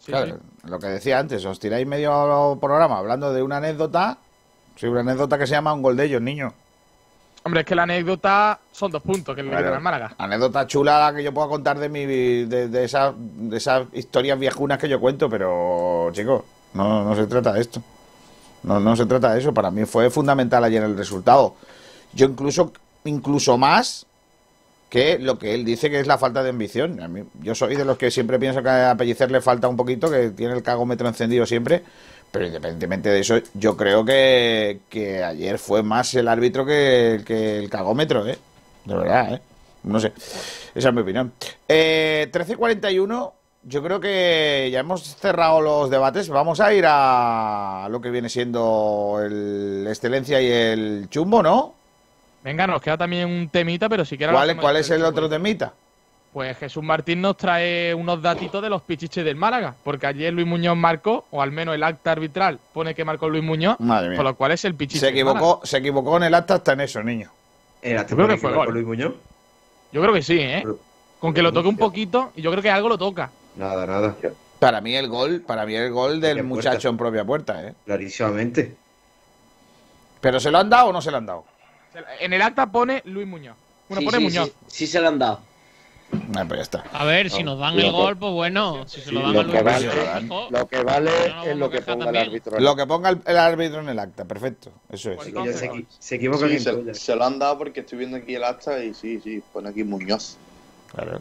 [0.00, 0.68] Sí, Claro, sí.
[0.68, 4.18] lo que decía antes, os tiráis medio programa hablando de una anécdota.
[4.76, 6.52] Sí, una anécdota que se llama un gol de ellos, niño.
[7.46, 9.62] Hombre, es que la anécdota son dos puntos que le Claro.
[9.66, 10.14] quitan al Málaga.
[10.18, 14.36] Anécdota chula la que yo puedo contar de mi de, de esas de esas historias
[14.36, 16.42] viejunas que yo cuento, pero chicos,
[16.74, 17.80] no, no se trata de esto.
[18.64, 19.54] No, no se trata de eso.
[19.54, 21.54] Para mí fue fundamental ayer el resultado.
[22.14, 22.72] Yo incluso,
[23.04, 24.06] incluso más
[24.90, 27.00] que lo que él dice que es la falta de ambición.
[27.00, 29.76] A mí, yo soy de los que siempre pienso que a Pellicer le falta un
[29.76, 31.84] poquito, que tiene el cagómetro encendido siempre.
[32.32, 37.58] Pero independientemente de eso, yo creo que, que ayer fue más el árbitro que, que
[37.58, 38.38] el cagómetro, ¿eh?
[38.84, 39.40] De verdad, ¿eh?
[39.84, 40.12] No sé.
[40.74, 41.32] Esa es mi opinión.
[41.68, 43.32] Eh, 13.41,
[43.62, 46.28] yo creo que ya hemos cerrado los debates.
[46.28, 51.74] Vamos a ir a lo que viene siendo el Excelencia y el Chumbo, ¿no?
[52.44, 54.34] Venga, nos queda también un temita, pero si quieres...
[54.34, 55.72] ¿Cuál, cuál es el otro temita?
[56.36, 60.46] Pues Jesús Martín nos trae unos datitos de los pichiches del Málaga, porque ayer Luis
[60.46, 64.16] Muñoz marcó, o al menos el acta arbitral pone que marcó Luis Muñoz, Madre mía.
[64.18, 66.82] con lo cual es el pichiche Se equivocó, se equivocó en el acta hasta en
[66.82, 67.30] eso, niño.
[67.80, 68.70] Era Yo creo que fue gol.
[68.70, 69.14] Luis Muñoz.
[69.92, 70.62] Yo creo que sí, ¿eh?
[71.20, 73.30] Con que lo toque un poquito, y yo creo que algo lo toca.
[73.56, 74.14] Nada, nada.
[74.58, 76.88] Para mí el gol, para mí el gol del muchacho puerta.
[76.90, 77.74] en propia puerta, ¿eh?
[77.86, 78.76] Clarísimamente.
[80.20, 81.46] ¿Pero se lo han dado o no se lo han dado?
[82.20, 83.56] En el acta pone Luis Muñoz.
[83.88, 84.48] Bueno, Sí, pone sí, Muñoz.
[84.48, 85.55] sí, sí se lo han dado.
[86.36, 86.84] Ah, pues ya está.
[86.92, 89.50] A ver, si nos dan el gol, pues bueno, si se lo dan a Lo
[89.52, 89.90] que vale,
[90.50, 91.10] lo que vale
[91.44, 92.60] es lo que ponga el árbitro.
[92.60, 94.70] Lo que ponga el, el árbitro en el acta, perfecto.
[94.90, 95.20] Eso es.
[95.22, 96.46] Se, equi- se equivoca
[96.94, 99.82] se, lo han dado porque estoy viendo aquí el acta y sí, sí, pone aquí
[99.84, 100.36] Muñoz.
[100.94, 101.20] Claro.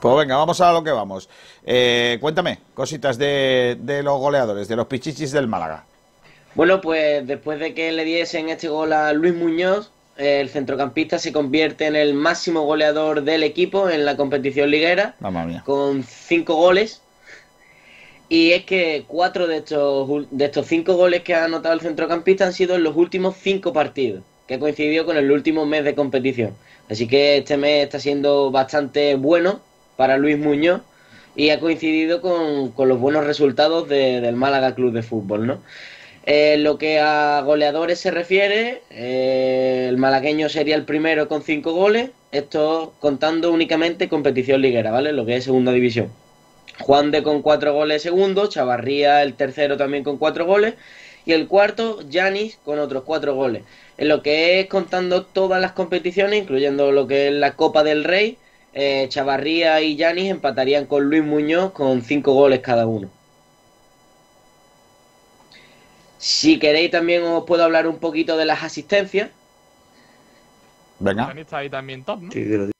[0.00, 1.28] Pues venga, vamos a lo que vamos.
[1.64, 5.84] Eh, cuéntame, cositas de, de los goleadores, de los pichichis del Málaga.
[6.56, 11.32] Bueno, pues después de que le diesen este gol a Luis Muñoz, el centrocampista se
[11.32, 15.14] convierte en el máximo goleador del equipo en la competición liguera,
[15.64, 17.00] con cinco goles.
[18.28, 22.46] Y es que cuatro de estos, de estos cinco goles que ha anotado el centrocampista
[22.46, 26.54] han sido en los últimos cinco partidos, que coincidió con el último mes de competición.
[26.88, 29.60] Así que este mes está siendo bastante bueno
[29.96, 30.80] para Luis Muñoz
[31.34, 35.62] y ha coincidido con, con los buenos resultados de- del Málaga Club de Fútbol, ¿no?
[36.24, 41.72] Eh, lo que a goleadores se refiere, eh, el malagueño sería el primero con cinco
[41.72, 45.12] goles, esto contando únicamente competición liguera, ¿vale?
[45.12, 46.12] Lo que es segunda división.
[46.80, 50.74] Juan de con cuatro goles segundo, Chavarría el tercero también con cuatro goles
[51.24, 53.64] y el cuarto, Yanis con otros cuatro goles.
[53.98, 58.04] En lo que es contando todas las competiciones, incluyendo lo que es la Copa del
[58.04, 58.38] Rey,
[58.74, 63.10] eh, Chavarría y Yanis empatarían con Luis Muñoz con cinco goles cada uno.
[66.22, 69.30] Si queréis también os puedo hablar un poquito de las asistencias.
[71.00, 71.32] Venga.
[71.36, 72.30] Está ahí también top, ¿no?
[72.30, 72.70] Sí, de lo-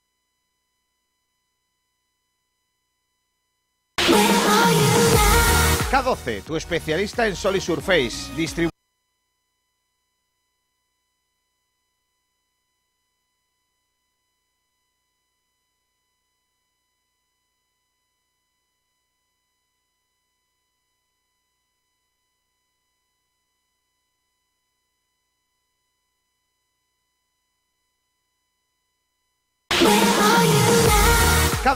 [5.90, 8.32] K12, tu especialista en Sol y Surface.
[8.36, 8.71] Distribu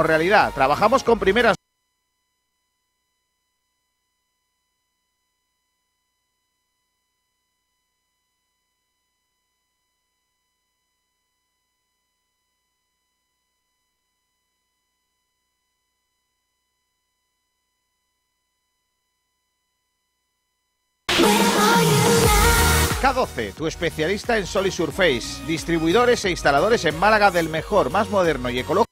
[0.00, 0.52] realidad.
[0.54, 1.56] Trabajamos con primeras
[23.02, 28.08] K12, tu especialista en Sol y Surface, distribuidores e instaladores en Málaga del mejor, más
[28.10, 28.91] moderno y ecológico.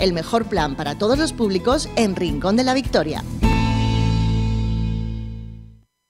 [0.00, 3.22] El mejor plan para todos los públicos en Rincón de la Victoria.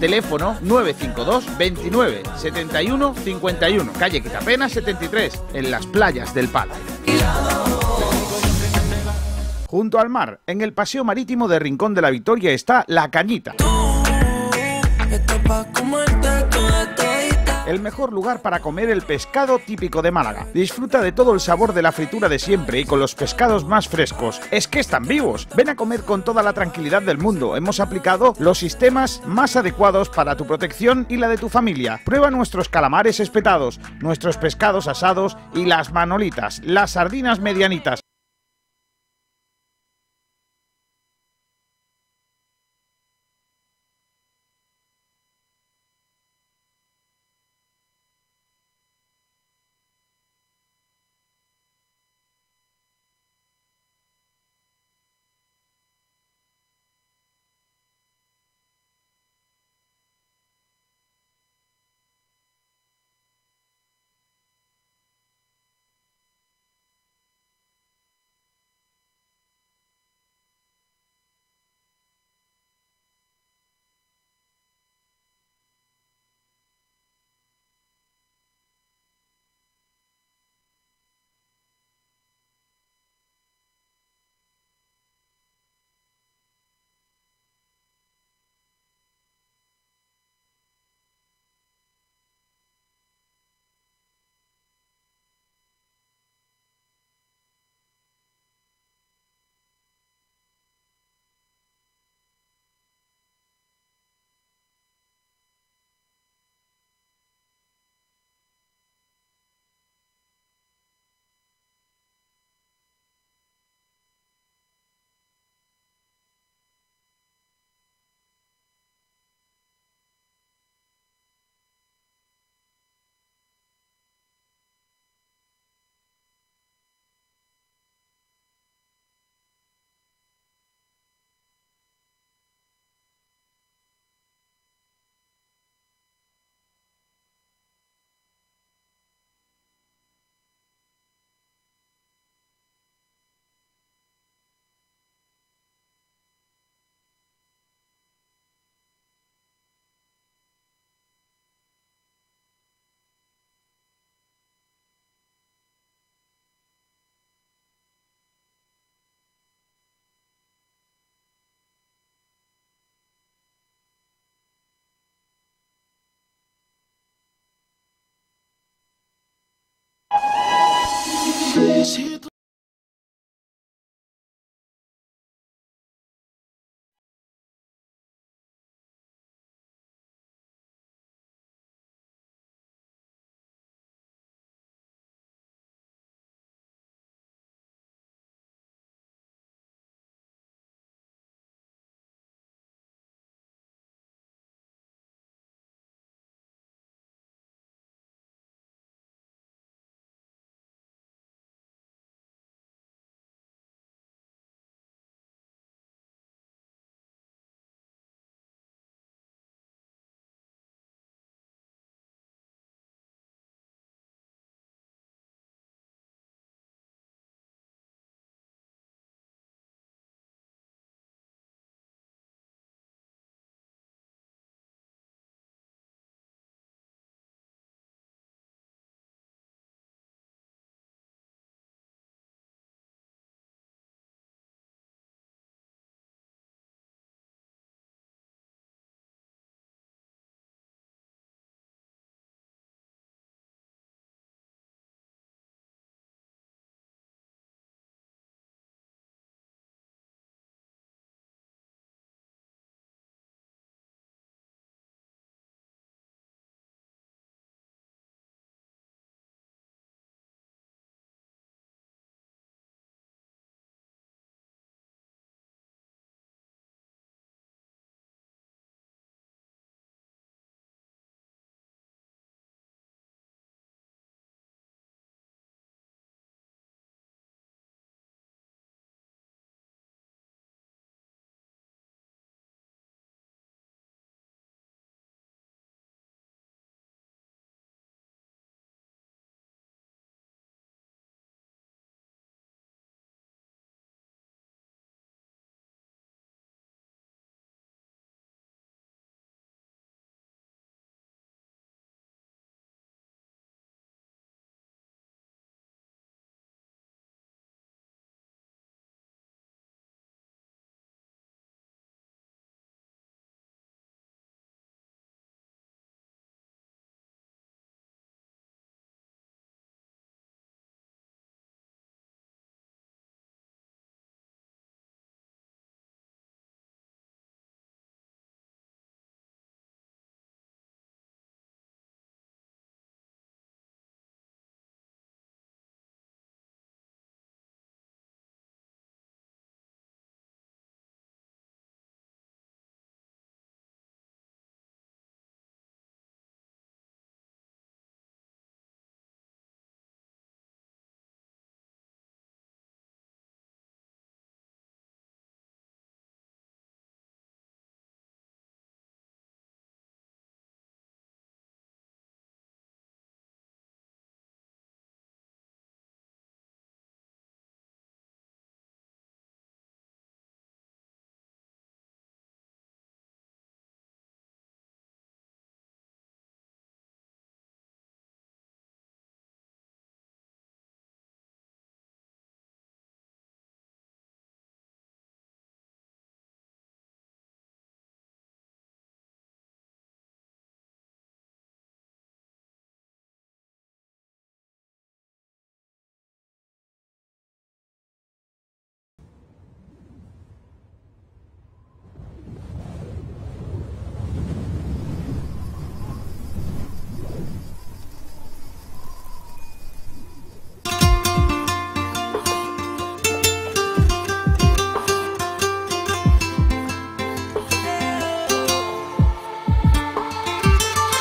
[0.00, 3.92] Teléfono 952 29 71 51.
[3.98, 6.72] Calle Quitapena 73, en las playas del Palo.
[9.66, 13.54] Junto al mar, en el paseo marítimo de Rincón de la Victoria está La Cañita.
[17.66, 20.46] El mejor lugar para comer el pescado típico de Málaga.
[20.54, 23.88] Disfruta de todo el sabor de la fritura de siempre y con los pescados más
[23.88, 24.40] frescos.
[24.52, 25.48] Es que están vivos.
[25.56, 27.56] Ven a comer con toda la tranquilidad del mundo.
[27.56, 32.00] Hemos aplicado los sistemas más adecuados para tu protección y la de tu familia.
[32.04, 38.05] Prueba nuestros calamares espetados, nuestros pescados asados y las manolitas, las sardinas medianitas.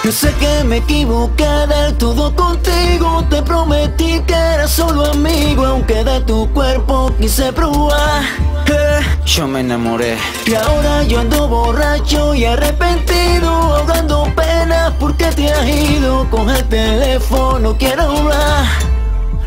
[0.06, 3.26] Yo sé que me equivoqué del todo contigo.
[3.28, 8.22] Te prometí que era solo amigo Aunque de tu cuerpo quise probar.
[8.68, 10.16] Eh, Yo me enamoré.
[10.46, 16.64] Y ahora yo ando borracho y arrepentido Ahogando penas porque te has ido Con el
[16.66, 18.66] teléfono quiero hablar.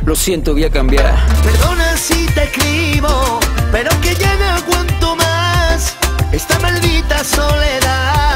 [0.05, 1.15] Lo siento, voy a cambiar.
[1.45, 3.39] Perdona si te escribo
[3.71, 5.95] Pero que ya no aguanto más.
[6.33, 8.28] Esta maldita soledad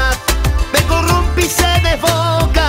[1.83, 2.62] devolva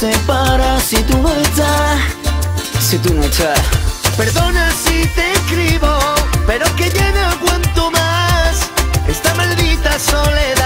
[0.00, 2.00] se para si tú no estás
[2.80, 3.60] Si tú no estás.
[4.16, 5.98] Perdona si te escribo,
[6.46, 8.70] pero que ya no aguanto más
[9.06, 10.59] esta maldita soledad.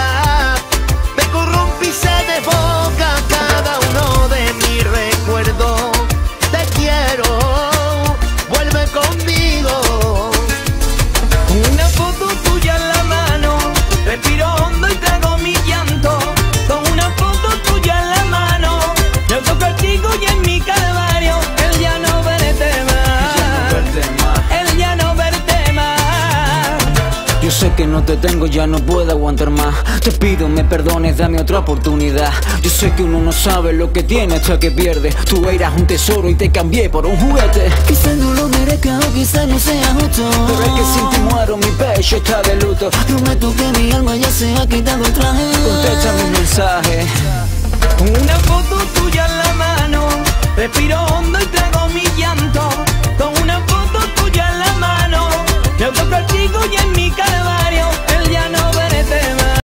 [28.04, 29.74] te tengo ya no puedo aguantar más.
[30.00, 32.32] Te pido me perdones, dame otra oportunidad.
[32.62, 35.10] Yo sé que uno no sabe lo que tiene hasta que pierde.
[35.28, 37.70] Tú eras un tesoro y te cambié por un juguete.
[37.86, 40.22] Quizás no lo merezca o quizás no sea justo.
[40.46, 42.90] Pero es que sin ti muero, mi pecho está de luto.
[43.06, 45.44] Prometo que mi alma ya se ha quitado el traje.
[45.66, 47.06] Contesta mi mensaje.
[48.00, 50.08] Una foto tuya en la mano.
[50.56, 52.68] Respiro hondo y trago mi llanto.
[53.18, 55.28] Con una foto tuya en la mano.
[55.78, 57.43] Me autopertigo y en mi cara